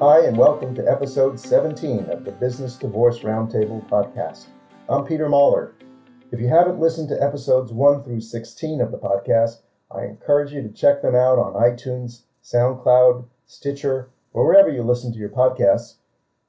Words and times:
Hi, 0.00 0.26
and 0.26 0.36
welcome 0.36 0.76
to 0.76 0.88
episode 0.88 1.40
17 1.40 2.04
of 2.04 2.24
the 2.24 2.30
Business 2.30 2.76
Divorce 2.76 3.18
Roundtable 3.18 3.84
podcast. 3.88 4.46
I'm 4.88 5.04
Peter 5.04 5.28
Mahler. 5.28 5.74
If 6.30 6.38
you 6.38 6.46
haven't 6.46 6.78
listened 6.78 7.08
to 7.08 7.20
episodes 7.20 7.72
1 7.72 8.04
through 8.04 8.20
16 8.20 8.80
of 8.80 8.92
the 8.92 8.98
podcast, 8.98 9.62
I 9.90 10.04
encourage 10.04 10.52
you 10.52 10.62
to 10.62 10.68
check 10.68 11.02
them 11.02 11.16
out 11.16 11.40
on 11.40 11.54
iTunes, 11.54 12.22
SoundCloud, 12.44 13.24
Stitcher, 13.46 14.08
or 14.32 14.46
wherever 14.46 14.68
you 14.68 14.84
listen 14.84 15.12
to 15.12 15.18
your 15.18 15.30
podcasts. 15.30 15.96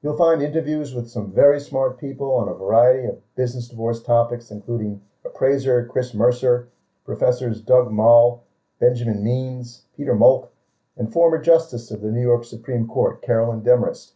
You'll 0.04 0.16
find 0.16 0.44
interviews 0.44 0.94
with 0.94 1.10
some 1.10 1.34
very 1.34 1.60
smart 1.60 2.00
people 2.00 2.36
on 2.36 2.50
a 2.50 2.54
variety 2.54 3.08
of 3.08 3.24
business 3.36 3.68
divorce 3.68 4.04
topics, 4.04 4.52
including 4.52 5.02
appraiser 5.26 5.88
Chris 5.88 6.14
Mercer, 6.14 6.70
professors 7.04 7.62
Doug 7.62 7.92
Moll, 7.92 8.44
Benjamin 8.80 9.24
Means, 9.24 9.86
Peter 9.98 10.14
Molk, 10.14 10.54
and 11.00 11.14
former 11.14 11.42
Justice 11.42 11.92
of 11.92 12.02
the 12.02 12.12
New 12.12 12.22
York 12.22 12.44
Supreme 12.44 12.86
Court, 12.86 13.22
Carolyn 13.22 13.62
Demarest. 13.62 14.16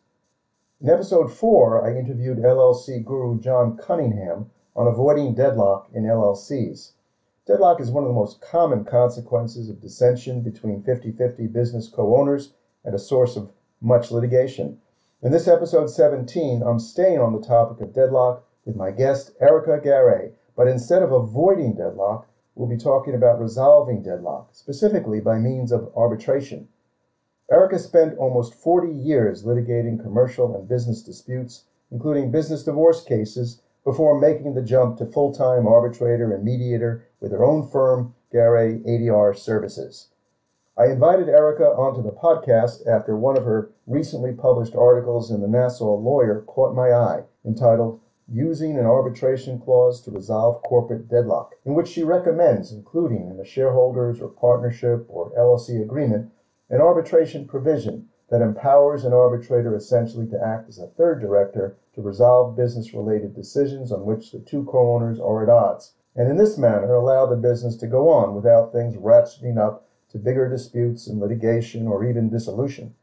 In 0.82 0.90
episode 0.90 1.32
4, 1.32 1.82
I 1.82 1.98
interviewed 1.98 2.40
LLC 2.40 3.02
guru 3.06 3.40
John 3.40 3.78
Cunningham 3.78 4.52
on 4.76 4.88
avoiding 4.88 5.34
deadlock 5.34 5.88
in 5.94 6.04
LLCs. 6.04 6.92
Deadlock 7.48 7.80
is 7.80 7.90
one 7.90 8.04
of 8.04 8.10
the 8.10 8.14
most 8.14 8.42
common 8.42 8.84
consequences 8.84 9.70
of 9.70 9.80
dissension 9.80 10.42
between 10.42 10.84
50 10.84 11.14
50 11.14 11.48
business 11.48 11.88
co 11.88 12.18
owners 12.18 12.54
and 12.84 12.94
a 12.94 13.00
source 13.00 13.38
of 13.38 13.54
much 13.80 14.12
litigation. 14.12 14.82
In 15.22 15.32
this 15.32 15.48
episode 15.48 15.90
17, 15.90 16.62
I'm 16.62 16.80
staying 16.80 17.20
on 17.20 17.32
the 17.32 17.48
topic 17.48 17.80
of 17.80 17.94
deadlock 17.94 18.44
with 18.66 18.76
my 18.76 18.92
guest, 18.92 19.32
Erica 19.40 19.80
Garay. 19.82 20.34
But 20.54 20.68
instead 20.68 21.02
of 21.02 21.14
avoiding 21.14 21.76
deadlock, 21.76 22.28
we'll 22.56 22.68
be 22.68 22.76
talking 22.76 23.16
about 23.16 23.40
resolving 23.40 24.04
deadlock, 24.04 24.50
specifically 24.52 25.22
by 25.22 25.40
means 25.40 25.72
of 25.72 25.90
arbitration. 25.96 26.68
Erica 27.54 27.78
spent 27.78 28.18
almost 28.18 28.56
40 28.56 28.92
years 28.92 29.44
litigating 29.44 30.02
commercial 30.02 30.56
and 30.56 30.68
business 30.68 31.04
disputes, 31.04 31.66
including 31.92 32.32
business 32.32 32.64
divorce 32.64 33.04
cases, 33.04 33.62
before 33.84 34.20
making 34.20 34.56
the 34.56 34.62
jump 34.64 34.98
to 34.98 35.06
full 35.06 35.32
time 35.32 35.68
arbitrator 35.68 36.34
and 36.34 36.44
mediator 36.44 37.06
with 37.20 37.32
her 37.32 37.46
own 37.46 37.68
firm, 37.68 38.16
Garay 38.32 38.80
ADR 38.88 39.38
Services. 39.38 40.08
I 40.76 40.86
invited 40.86 41.30
Erica 41.30 41.66
onto 41.76 42.02
the 42.02 42.10
podcast 42.10 42.88
after 42.88 43.16
one 43.16 43.38
of 43.38 43.46
her 43.46 43.70
recently 43.86 44.32
published 44.32 44.74
articles 44.76 45.30
in 45.30 45.40
the 45.40 45.48
Nassau 45.48 45.94
Lawyer 45.94 46.42
caught 46.48 46.74
my 46.74 46.92
eye, 46.92 47.22
entitled 47.46 48.00
Using 48.28 48.80
an 48.80 48.88
Arbitration 48.88 49.60
Clause 49.60 50.02
to 50.02 50.10
Resolve 50.10 50.64
Corporate 50.64 51.08
Deadlock, 51.08 51.54
in 51.66 51.76
which 51.76 51.90
she 51.90 52.02
recommends 52.02 52.72
including 52.72 53.30
in 53.30 53.40
a 53.40 53.46
shareholders 53.46 54.20
or 54.20 54.30
partnership 54.30 55.06
or 55.08 55.30
LLC 55.38 55.80
agreement 55.80 56.32
an 56.74 56.82
arbitration 56.82 57.46
provision 57.46 58.10
that 58.30 58.42
empowers 58.42 59.06
an 59.06 59.14
arbitrator 59.14 59.76
essentially 59.76 60.26
to 60.26 60.44
act 60.44 60.68
as 60.68 60.80
a 60.80 60.88
third 60.88 61.22
director 61.22 61.76
to 61.94 62.02
resolve 62.02 62.56
business 62.56 62.96
related 62.96 63.32
decisions 63.36 63.92
on 63.92 64.04
which 64.06 64.32
the 64.32 64.40
two 64.40 64.64
co 64.64 64.92
owners 64.92 65.20
are 65.20 65.44
at 65.44 65.50
odds, 65.50 65.94
and 66.16 66.28
in 66.28 66.36
this 66.36 66.58
manner 66.58 66.96
allow 66.96 67.28
the 67.28 67.36
business 67.36 67.76
to 67.76 67.86
go 67.86 68.10
on 68.10 68.34
without 68.34 68.72
things 68.72 68.96
ratcheting 68.96 69.60
up 69.60 69.86
to 70.10 70.18
bigger 70.18 70.50
disputes 70.50 71.06
and 71.06 71.20
litigation 71.20 71.88
or 71.88 72.04
even 72.04 72.28
dissolution. 72.28 72.96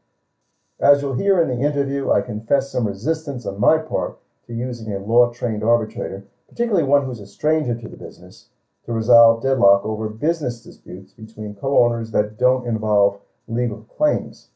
As 0.77 1.01
you'll 1.01 1.13
hear 1.13 1.39
in 1.39 1.47
the 1.47 1.65
interview, 1.65 2.11
I 2.11 2.19
confess 2.19 2.69
some 2.69 2.85
resistance 2.85 3.45
on 3.45 3.57
my 3.57 3.77
part 3.77 4.17
to 4.47 4.53
using 4.53 4.91
a 4.91 4.99
law 4.99 5.31
trained 5.31 5.63
arbitrator, 5.63 6.25
particularly 6.49 6.83
one 6.83 7.05
who's 7.05 7.21
a 7.21 7.25
stranger 7.25 7.73
to 7.73 7.87
the 7.87 7.95
business, 7.95 8.49
to 8.83 8.91
resolve 8.91 9.41
deadlock 9.41 9.85
over 9.85 10.09
business 10.09 10.59
disputes 10.61 11.13
between 11.13 11.55
co 11.55 11.81
owners 11.81 12.11
that 12.11 12.37
don't 12.37 12.67
involve 12.67 13.17
legal 13.51 13.83
claims. 13.97 14.49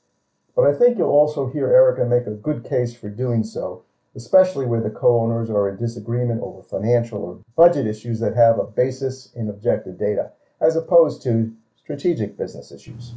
But 0.55 0.65
I 0.65 0.73
think 0.73 0.97
you'll 0.97 1.09
also 1.09 1.49
hear 1.49 1.67
Erica 1.67 2.05
make 2.05 2.27
a 2.27 2.31
good 2.31 2.63
case 2.63 2.95
for 2.95 3.09
doing 3.09 3.43
so, 3.43 3.83
especially 4.15 4.65
where 4.65 4.81
the 4.81 4.89
co 4.89 5.19
owners 5.19 5.49
are 5.49 5.69
in 5.69 5.77
disagreement 5.77 6.41
over 6.41 6.63
financial 6.63 7.19
or 7.19 7.39
budget 7.55 7.85
issues 7.85 8.19
that 8.21 8.35
have 8.35 8.57
a 8.57 8.63
basis 8.63 9.31
in 9.35 9.49
objective 9.49 9.99
data, 9.99 10.31
as 10.61 10.75
opposed 10.75 11.21
to 11.23 11.53
strategic 11.77 12.37
business 12.37 12.71
issues. 12.71 13.13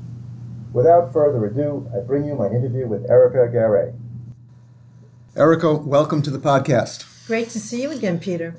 Without 0.72 1.12
further 1.12 1.47
ado, 1.47 1.89
I 1.97 2.00
bring 2.00 2.27
you 2.27 2.34
my 2.34 2.49
interview 2.49 2.87
with 2.87 3.09
Erica 3.09 3.49
Garay. 3.50 3.95
Erica, 5.37 5.75
welcome 5.75 6.21
to 6.22 6.31
the 6.31 6.39
podcast. 6.39 7.27
Great 7.27 7.49
to 7.50 7.60
see 7.60 7.83
you 7.83 7.91
again, 7.91 8.19
Peter. 8.19 8.56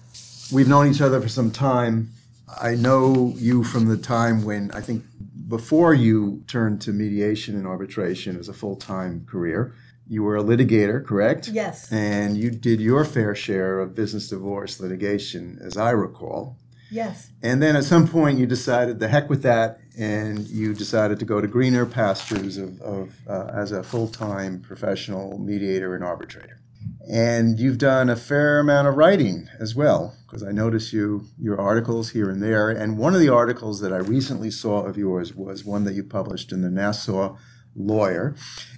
We've 0.52 0.68
known 0.68 0.90
each 0.90 1.02
other 1.02 1.20
for 1.22 1.30
some 1.30 1.52
time. 1.52 2.12
I 2.60 2.76
know 2.76 3.34
you 3.36 3.64
from 3.64 3.86
the 3.86 3.98
time 3.98 4.44
when 4.44 4.72
I 4.72 4.82
think 4.82 5.04
before 5.50 5.96
you 5.96 6.44
turned 6.48 6.80
to 6.82 6.94
mediation 6.94 7.56
and 7.56 7.68
arbitration 7.68 8.38
as 8.40 8.48
a 8.48 8.54
full 8.54 8.78
time 8.78 9.26
career. 9.26 9.74
You 10.08 10.24
were 10.24 10.38
a 10.38 10.44
litigator, 10.44 11.06
correct? 11.06 11.50
Yes. 11.50 11.92
And 11.92 12.36
you 12.36 12.50
did 12.50 12.80
your 12.80 13.06
fair 13.06 13.36
share 13.36 13.80
of 13.80 13.94
business 13.94 14.30
divorce 14.30 14.80
litigation, 14.80 15.60
as 15.62 15.78
I 15.78 15.92
recall. 15.92 16.58
Yes. 16.90 17.30
And 17.44 17.62
then 17.62 17.76
at 17.76 17.84
some 17.84 18.08
point 18.08 18.40
you 18.40 18.48
decided 18.48 19.00
the 19.00 19.08
heck 19.08 19.30
with 19.30 19.44
that, 19.44 19.80
and 19.98 20.48
you 20.48 20.74
decided 20.74 21.20
to 21.20 21.26
go 21.26 21.42
to 21.42 21.48
greener 21.48 21.86
pastures 21.86 22.58
of, 22.58 22.82
of 22.82 23.14
uh, 23.28 23.52
as 23.54 23.72
a 23.72 23.84
full 23.84 24.08
time 24.08 24.62
professional 24.62 25.38
mediator 25.38 25.94
and 25.94 26.04
arbitrator. 26.04 26.59
And 27.08 27.60
you've 27.60 27.78
done 27.78 28.10
a 28.10 28.16
fair 28.16 28.60
amount 28.60 28.88
of 28.88 28.96
writing 28.96 29.50
as 29.60 29.76
well, 29.76 30.16
because 30.26 30.44
I 30.44 30.52
notice 30.52 30.92
you 30.94 31.26
your 31.40 31.60
articles 31.60 32.10
here 32.10 32.30
and 32.30 32.42
there. 32.42 32.70
And 32.70 32.98
one 32.98 33.14
of 33.14 33.20
the 33.20 33.30
articles 33.30 33.80
that 33.82 33.94
I 33.94 33.98
recently 33.98 34.52
saw 34.52 34.84
of 34.84 34.98
yours 34.98 35.34
was 35.34 35.64
one 35.64 35.86
that 35.86 35.94
you 35.94 36.04
published 36.04 36.52
in 36.52 36.62
the 36.62 36.70
Nassau 36.70 37.38
Lawyer, 37.76 38.36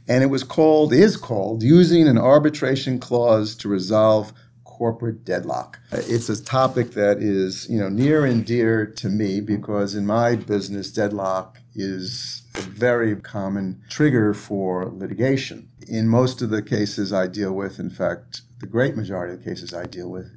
and 0.07 0.23
it 0.23 0.27
was 0.27 0.43
called 0.43 0.93
is 0.93 1.17
called 1.17 1.63
using 1.63 2.07
an 2.07 2.17
arbitration 2.17 2.99
clause 2.99 3.55
to 3.55 3.69
resolve 3.69 4.33
corporate 4.63 5.23
deadlock. 5.23 5.79
It's 5.91 6.29
a 6.29 6.43
topic 6.43 6.91
that 6.91 7.17
is, 7.19 7.69
you 7.69 7.79
know, 7.79 7.89
near 7.89 8.25
and 8.25 8.45
dear 8.45 8.85
to 8.85 9.09
me 9.09 9.39
because 9.39 9.95
in 9.95 10.05
my 10.05 10.35
business, 10.35 10.91
deadlock 10.91 11.59
is 11.75 12.43
a 12.55 12.61
very 12.61 13.15
common 13.15 13.81
trigger 13.89 14.33
for 14.33 14.85
litigation. 14.85 15.69
In 15.87 16.07
most 16.07 16.41
of 16.41 16.49
the 16.49 16.61
cases 16.61 17.11
I 17.11 17.27
deal 17.27 17.53
with, 17.53 17.79
in 17.79 17.89
fact, 17.89 18.41
the 18.59 18.67
great 18.67 18.95
majority 18.95 19.33
of 19.33 19.43
the 19.43 19.49
cases 19.49 19.73
I 19.73 19.85
deal 19.85 20.09
with, 20.09 20.31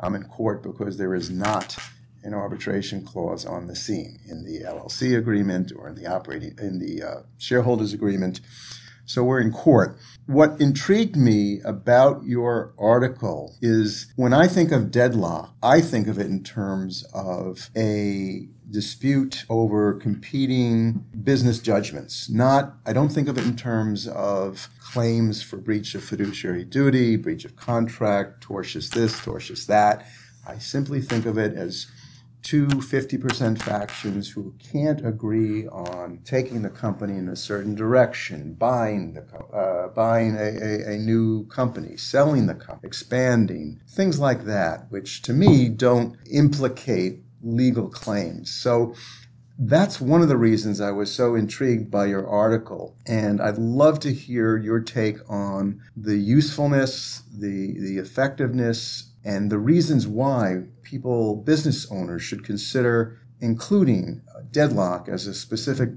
I'm 0.00 0.14
in 0.14 0.24
court 0.24 0.62
because 0.62 0.96
there 0.96 1.14
is 1.14 1.30
not 1.30 1.76
an 2.22 2.34
arbitration 2.34 3.04
clause 3.04 3.46
on 3.46 3.66
the 3.66 3.76
scene 3.76 4.18
in 4.28 4.44
the 4.44 4.60
LLC 4.60 5.16
agreement 5.16 5.72
or 5.76 5.88
in 5.88 5.94
the 5.94 6.06
operating 6.06 6.54
in 6.58 6.78
the 6.78 7.02
uh, 7.02 7.22
shareholders 7.38 7.92
agreement. 7.92 8.40
So 9.06 9.24
we're 9.24 9.40
in 9.40 9.52
court. 9.52 9.96
What 10.26 10.60
intrigued 10.60 11.16
me 11.16 11.60
about 11.64 12.24
your 12.24 12.74
article 12.78 13.56
is 13.62 14.12
when 14.16 14.34
I 14.34 14.46
think 14.46 14.70
of 14.70 14.90
deadlock, 14.90 15.54
I 15.62 15.80
think 15.80 16.08
of 16.08 16.18
it 16.18 16.26
in 16.26 16.42
terms 16.42 17.04
of 17.14 17.70
a 17.74 18.48
dispute 18.70 19.44
over 19.48 19.94
competing 19.94 21.04
business 21.22 21.58
judgments. 21.58 22.28
Not, 22.28 22.74
I 22.86 22.92
don't 22.92 23.08
think 23.08 23.28
of 23.28 23.38
it 23.38 23.44
in 23.44 23.56
terms 23.56 24.06
of 24.08 24.68
claims 24.80 25.42
for 25.42 25.56
breach 25.56 25.94
of 25.94 26.04
fiduciary 26.04 26.64
duty, 26.64 27.16
breach 27.16 27.44
of 27.44 27.56
contract, 27.56 28.46
tortious 28.46 28.90
this, 28.90 29.18
tortious 29.20 29.66
that. 29.66 30.06
I 30.46 30.58
simply 30.58 31.00
think 31.00 31.26
of 31.26 31.38
it 31.38 31.54
as 31.54 31.86
two 32.42 32.66
50% 32.66 33.60
factions 33.60 34.30
who 34.30 34.54
can't 34.72 35.04
agree 35.04 35.66
on 35.68 36.20
taking 36.24 36.62
the 36.62 36.70
company 36.70 37.18
in 37.18 37.28
a 37.28 37.36
certain 37.36 37.74
direction, 37.74 38.54
buying 38.54 39.14
the 39.14 39.22
uh, 39.54 39.88
buying 39.88 40.36
a, 40.36 40.40
a, 40.40 40.94
a, 40.94 40.98
new 40.98 41.46
company, 41.48 41.96
selling 41.96 42.46
the 42.46 42.54
company, 42.54 42.86
expanding, 42.86 43.80
things 43.88 44.18
like 44.18 44.44
that, 44.44 44.86
which 44.90 45.22
to 45.22 45.32
me 45.32 45.68
don't 45.68 46.16
implicate 46.30 47.22
legal 47.42 47.88
claims. 47.88 48.50
So 48.50 48.94
that's 49.58 50.00
one 50.00 50.22
of 50.22 50.28
the 50.28 50.36
reasons 50.36 50.80
I 50.80 50.92
was 50.92 51.12
so 51.12 51.34
intrigued 51.34 51.90
by 51.90 52.06
your 52.06 52.28
article. 52.28 52.96
And 53.06 53.40
I'd 53.40 53.58
love 53.58 53.98
to 54.00 54.12
hear 54.12 54.56
your 54.56 54.80
take 54.80 55.18
on 55.28 55.80
the 55.96 56.16
usefulness, 56.16 57.22
the, 57.32 57.74
the 57.78 57.98
effectiveness, 57.98 59.12
and 59.24 59.50
the 59.50 59.58
reasons 59.58 60.06
why 60.06 60.62
people, 60.82 61.36
business 61.36 61.90
owners, 61.90 62.22
should 62.22 62.44
consider 62.44 63.20
including 63.40 64.22
deadlock 64.50 65.08
as 65.08 65.26
a 65.26 65.34
specific 65.34 65.90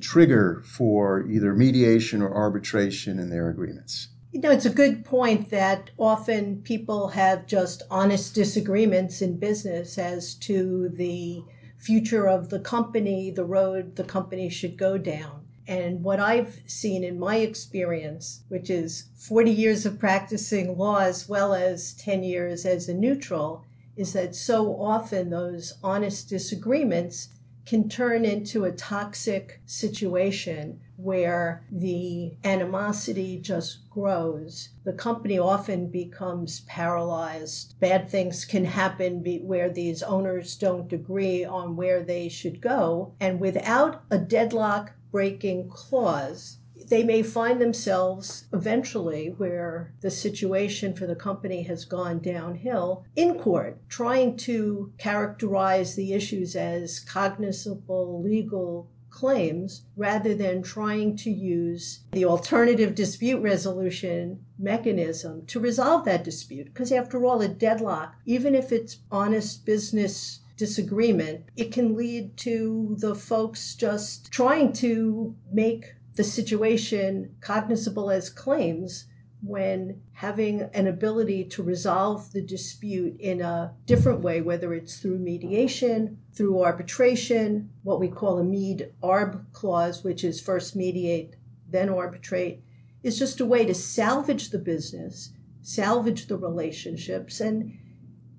trigger 0.00 0.62
for 0.64 1.26
either 1.28 1.54
mediation 1.54 2.22
or 2.22 2.34
arbitration 2.34 3.18
in 3.18 3.28
their 3.28 3.50
agreements. 3.50 4.08
You 4.32 4.40
know, 4.40 4.50
it's 4.50 4.64
a 4.64 4.70
good 4.70 5.04
point 5.04 5.50
that 5.50 5.90
often 5.98 6.62
people 6.62 7.08
have 7.08 7.46
just 7.46 7.82
honest 7.90 8.34
disagreements 8.34 9.20
in 9.20 9.38
business 9.38 9.98
as 9.98 10.34
to 10.36 10.88
the 10.88 11.44
future 11.76 12.26
of 12.26 12.48
the 12.48 12.58
company, 12.58 13.30
the 13.30 13.44
road 13.44 13.96
the 13.96 14.04
company 14.04 14.48
should 14.48 14.78
go 14.78 14.96
down. 14.96 15.44
And 15.68 16.02
what 16.02 16.18
I've 16.18 16.62
seen 16.64 17.04
in 17.04 17.18
my 17.18 17.36
experience, 17.36 18.44
which 18.48 18.70
is 18.70 19.10
40 19.16 19.50
years 19.50 19.84
of 19.84 19.98
practicing 19.98 20.78
law 20.78 21.00
as 21.00 21.28
well 21.28 21.52
as 21.52 21.92
10 21.92 22.22
years 22.22 22.64
as 22.64 22.88
a 22.88 22.94
neutral, 22.94 23.66
is 23.98 24.14
that 24.14 24.34
so 24.34 24.80
often 24.80 25.28
those 25.28 25.74
honest 25.84 26.30
disagreements 26.30 27.28
can 27.66 27.86
turn 27.86 28.24
into 28.24 28.64
a 28.64 28.72
toxic 28.72 29.60
situation 29.66 30.80
where 31.02 31.64
the 31.70 32.32
animosity 32.44 33.38
just 33.38 33.88
grows, 33.90 34.70
the 34.84 34.92
company 34.92 35.38
often 35.38 35.88
becomes 35.88 36.60
paralyzed. 36.60 37.78
Bad 37.80 38.08
things 38.08 38.44
can 38.44 38.64
happen 38.64 39.24
where 39.42 39.70
these 39.70 40.02
owners 40.02 40.56
don't 40.56 40.92
agree 40.92 41.44
on 41.44 41.76
where 41.76 42.02
they 42.02 42.28
should 42.28 42.60
go. 42.60 43.14
And 43.20 43.40
without 43.40 44.02
a 44.10 44.18
deadlock 44.18 44.92
breaking 45.10 45.68
clause, 45.68 46.58
they 46.88 47.04
may 47.04 47.22
find 47.22 47.60
themselves 47.60 48.46
eventually 48.52 49.28
where 49.28 49.94
the 50.00 50.10
situation 50.10 50.94
for 50.94 51.06
the 51.06 51.14
company 51.14 51.62
has 51.62 51.84
gone 51.84 52.18
downhill 52.18 53.04
in 53.14 53.38
court, 53.38 53.80
trying 53.88 54.36
to 54.36 54.92
characterize 54.98 55.94
the 55.94 56.12
issues 56.12 56.56
as 56.56 57.00
cognizable 57.00 58.22
legal 58.22 58.90
claims 59.12 59.82
rather 59.96 60.34
than 60.34 60.62
trying 60.62 61.16
to 61.16 61.30
use 61.30 62.00
the 62.12 62.24
alternative 62.24 62.94
dispute 62.94 63.40
resolution 63.40 64.44
mechanism 64.58 65.46
to 65.46 65.60
resolve 65.60 66.04
that 66.04 66.24
dispute. 66.24 66.66
Because 66.66 66.90
after 66.90 67.24
all, 67.24 67.40
a 67.40 67.48
deadlock, 67.48 68.16
even 68.26 68.54
if 68.54 68.72
it's 68.72 68.98
honest 69.10 69.64
business 69.64 70.40
disagreement, 70.56 71.44
it 71.56 71.72
can 71.72 71.94
lead 71.94 72.36
to 72.38 72.96
the 72.98 73.14
folks 73.14 73.74
just 73.74 74.32
trying 74.32 74.72
to 74.72 75.34
make 75.52 75.94
the 76.14 76.24
situation 76.24 77.34
cognizable 77.40 78.10
as 78.10 78.28
claims 78.28 79.06
when 79.42 80.00
having 80.12 80.62
an 80.72 80.86
ability 80.86 81.44
to 81.44 81.62
resolve 81.62 82.32
the 82.32 82.42
dispute 82.42 83.20
in 83.20 83.40
a 83.40 83.74
different 83.86 84.20
way, 84.20 84.40
whether 84.40 84.72
it's 84.72 84.98
through 84.98 85.18
mediation, 85.18 86.18
through 86.32 86.62
arbitration, 86.62 87.68
what 87.82 87.98
we 87.98 88.08
call 88.08 88.38
a 88.38 88.44
med 88.44 88.92
arb 89.02 89.44
clause, 89.52 90.04
which 90.04 90.22
is 90.22 90.40
first 90.40 90.76
mediate, 90.76 91.34
then 91.68 91.88
arbitrate, 91.88 92.62
is 93.02 93.18
just 93.18 93.40
a 93.40 93.46
way 93.46 93.64
to 93.64 93.74
salvage 93.74 94.50
the 94.50 94.58
business, 94.58 95.32
salvage 95.60 96.28
the 96.28 96.36
relationships, 96.36 97.40
and 97.40 97.76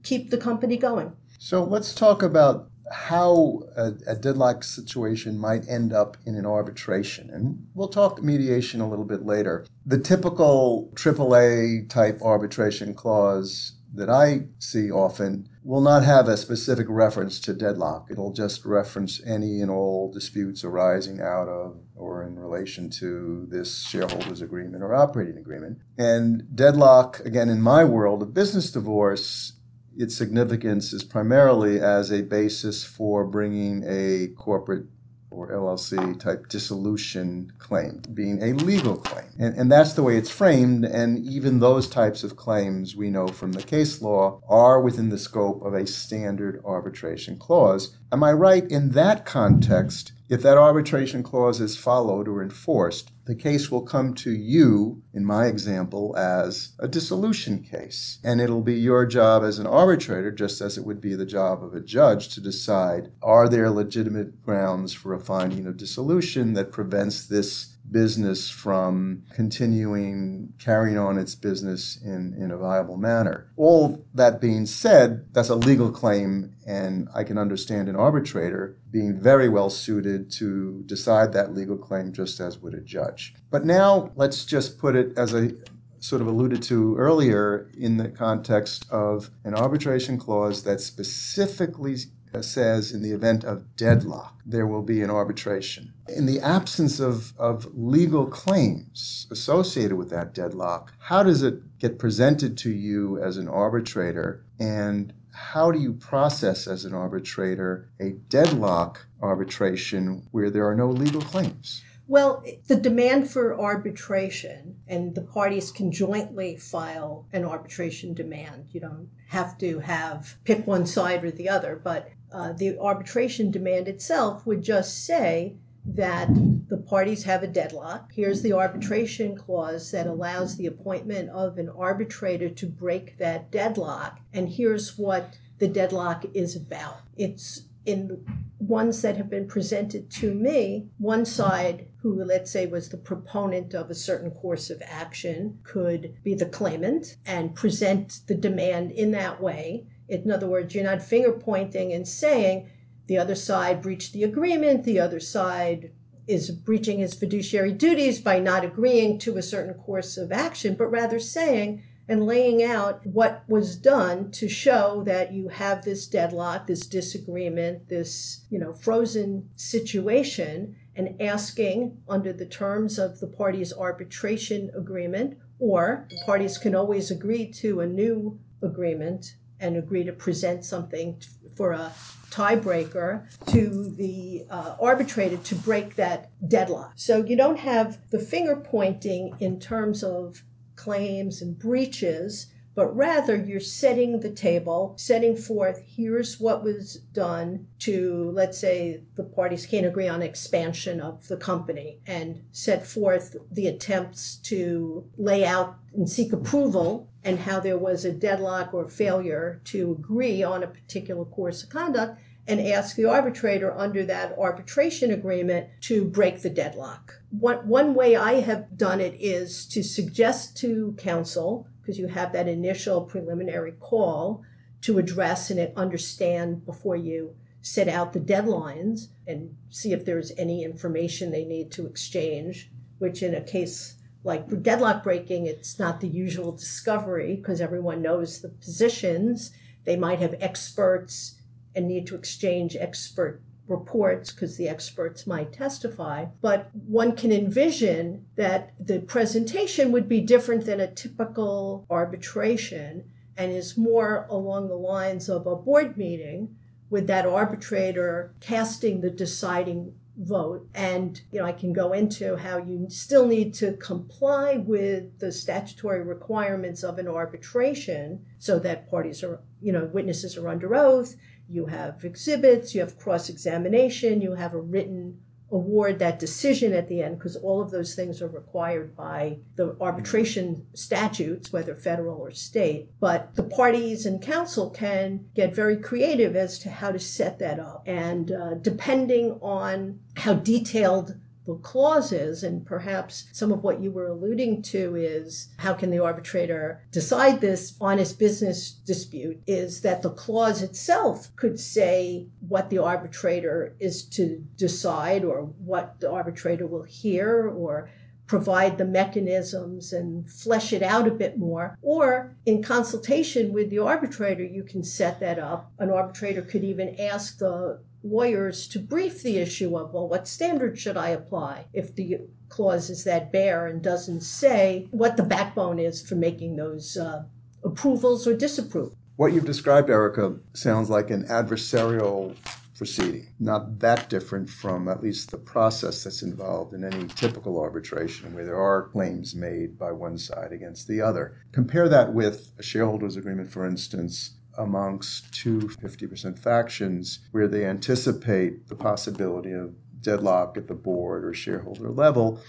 keep 0.03 0.29
the 0.29 0.37
company 0.37 0.77
going. 0.77 1.11
So 1.37 1.65
let's 1.65 1.93
talk 1.93 2.23
about 2.23 2.69
how 2.91 3.63
a, 3.75 3.93
a, 4.07 4.15
deadlock 4.15 4.63
situation 4.63 5.37
might 5.37 5.67
end 5.69 5.93
up 5.93 6.17
in 6.25 6.35
an 6.35 6.45
arbitration. 6.45 7.29
And 7.29 7.67
we'll 7.73 7.87
talk 7.87 8.21
mediation 8.21 8.81
a 8.81 8.89
little 8.89 9.05
bit 9.05 9.25
later. 9.25 9.65
The 9.85 9.97
typical 9.97 10.91
AAA 10.95 11.89
type 11.89 12.21
arbitration 12.21 12.93
clause 12.93 13.73
that 13.93 14.09
I 14.09 14.47
see 14.59 14.91
often 14.91 15.47
will 15.63 15.81
not 15.81 16.03
have 16.03 16.27
a 16.27 16.35
specific 16.35 16.87
reference 16.89 17.39
to 17.41 17.53
deadlock. 17.53 18.07
It'll 18.09 18.33
just 18.33 18.65
reference 18.65 19.21
any 19.25 19.61
and 19.61 19.69
all 19.69 20.11
disputes 20.11 20.63
arising 20.63 21.21
out 21.21 21.47
of 21.47 21.77
or 21.95 22.23
in 22.23 22.37
relation 22.37 22.89
to 22.89 23.47
this 23.49 23.83
shareholders 23.83 24.41
agreement 24.41 24.83
or 24.83 24.95
operating 24.95 25.37
agreement. 25.37 25.79
And 25.97 26.55
deadlock, 26.55 27.19
again, 27.21 27.49
in 27.49 27.61
my 27.61 27.83
world 27.83 28.21
of 28.23 28.33
business 28.33 28.71
divorce, 28.71 29.53
its 29.97 30.15
significance 30.15 30.93
is 30.93 31.03
primarily 31.03 31.79
as 31.79 32.11
a 32.11 32.21
basis 32.21 32.83
for 32.83 33.25
bringing 33.25 33.83
a 33.85 34.27
corporate 34.35 34.85
or 35.33 35.51
LLC 35.51 36.19
type 36.19 36.47
dissolution 36.47 37.51
claim, 37.57 38.01
being 38.13 38.41
a 38.41 38.53
legal 38.53 38.97
claim. 38.97 39.25
And, 39.39 39.55
and 39.57 39.71
that's 39.71 39.93
the 39.93 40.03
way 40.03 40.17
it's 40.17 40.29
framed. 40.29 40.85
And 40.85 41.25
even 41.25 41.59
those 41.59 41.89
types 41.89 42.23
of 42.23 42.35
claims 42.35 42.95
we 42.95 43.09
know 43.09 43.27
from 43.27 43.51
the 43.53 43.63
case 43.63 44.01
law 44.01 44.41
are 44.47 44.79
within 44.79 45.09
the 45.09 45.17
scope 45.17 45.63
of 45.63 45.73
a 45.73 45.87
standard 45.87 46.61
arbitration 46.63 47.37
clause. 47.37 47.97
Am 48.11 48.23
I 48.23 48.31
right 48.31 48.69
in 48.69 48.91
that 48.91 49.25
context? 49.25 50.13
If 50.29 50.41
that 50.43 50.57
arbitration 50.57 51.23
clause 51.23 51.59
is 51.59 51.77
followed 51.77 52.27
or 52.27 52.41
enforced, 52.41 53.11
the 53.25 53.35
case 53.35 53.71
will 53.71 53.83
come 53.83 54.13
to 54.13 54.31
you, 54.31 55.01
in 55.13 55.23
my 55.23 55.45
example, 55.45 56.15
as 56.17 56.73
a 56.79 56.87
dissolution 56.87 57.63
case. 57.63 58.19
And 58.23 58.41
it'll 58.41 58.61
be 58.61 58.75
your 58.75 59.05
job 59.05 59.43
as 59.43 59.59
an 59.59 59.67
arbitrator, 59.67 60.31
just 60.31 60.59
as 60.59 60.77
it 60.77 60.85
would 60.85 60.99
be 60.99 61.15
the 61.15 61.25
job 61.25 61.63
of 61.63 61.73
a 61.73 61.79
judge, 61.79 62.33
to 62.35 62.41
decide 62.41 63.11
are 63.21 63.47
there 63.47 63.69
legitimate 63.69 64.41
grounds 64.43 64.93
for 64.93 65.13
a 65.13 65.19
finding 65.19 65.67
of 65.67 65.77
dissolution 65.77 66.53
that 66.53 66.71
prevents 66.71 67.25
this 67.25 67.72
business 67.93 68.49
from 68.49 69.23
continuing 69.33 70.51
carrying 70.59 70.97
on 70.97 71.17
its 71.17 71.35
business 71.35 71.97
in, 72.03 72.35
in 72.37 72.51
a 72.51 72.57
viable 72.57 72.97
manner. 72.97 73.49
All 73.55 74.05
that 74.13 74.41
being 74.41 74.65
said, 74.65 75.27
that's 75.31 75.49
a 75.49 75.55
legal 75.55 75.91
claim, 75.91 76.55
and 76.67 77.07
I 77.15 77.23
can 77.23 77.37
understand 77.37 77.87
an 77.87 77.95
arbitrator 77.95 78.77
being 78.91 79.17
very 79.17 79.47
well 79.47 79.69
suited 79.69 80.31
to 80.33 80.83
decide 80.85 81.31
that 81.33 81.53
legal 81.53 81.77
claim 81.77 82.11
just 82.11 82.41
as 82.41 82.57
would 82.57 82.73
a 82.73 82.81
judge. 82.81 83.33
But 83.49 83.65
now 83.65 84.11
let's 84.15 84.43
just 84.43 84.77
put 84.77 84.95
it 84.95 85.17
as 85.17 85.33
a 85.33 85.53
sort 85.99 86.21
of 86.21 86.27
alluded 86.27 86.61
to 86.61 86.97
earlier 86.97 87.69
in 87.77 87.95
the 87.95 88.09
context 88.09 88.85
of 88.91 89.29
an 89.45 89.53
arbitration 89.53 90.17
clause 90.17 90.63
that 90.63 90.81
specifically 90.81 91.95
says 92.41 92.91
in 92.91 93.01
the 93.01 93.11
event 93.11 93.43
of 93.43 93.75
deadlock, 93.75 94.39
there 94.45 94.65
will 94.65 94.81
be 94.81 95.01
an 95.01 95.09
arbitration. 95.09 95.93
In 96.07 96.25
the 96.25 96.39
absence 96.39 96.99
of, 96.99 97.33
of 97.37 97.67
legal 97.75 98.25
claims 98.25 99.27
associated 99.29 99.97
with 99.97 100.09
that 100.09 100.33
deadlock, 100.33 100.93
how 100.97 101.23
does 101.23 101.43
it 101.43 101.77
get 101.77 101.99
presented 101.99 102.57
to 102.59 102.71
you 102.71 103.21
as 103.21 103.37
an 103.37 103.47
arbitrator? 103.47 104.45
And 104.59 105.13
how 105.33 105.71
do 105.71 105.79
you 105.79 105.93
process 105.93 106.67
as 106.67 106.85
an 106.85 106.93
arbitrator 106.93 107.89
a 107.99 108.11
deadlock 108.29 109.05
arbitration 109.21 110.27
where 110.31 110.49
there 110.49 110.67
are 110.67 110.75
no 110.75 110.89
legal 110.89 111.21
claims? 111.21 111.83
Well, 112.13 112.43
the 112.67 112.75
demand 112.75 113.31
for 113.31 113.59
arbitration, 113.59 114.75
and 114.87 115.15
the 115.15 115.23
parties 115.23 115.71
can 115.71 115.91
jointly 115.91 116.57
file 116.57 117.25
an 117.33 117.43
arbitration 117.43 118.13
demand. 118.13 118.67
You 118.69 118.81
don't 118.81 119.09
have 119.29 119.57
to 119.57 119.79
have 119.79 120.37
pick 120.43 120.67
one 120.67 120.85
side 120.85 121.23
or 121.23 121.31
the 121.31 121.49
other, 121.49 121.81
but 121.83 122.11
uh, 122.31 122.53
the 122.53 122.77
arbitration 122.77 123.49
demand 123.49 123.87
itself 123.87 124.45
would 124.45 124.61
just 124.61 125.07
say 125.07 125.55
that 125.87 126.29
the 126.67 126.77
parties 126.77 127.23
have 127.23 127.41
a 127.41 127.47
deadlock. 127.47 128.11
Here's 128.13 128.43
the 128.43 128.53
arbitration 128.53 129.35
clause 129.35 129.89
that 129.89 130.05
allows 130.05 130.55
the 130.55 130.67
appointment 130.67 131.31
of 131.31 131.57
an 131.57 131.67
arbitrator 131.67 132.49
to 132.49 132.67
break 132.67 133.17
that 133.17 133.49
deadlock, 133.49 134.19
and 134.31 134.49
here's 134.49 134.99
what 134.99 135.39
the 135.57 135.67
deadlock 135.67 136.25
is 136.35 136.55
about. 136.55 136.99
It's 137.17 137.63
in 137.87 138.23
ones 138.59 139.01
that 139.01 139.17
have 139.17 139.31
been 139.31 139.47
presented 139.47 140.09
to 140.09 140.33
me, 140.33 140.87
one 140.99 141.25
side, 141.25 141.87
who 142.03 142.21
let's 142.21 142.51
say 142.51 142.65
was 142.65 142.89
the 142.89 142.97
proponent 142.97 143.73
of 143.73 143.89
a 143.89 143.95
certain 143.95 144.29
course 144.29 144.69
of 144.69 144.83
action, 144.85 145.57
could 145.63 146.13
be 146.21 146.35
the 146.35 146.45
claimant 146.45 147.15
and 147.25 147.55
present 147.55 148.19
the 148.27 148.35
demand 148.35 148.91
in 148.91 149.11
that 149.11 149.41
way. 149.41 149.87
In 150.09 150.29
other 150.29 150.47
words, 150.47 150.75
you're 150.75 150.83
not 150.83 151.01
finger 151.01 151.31
pointing 151.31 151.93
and 151.93 152.05
saying 152.05 152.69
the 153.07 153.17
other 153.17 153.35
side 153.35 153.81
breached 153.81 154.11
the 154.11 154.23
agreement, 154.23 154.83
the 154.83 154.99
other 154.99 155.21
side 155.21 155.91
is 156.27 156.51
breaching 156.51 156.99
his 156.99 157.13
fiduciary 157.13 157.71
duties 157.71 158.19
by 158.19 158.37
not 158.37 158.65
agreeing 158.65 159.17
to 159.19 159.37
a 159.37 159.41
certain 159.41 159.73
course 159.73 160.17
of 160.17 160.31
action, 160.31 160.75
but 160.75 160.87
rather 160.87 161.19
saying 161.19 161.83
and 162.09 162.25
laying 162.25 162.61
out 162.61 163.05
what 163.05 163.43
was 163.47 163.77
done 163.77 164.29
to 164.29 164.49
show 164.49 165.03
that 165.05 165.31
you 165.31 165.47
have 165.47 165.85
this 165.85 166.05
deadlock, 166.05 166.67
this 166.67 166.85
disagreement, 166.85 167.87
this, 167.87 168.45
you 168.49 168.59
know, 168.59 168.73
frozen 168.73 169.49
situation 169.55 170.75
and 170.95 171.19
asking 171.21 171.97
under 172.07 172.31
the 172.31 172.45
terms 172.45 172.99
of 172.99 173.19
the 173.19 173.27
parties 173.27 173.73
arbitration 173.73 174.71
agreement 174.75 175.37
or 175.59 176.07
the 176.09 176.17
parties 176.25 176.57
can 176.57 176.75
always 176.75 177.09
agree 177.09 177.51
to 177.51 177.79
a 177.79 177.87
new 177.87 178.39
agreement 178.61 179.35
and 179.59 179.77
agree 179.77 180.03
to 180.03 180.11
present 180.11 180.65
something 180.65 181.21
for 181.55 181.71
a 181.71 181.93
tiebreaker 182.29 183.27
to 183.45 183.93
the 183.95 184.45
uh, 184.49 184.75
arbitrator 184.81 185.37
to 185.37 185.55
break 185.55 185.95
that 185.95 186.31
deadlock. 186.47 186.93
So 186.95 187.23
you 187.23 187.37
don't 187.37 187.59
have 187.59 187.99
the 188.09 188.19
finger 188.19 188.55
pointing 188.55 189.35
in 189.39 189.59
terms 189.59 190.03
of 190.03 190.43
claims 190.75 191.41
and 191.41 191.57
breaches, 191.57 192.47
but 192.75 192.95
rather 192.95 193.35
you're 193.35 193.59
setting 193.59 194.19
the 194.19 194.31
table, 194.31 194.95
setting 194.97 195.35
forth 195.35 195.83
here's 195.85 196.39
what 196.39 196.63
was 196.63 196.95
done 197.13 197.67
to, 197.79 198.31
let's 198.33 198.57
say, 198.57 199.01
the 199.15 199.23
parties 199.23 199.65
can't 199.65 199.85
agree 199.85 200.07
on 200.07 200.21
expansion 200.21 200.99
of 200.99 201.27
the 201.27 201.37
company, 201.37 201.99
and 202.07 202.43
set 202.51 202.85
forth 202.85 203.35
the 203.51 203.67
attempts 203.67 204.37
to 204.37 205.05
lay 205.17 205.45
out 205.45 205.75
and 205.93 206.09
seek 206.09 206.33
approval 206.33 207.09
and 207.23 207.39
how 207.39 207.59
there 207.59 207.77
was 207.77 208.03
a 208.03 208.11
deadlock 208.11 208.73
or 208.73 208.87
failure 208.87 209.61
to 209.65 209.91
agree 209.91 210.43
on 210.43 210.63
a 210.63 210.67
particular 210.67 211.25
course 211.25 211.63
of 211.63 211.69
conduct 211.69 212.19
and 212.47 212.59
ask 212.59 212.95
the 212.95 213.05
arbitrator 213.05 213.73
under 213.77 214.05
that 214.05 214.35
arbitration 214.37 215.11
agreement 215.11 215.67
to 215.79 216.03
break 216.03 216.41
the 216.41 216.49
deadlock. 216.49 217.21
One, 217.29 217.67
one 217.67 217.93
way 217.93 218.15
I 218.15 218.41
have 218.41 218.77
done 218.77 218.99
it 218.99 219.15
is 219.19 219.65
to 219.67 219.81
suggest 219.81 220.57
to 220.57 220.93
counsel, 220.97 221.67
because 221.83 221.99
you 221.99 222.07
have 222.07 222.31
that 222.31 222.47
initial 222.47 223.01
preliminary 223.01 223.73
call 223.73 224.41
to 224.81 224.97
address 224.97 225.51
and 225.51 225.71
understand 225.77 226.65
before 226.65 226.95
you 226.95 227.35
set 227.61 227.87
out 227.87 228.13
the 228.13 228.19
deadlines 228.19 229.07
and 229.27 229.55
see 229.69 229.93
if 229.93 230.05
there's 230.05 230.31
any 230.37 230.63
information 230.63 231.31
they 231.31 231.45
need 231.45 231.71
to 231.71 231.85
exchange, 231.85 232.71
which 232.99 233.21
in 233.21 233.35
a 233.35 233.41
case 233.41 233.95
like 234.23 234.47
deadlock 234.61 235.03
breaking, 235.03 235.47
it's 235.47 235.77
not 235.77 235.99
the 235.99 236.07
usual 236.07 236.53
discovery 236.53 237.35
because 237.35 237.59
everyone 237.59 238.01
knows 238.01 238.41
the 238.41 238.49
positions. 238.49 239.51
They 239.83 239.97
might 239.97 240.19
have 240.19 240.35
experts 240.39 241.41
and 241.75 241.87
need 241.87 242.07
to 242.07 242.15
exchange 242.15 242.77
expert 242.79 243.41
reports 243.67 244.31
because 244.31 244.57
the 244.57 244.67
experts 244.67 245.25
might 245.25 245.53
testify. 245.53 246.25
But 246.41 246.69
one 246.73 247.15
can 247.15 247.31
envision 247.31 248.25
that 248.35 248.73
the 248.79 248.99
presentation 248.99 249.91
would 249.91 250.09
be 250.09 250.21
different 250.21 250.65
than 250.65 250.79
a 250.79 250.91
typical 250.91 251.85
arbitration 251.89 253.05
and 253.37 253.51
is 253.51 253.77
more 253.77 254.27
along 254.29 254.67
the 254.67 254.75
lines 254.75 255.29
of 255.29 255.47
a 255.47 255.55
board 255.55 255.97
meeting 255.97 256.55
with 256.89 257.07
that 257.07 257.25
arbitrator 257.25 258.33
casting 258.39 259.01
the 259.01 259.09
deciding 259.09 259.93
vote. 260.17 260.67
And, 260.75 261.19
you 261.31 261.39
know, 261.39 261.45
I 261.45 261.53
can 261.53 261.73
go 261.73 261.93
into 261.93 262.35
how 262.35 262.57
you 262.57 262.87
still 262.89 263.25
need 263.25 263.53
to 263.55 263.73
comply 263.77 264.57
with 264.57 265.17
the 265.19 265.31
statutory 265.31 266.03
requirements 266.03 266.83
of 266.83 266.99
an 266.99 267.07
arbitration 267.07 268.23
so 268.37 268.59
that 268.59 268.89
parties 268.89 269.23
are, 269.23 269.41
you 269.59 269.71
know, 269.71 269.85
witnesses 269.85 270.37
are 270.37 270.49
under 270.49 270.75
oath, 270.75 271.15
you 271.47 271.67
have 271.67 272.03
exhibits, 272.03 272.73
you 272.73 272.81
have 272.81 272.97
cross 272.97 273.29
examination, 273.29 274.21
you 274.21 274.35
have 274.35 274.53
a 274.53 274.61
written 274.61 275.19
award 275.53 275.99
that 275.99 276.19
decision 276.19 276.73
at 276.73 276.89
the 276.89 277.01
end 277.01 277.17
because 277.17 277.35
all 277.35 277.61
of 277.61 277.69
those 277.69 277.93
things 277.93 278.21
are 278.21 278.27
required 278.27 278.95
by 278.95 279.37
the 279.55 279.77
arbitration 279.79 280.65
statutes, 280.73 281.53
whether 281.53 281.75
federal 281.75 282.17
or 282.17 282.31
state. 282.31 282.89
But 282.99 283.35
the 283.35 283.43
parties 283.43 284.05
and 284.05 284.21
counsel 284.21 284.71
can 284.71 285.27
get 285.35 285.55
very 285.55 285.77
creative 285.77 286.35
as 286.35 286.57
to 286.59 286.69
how 286.69 286.91
to 286.91 286.99
set 286.99 287.39
that 287.39 287.59
up. 287.59 287.83
And 287.85 288.31
uh, 288.31 288.55
depending 288.55 289.37
on 289.41 289.99
how 290.17 290.33
detailed 290.33 291.15
the 291.45 291.55
clauses 291.55 292.43
and 292.43 292.65
perhaps 292.65 293.27
some 293.33 293.51
of 293.51 293.63
what 293.63 293.81
you 293.81 293.91
were 293.91 294.07
alluding 294.07 294.61
to 294.61 294.95
is 294.95 295.49
how 295.57 295.73
can 295.73 295.89
the 295.91 295.99
arbitrator 295.99 296.81
decide 296.91 297.41
this 297.41 297.75
honest 297.81 298.17
business 298.17 298.71
dispute 298.71 299.41
is 299.45 299.81
that 299.81 300.01
the 300.01 300.09
clause 300.09 300.61
itself 300.61 301.29
could 301.35 301.59
say 301.59 302.27
what 302.47 302.69
the 302.69 302.77
arbitrator 302.77 303.75
is 303.79 304.05
to 304.05 304.43
decide 304.55 305.23
or 305.23 305.41
what 305.41 305.99
the 305.99 306.09
arbitrator 306.09 306.65
will 306.65 306.83
hear 306.83 307.47
or 307.49 307.89
provide 308.25 308.77
the 308.77 308.85
mechanisms 308.85 309.91
and 309.93 310.29
flesh 310.29 310.71
it 310.73 310.81
out 310.81 311.07
a 311.07 311.11
bit 311.11 311.37
more. 311.37 311.77
Or 311.81 312.35
in 312.45 312.63
consultation 312.63 313.53
with 313.53 313.69
the 313.69 313.79
arbitrator, 313.79 314.43
you 314.43 314.63
can 314.63 314.83
set 314.83 315.19
that 315.19 315.37
up. 315.37 315.71
An 315.79 315.89
arbitrator 315.89 316.41
could 316.41 316.63
even 316.63 316.99
ask 316.99 317.37
the 317.37 317.79
lawyers 318.03 318.67
to 318.67 318.79
brief 318.79 319.23
the 319.23 319.37
issue 319.37 319.77
of, 319.77 319.93
well, 319.93 320.07
what 320.07 320.27
standard 320.27 320.77
should 320.77 320.97
I 320.97 321.09
apply 321.09 321.65
if 321.73 321.95
the 321.95 322.19
clause 322.49 322.89
is 322.89 323.03
that 323.05 323.31
bare 323.31 323.65
and 323.65 323.81
doesn't 323.81 324.21
say 324.21 324.87
what 324.91 325.17
the 325.17 325.23
backbone 325.23 325.79
is 325.79 326.07
for 326.07 326.15
making 326.15 326.55
those 326.55 326.97
uh, 326.97 327.23
approvals 327.63 328.27
or 328.27 328.35
disapprovals. 328.35 328.95
What 329.15 329.33
you've 329.33 329.45
described, 329.45 329.89
Erica, 329.89 330.35
sounds 330.53 330.89
like 330.89 331.09
an 331.09 331.23
adversarial 331.25 332.35
proceeding, 332.75 333.27
not 333.39 333.79
that 333.79 334.09
different 334.09 334.49
from 334.49 334.87
at 334.87 335.01
least 335.01 335.31
the 335.31 335.37
process 335.37 336.03
that's 336.03 336.23
involved 336.23 336.73
in 336.73 336.83
any 336.83 337.07
typical 337.07 337.59
arbitration 337.61 338.33
where 338.33 338.45
there 338.45 338.59
are 338.59 338.89
claims 338.89 339.35
made 339.35 339.77
by 339.77 339.91
one 339.91 340.17
side 340.17 340.51
against 340.51 340.87
the 340.87 340.99
other. 340.99 341.37
Compare 341.51 341.87
that 341.89 342.13
with 342.13 342.51
a 342.57 342.63
shareholders 342.63 343.15
agreement, 343.15 343.51
for 343.51 343.65
instance, 343.65 344.37
amongst 344.57 345.33
two 345.33 345.59
50% 345.59 346.37
factions 346.37 347.19
where 347.31 347.47
they 347.47 347.65
anticipate 347.65 348.67
the 348.67 348.75
possibility 348.75 349.51
of 349.51 349.75
deadlock 350.01 350.57
at 350.57 350.67
the 350.67 350.73
board 350.73 351.25
or 351.25 351.33
shareholder 351.33 351.89
level. 351.89 352.39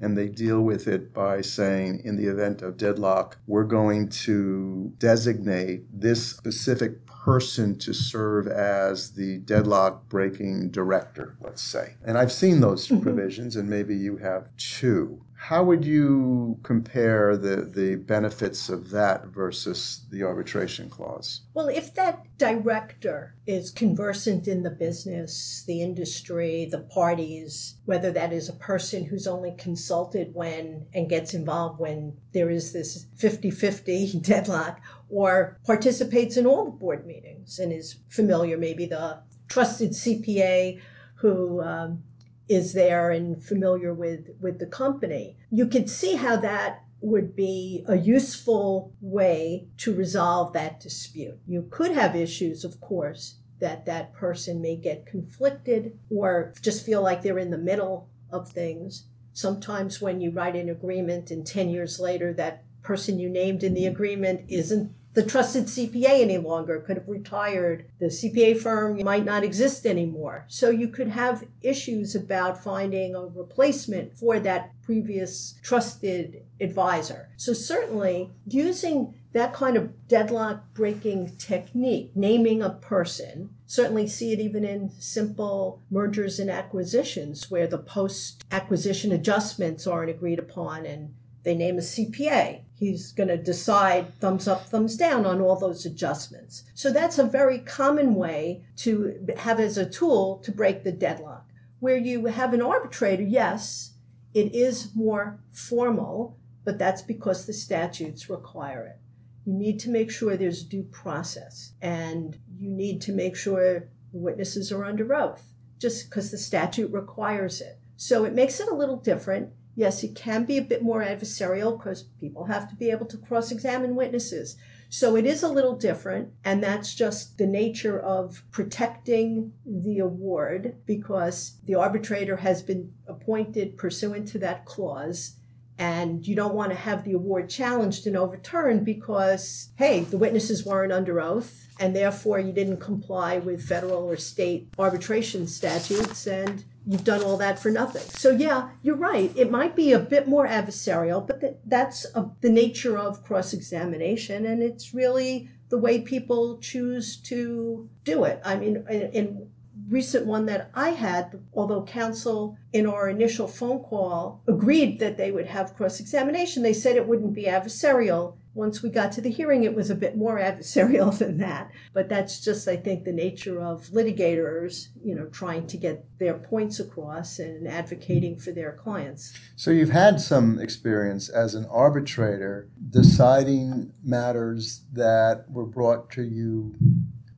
And 0.00 0.18
they 0.18 0.28
deal 0.28 0.60
with 0.60 0.88
it 0.88 1.14
by 1.14 1.40
saying, 1.40 2.02
in 2.04 2.16
the 2.16 2.26
event 2.26 2.62
of 2.62 2.76
deadlock, 2.76 3.38
we're 3.46 3.64
going 3.64 4.08
to 4.08 4.92
designate 4.98 5.84
this 5.92 6.26
specific 6.26 7.06
person 7.06 7.78
to 7.78 7.94
serve 7.94 8.46
as 8.48 9.12
the 9.12 9.38
deadlock 9.38 10.08
breaking 10.08 10.70
director, 10.70 11.36
let's 11.40 11.62
say. 11.62 11.94
And 12.04 12.18
I've 12.18 12.32
seen 12.32 12.60
those 12.60 12.86
mm-hmm. 12.86 13.02
provisions, 13.02 13.56
and 13.56 13.70
maybe 13.70 13.96
you 13.96 14.18
have 14.18 14.54
too. 14.56 15.24
How 15.48 15.62
would 15.62 15.84
you 15.84 16.58
compare 16.62 17.36
the, 17.36 17.56
the 17.66 17.96
benefits 17.96 18.70
of 18.70 18.88
that 18.92 19.26
versus 19.26 20.06
the 20.10 20.22
arbitration 20.22 20.88
clause? 20.88 21.42
Well, 21.52 21.68
if 21.68 21.92
that 21.96 22.24
director 22.38 23.34
is 23.46 23.70
conversant 23.70 24.48
in 24.48 24.62
the 24.62 24.70
business, 24.70 25.62
the 25.66 25.82
industry, 25.82 26.66
the 26.70 26.78
parties, 26.78 27.74
whether 27.84 28.10
that 28.12 28.32
is 28.32 28.48
a 28.48 28.54
person 28.54 29.04
who's 29.04 29.26
only 29.26 29.54
consulted 29.58 30.34
when 30.34 30.86
and 30.94 31.10
gets 31.10 31.34
involved 31.34 31.78
when 31.78 32.16
there 32.32 32.48
is 32.48 32.72
this 32.72 33.04
50 33.18 33.50
50 33.50 34.20
deadlock, 34.22 34.80
or 35.10 35.58
participates 35.66 36.38
in 36.38 36.46
all 36.46 36.64
the 36.64 36.70
board 36.70 37.06
meetings 37.06 37.58
and 37.58 37.70
is 37.70 37.96
familiar, 38.08 38.56
maybe 38.56 38.86
the 38.86 39.20
trusted 39.48 39.90
CPA 39.90 40.80
who 41.16 41.60
um, 41.62 42.02
is 42.48 42.72
there 42.72 43.10
and 43.10 43.42
familiar 43.42 43.94
with 43.94 44.30
with 44.40 44.58
the 44.58 44.66
company. 44.66 45.36
You 45.50 45.66
could 45.66 45.88
see 45.88 46.16
how 46.16 46.36
that 46.36 46.84
would 47.00 47.36
be 47.36 47.84
a 47.86 47.96
useful 47.96 48.92
way 49.00 49.68
to 49.76 49.94
resolve 49.94 50.52
that 50.54 50.80
dispute. 50.80 51.38
You 51.46 51.68
could 51.70 51.92
have 51.92 52.16
issues 52.16 52.64
of 52.64 52.80
course 52.80 53.36
that 53.60 53.86
that 53.86 54.12
person 54.12 54.60
may 54.60 54.76
get 54.76 55.06
conflicted 55.06 55.98
or 56.10 56.52
just 56.60 56.84
feel 56.84 57.02
like 57.02 57.22
they're 57.22 57.38
in 57.38 57.50
the 57.50 57.58
middle 57.58 58.08
of 58.30 58.50
things. 58.50 59.06
Sometimes 59.32 60.00
when 60.00 60.20
you 60.20 60.30
write 60.30 60.56
an 60.56 60.68
agreement 60.68 61.30
and 61.30 61.46
10 61.46 61.70
years 61.70 61.98
later 62.00 62.32
that 62.34 62.64
person 62.82 63.18
you 63.18 63.28
named 63.28 63.62
in 63.62 63.74
the 63.74 63.86
agreement 63.86 64.42
isn't 64.48 64.92
the 65.14 65.22
trusted 65.22 65.64
CPA 65.64 66.22
any 66.22 66.38
longer, 66.38 66.80
could 66.80 66.96
have 66.96 67.08
retired. 67.08 67.86
The 68.00 68.06
CPA 68.06 68.60
firm 68.60 69.02
might 69.02 69.24
not 69.24 69.44
exist 69.44 69.86
anymore. 69.86 70.44
So 70.48 70.70
you 70.70 70.88
could 70.88 71.08
have 71.08 71.44
issues 71.62 72.14
about 72.14 72.62
finding 72.62 73.14
a 73.14 73.26
replacement 73.26 74.18
for 74.18 74.40
that 74.40 74.72
previous 74.82 75.54
trusted 75.62 76.42
advisor. 76.60 77.30
So 77.36 77.52
certainly 77.52 78.32
using 78.46 79.14
that 79.32 79.52
kind 79.52 79.76
of 79.76 80.08
deadlock 80.08 80.74
breaking 80.74 81.36
technique, 81.36 82.12
naming 82.14 82.62
a 82.62 82.70
person, 82.70 83.50
certainly 83.66 84.06
see 84.06 84.32
it 84.32 84.40
even 84.40 84.64
in 84.64 84.90
simple 84.98 85.82
mergers 85.90 86.38
and 86.38 86.50
acquisitions 86.50 87.50
where 87.50 87.66
the 87.66 87.78
post 87.78 88.44
acquisition 88.50 89.12
adjustments 89.12 89.86
aren't 89.86 90.10
agreed 90.10 90.38
upon 90.38 90.86
and 90.86 91.14
they 91.44 91.54
name 91.54 91.78
a 91.78 91.82
CPA. 91.82 92.63
He's 92.84 93.12
going 93.12 93.28
to 93.28 93.38
decide 93.38 94.18
thumbs 94.20 94.46
up, 94.46 94.66
thumbs 94.66 94.94
down 94.96 95.24
on 95.24 95.40
all 95.40 95.56
those 95.56 95.86
adjustments. 95.86 96.64
So 96.74 96.92
that's 96.92 97.18
a 97.18 97.24
very 97.24 97.58
common 97.58 98.14
way 98.14 98.64
to 98.76 99.26
have 99.38 99.58
as 99.58 99.78
a 99.78 99.88
tool 99.88 100.40
to 100.44 100.52
break 100.52 100.84
the 100.84 100.92
deadlock. 100.92 101.46
Where 101.80 101.96
you 101.96 102.26
have 102.26 102.52
an 102.52 102.60
arbitrator, 102.60 103.22
yes, 103.22 103.94
it 104.34 104.54
is 104.54 104.94
more 104.94 105.40
formal, 105.50 106.36
but 106.62 106.78
that's 106.78 107.00
because 107.00 107.46
the 107.46 107.54
statutes 107.54 108.28
require 108.28 108.84
it. 108.84 108.98
You 109.46 109.54
need 109.54 109.80
to 109.80 109.90
make 109.90 110.10
sure 110.10 110.36
there's 110.36 110.62
due 110.62 110.84
process 110.84 111.72
and 111.80 112.36
you 112.58 112.68
need 112.68 113.00
to 113.02 113.12
make 113.12 113.34
sure 113.34 113.88
witnesses 114.12 114.70
are 114.70 114.84
under 114.84 115.14
oath 115.14 115.54
just 115.78 116.10
because 116.10 116.30
the 116.30 116.38
statute 116.38 116.92
requires 116.92 117.62
it. 117.62 117.78
So 117.96 118.24
it 118.24 118.34
makes 118.34 118.60
it 118.60 118.68
a 118.68 118.74
little 118.74 118.96
different 118.96 119.52
Yes, 119.76 120.04
it 120.04 120.14
can 120.14 120.44
be 120.44 120.58
a 120.58 120.62
bit 120.62 120.82
more 120.82 121.02
adversarial 121.02 121.76
because 121.76 122.04
people 122.20 122.44
have 122.44 122.68
to 122.70 122.76
be 122.76 122.90
able 122.90 123.06
to 123.06 123.16
cross 123.16 123.50
examine 123.50 123.94
witnesses. 123.94 124.56
So 124.88 125.16
it 125.16 125.26
is 125.26 125.42
a 125.42 125.48
little 125.48 125.74
different, 125.74 126.30
and 126.44 126.62
that's 126.62 126.94
just 126.94 127.36
the 127.36 127.46
nature 127.48 127.98
of 127.98 128.44
protecting 128.52 129.52
the 129.66 129.98
award 129.98 130.76
because 130.86 131.58
the 131.64 131.74
arbitrator 131.74 132.36
has 132.36 132.62
been 132.62 132.92
appointed 133.08 133.76
pursuant 133.76 134.28
to 134.28 134.38
that 134.38 134.64
clause. 134.64 135.36
And 135.76 136.24
you 136.24 136.36
don't 136.36 136.54
want 136.54 136.70
to 136.70 136.78
have 136.78 137.02
the 137.02 137.14
award 137.14 137.50
challenged 137.50 138.06
and 138.06 138.16
overturned 138.16 138.84
because, 138.84 139.70
hey, 139.74 140.02
the 140.02 140.18
witnesses 140.18 140.64
weren't 140.64 140.92
under 140.92 141.20
oath, 141.20 141.66
and 141.80 141.96
therefore 141.96 142.38
you 142.38 142.52
didn't 142.52 142.76
comply 142.76 143.38
with 143.38 143.66
federal 143.66 144.08
or 144.08 144.16
state 144.16 144.68
arbitration 144.78 145.48
statutes, 145.48 146.28
and 146.28 146.64
you've 146.86 147.04
done 147.04 147.22
all 147.22 147.36
that 147.38 147.58
for 147.58 147.70
nothing. 147.70 148.02
So 148.02 148.30
yeah, 148.30 148.70
you're 148.82 148.96
right. 148.96 149.32
It 149.36 149.50
might 149.50 149.74
be 149.74 149.92
a 149.92 149.98
bit 149.98 150.28
more 150.28 150.46
adversarial, 150.46 151.26
but 151.26 151.40
th- 151.40 151.56
that's 151.64 152.06
a, 152.14 152.30
the 152.40 152.50
nature 152.50 152.98
of 152.98 153.24
cross 153.24 153.52
examination, 153.52 154.46
and 154.46 154.62
it's 154.62 154.94
really 154.94 155.48
the 155.70 155.78
way 155.78 156.00
people 156.00 156.58
choose 156.58 157.16
to 157.16 157.88
do 158.04 158.24
it. 158.24 158.40
I 158.44 158.56
mean, 158.56 158.84
in, 158.88 159.02
in 159.12 159.50
recent 159.88 160.26
one 160.26 160.46
that 160.46 160.70
I 160.74 160.90
had, 160.90 161.42
although 161.52 161.82
counsel 161.82 162.56
in 162.72 162.86
our 162.86 163.08
initial 163.08 163.48
phone 163.48 163.80
call 163.80 164.42
agreed 164.46 164.98
that 165.00 165.16
they 165.16 165.30
would 165.30 165.46
have 165.46 165.74
cross 165.74 166.00
examination, 166.00 166.62
they 166.62 166.72
said 166.72 166.96
it 166.96 167.08
wouldn't 167.08 167.34
be 167.34 167.44
adversarial. 167.44 168.36
Once 168.54 168.82
we 168.82 168.88
got 168.88 169.12
to 169.12 169.20
the 169.20 169.30
hearing, 169.30 169.64
it 169.64 169.74
was 169.74 169.90
a 169.90 169.94
bit 169.94 170.16
more 170.16 170.38
adversarial 170.38 171.16
than 171.16 171.38
that. 171.38 171.70
But 171.92 172.08
that's 172.08 172.40
just, 172.40 172.66
I 172.68 172.76
think, 172.76 173.04
the 173.04 173.12
nature 173.12 173.60
of 173.60 173.88
litigators, 173.88 174.88
you 175.04 175.14
know, 175.14 175.26
trying 175.26 175.66
to 175.68 175.76
get 175.76 176.06
their 176.18 176.34
points 176.34 176.80
across 176.80 177.38
and 177.38 177.68
advocating 177.68 178.38
for 178.38 178.52
their 178.52 178.72
clients. 178.72 179.32
So 179.56 179.70
you've 179.70 179.90
had 179.90 180.20
some 180.20 180.58
experience 180.58 181.28
as 181.28 181.54
an 181.54 181.66
arbitrator 181.70 182.68
deciding 182.90 183.92
matters 184.02 184.82
that 184.92 185.46
were 185.50 185.66
brought 185.66 186.10
to 186.12 186.22
you 186.22 186.74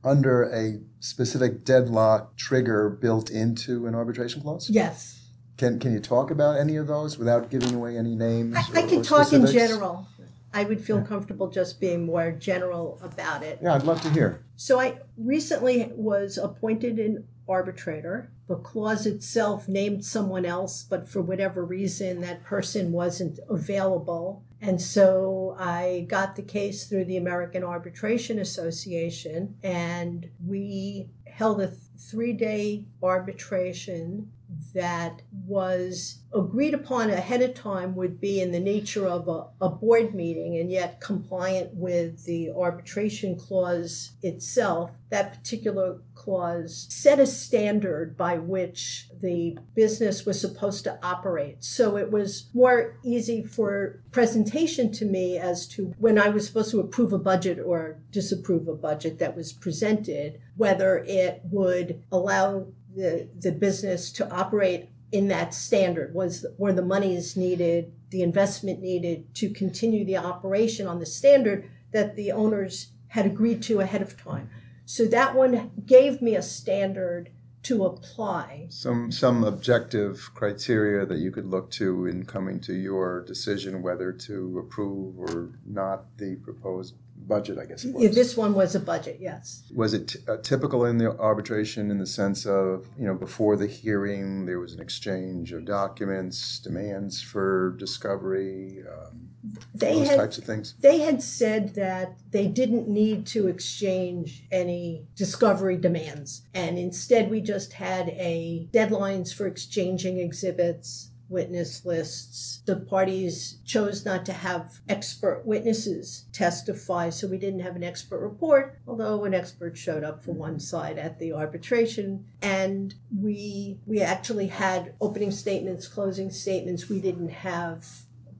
under 0.03 0.43
a 0.43 0.79
specific 0.99 1.63
deadlock 1.65 2.35
trigger 2.37 2.89
built 2.89 3.29
into 3.29 3.87
an 3.87 3.95
arbitration 3.95 4.41
clause? 4.41 4.69
Yes. 4.69 5.21
Can, 5.57 5.79
can 5.79 5.91
you 5.91 5.99
talk 5.99 6.29
about 6.29 6.59
any 6.59 6.75
of 6.75 6.87
those 6.87 7.17
without 7.17 7.49
giving 7.49 7.73
away 7.73 7.97
any 7.97 8.15
names? 8.15 8.55
I, 8.55 8.79
I 8.79 8.81
can 8.83 9.01
talk 9.01 9.33
in 9.33 9.45
general. 9.47 10.07
I 10.53 10.63
would 10.63 10.83
feel 10.83 11.01
comfortable 11.01 11.49
just 11.49 11.79
being 11.79 12.05
more 12.05 12.31
general 12.31 12.99
about 13.03 13.43
it. 13.43 13.59
Yeah, 13.61 13.75
I'd 13.75 13.83
love 13.83 14.01
to 14.01 14.09
hear. 14.09 14.43
So 14.55 14.79
I 14.79 14.99
recently 15.17 15.91
was 15.93 16.37
appointed 16.37 16.99
an 16.99 17.27
arbitrator. 17.47 18.31
The 18.47 18.55
clause 18.55 19.05
itself 19.05 19.67
named 19.67 20.05
someone 20.05 20.45
else, 20.45 20.83
but 20.83 21.07
for 21.07 21.21
whatever 21.21 21.63
reason, 21.63 22.21
that 22.21 22.43
person 22.43 22.91
wasn't 22.91 23.39
available. 23.49 24.43
And 24.61 24.81
so 24.81 25.55
I 25.59 26.05
got 26.09 26.35
the 26.35 26.41
case 26.41 26.87
through 26.87 27.05
the 27.05 27.17
American 27.17 27.63
Arbitration 27.63 28.39
Association, 28.39 29.55
and 29.61 30.29
we 30.45 31.09
held 31.27 31.61
a 31.61 31.67
three 31.99 32.33
day 32.33 32.85
arbitration 33.03 34.31
that 34.77 35.23
was 35.47 36.19
agreed 36.31 36.75
upon 36.75 37.09
ahead 37.09 37.41
of 37.41 37.55
time 37.55 37.95
would 37.95 38.21
be 38.21 38.39
in 38.39 38.51
the 38.51 38.59
nature 38.59 39.07
of 39.07 39.27
a, 39.27 39.47
a, 39.59 39.69
board 39.69 40.13
meeting 40.13 40.55
and 40.57 40.71
yet 40.71 41.01
compliant 41.01 41.73
with 41.73 42.23
the 42.25 42.51
arbitration 42.51 43.35
clause 43.35 44.11
itself. 44.21 44.91
That 45.09 45.33
particular 45.33 46.01
clause 46.13 46.85
set 46.89 47.19
a 47.19 47.25
standard 47.25 48.15
by 48.15 48.37
which 48.37 49.07
the 49.19 49.57
business 49.73 50.27
was 50.27 50.39
supposed 50.39 50.83
to 50.83 50.99
operate. 51.01 51.63
So 51.63 51.97
it 51.97 52.11
was 52.11 52.49
more 52.53 52.99
easy 53.03 53.41
for 53.41 54.03
presentation 54.11 54.91
to 54.91 55.05
me 55.05 55.39
as 55.39 55.67
to 55.69 55.95
when 55.97 56.19
I 56.19 56.29
was 56.29 56.45
supposed 56.45 56.69
to 56.71 56.81
approve 56.81 57.13
a 57.13 57.17
budget 57.17 57.57
or 57.65 57.97
disapprove 58.11 58.67
a 58.67 58.75
budget 58.75 59.17
that 59.17 59.35
was 59.35 59.53
presented, 59.53 60.39
whether 60.55 61.03
it 61.07 61.41
would 61.45 62.03
allow 62.11 62.67
the, 62.97 63.29
the 63.39 63.51
business 63.51 64.11
to 64.11 64.29
operate 64.29 64.89
in 65.11 65.29
that 65.29 65.53
standard 65.53 66.13
was 66.13 66.45
where 66.57 66.73
the 66.73 66.81
money 66.81 67.15
is 67.15 67.37
needed 67.37 67.93
the 68.09 68.21
investment 68.21 68.81
needed 68.81 69.33
to 69.35 69.49
continue 69.49 70.05
the 70.05 70.17
operation 70.17 70.87
on 70.87 70.99
the 70.99 71.05
standard 71.05 71.69
that 71.91 72.15
the 72.15 72.31
owners 72.31 72.91
had 73.09 73.25
agreed 73.25 73.61
to 73.63 73.79
ahead 73.79 74.01
of 74.01 74.21
time. 74.21 74.49
So 74.85 75.05
that 75.05 75.35
one 75.35 75.71
gave 75.85 76.21
me 76.21 76.35
a 76.35 76.41
standard 76.41 77.31
to 77.63 77.85
apply. 77.85 78.67
Some 78.69 79.11
some 79.11 79.43
objective 79.43 80.29
criteria 80.33 81.05
that 81.05 81.17
you 81.17 81.31
could 81.31 81.47
look 81.47 81.69
to 81.71 82.05
in 82.05 82.25
coming 82.25 82.61
to 82.61 82.73
your 82.73 83.23
decision 83.25 83.81
whether 83.81 84.13
to 84.13 84.59
approve 84.59 85.19
or 85.19 85.49
not 85.65 86.17
the 86.17 86.35
proposed 86.35 86.95
budget, 87.17 87.57
I 87.59 87.65
guess 87.65 87.83
it 87.83 87.93
was. 87.93 88.15
This 88.15 88.37
one 88.37 88.53
was 88.53 88.75
a 88.75 88.79
budget, 88.79 89.17
yes. 89.19 89.63
Was 89.73 89.93
it 89.93 90.07
t- 90.09 90.19
uh, 90.27 90.37
typical 90.37 90.85
in 90.85 90.97
the 90.97 91.17
arbitration 91.19 91.91
in 91.91 91.97
the 91.97 92.05
sense 92.05 92.45
of, 92.45 92.87
you 92.97 93.05
know, 93.05 93.15
before 93.15 93.55
the 93.55 93.67
hearing, 93.67 94.45
there 94.45 94.59
was 94.59 94.73
an 94.73 94.79
exchange 94.79 95.51
of 95.51 95.65
documents, 95.65 96.59
demands 96.59 97.21
for 97.21 97.75
discovery, 97.77 98.83
um, 98.87 99.29
they 99.73 99.99
those 99.99 100.09
had, 100.09 100.17
types 100.17 100.37
of 100.37 100.43
things? 100.43 100.75
They 100.79 100.99
had 100.99 101.21
said 101.21 101.75
that 101.75 102.17
they 102.31 102.47
didn't 102.47 102.87
need 102.87 103.25
to 103.27 103.47
exchange 103.47 104.45
any 104.51 105.07
discovery 105.15 105.77
demands. 105.77 106.43
And 106.53 106.77
instead, 106.77 107.29
we 107.29 107.41
just 107.41 107.73
had 107.73 108.09
a 108.09 108.67
deadlines 108.71 109.33
for 109.33 109.47
exchanging 109.47 110.19
exhibits 110.19 111.11
witness 111.29 111.85
lists. 111.85 112.61
The 112.65 112.77
parties 112.77 113.59
chose 113.65 114.05
not 114.05 114.25
to 114.25 114.33
have 114.33 114.79
expert 114.87 115.43
witnesses 115.45 116.25
testify, 116.31 117.09
so 117.09 117.27
we 117.27 117.37
didn't 117.37 117.61
have 117.61 117.75
an 117.75 117.83
expert 117.83 118.19
report, 118.19 118.79
although 118.87 119.25
an 119.25 119.33
expert 119.33 119.77
showed 119.77 120.03
up 120.03 120.23
for 120.23 120.31
one 120.31 120.59
side 120.59 120.97
at 120.97 121.19
the 121.19 121.33
arbitration. 121.33 122.25
And 122.41 122.93
we 123.15 123.79
we 123.85 124.01
actually 124.01 124.47
had 124.47 124.93
opening 125.01 125.31
statements, 125.31 125.87
closing 125.87 126.29
statements. 126.29 126.89
We 126.89 127.01
didn't 127.01 127.29
have 127.29 127.85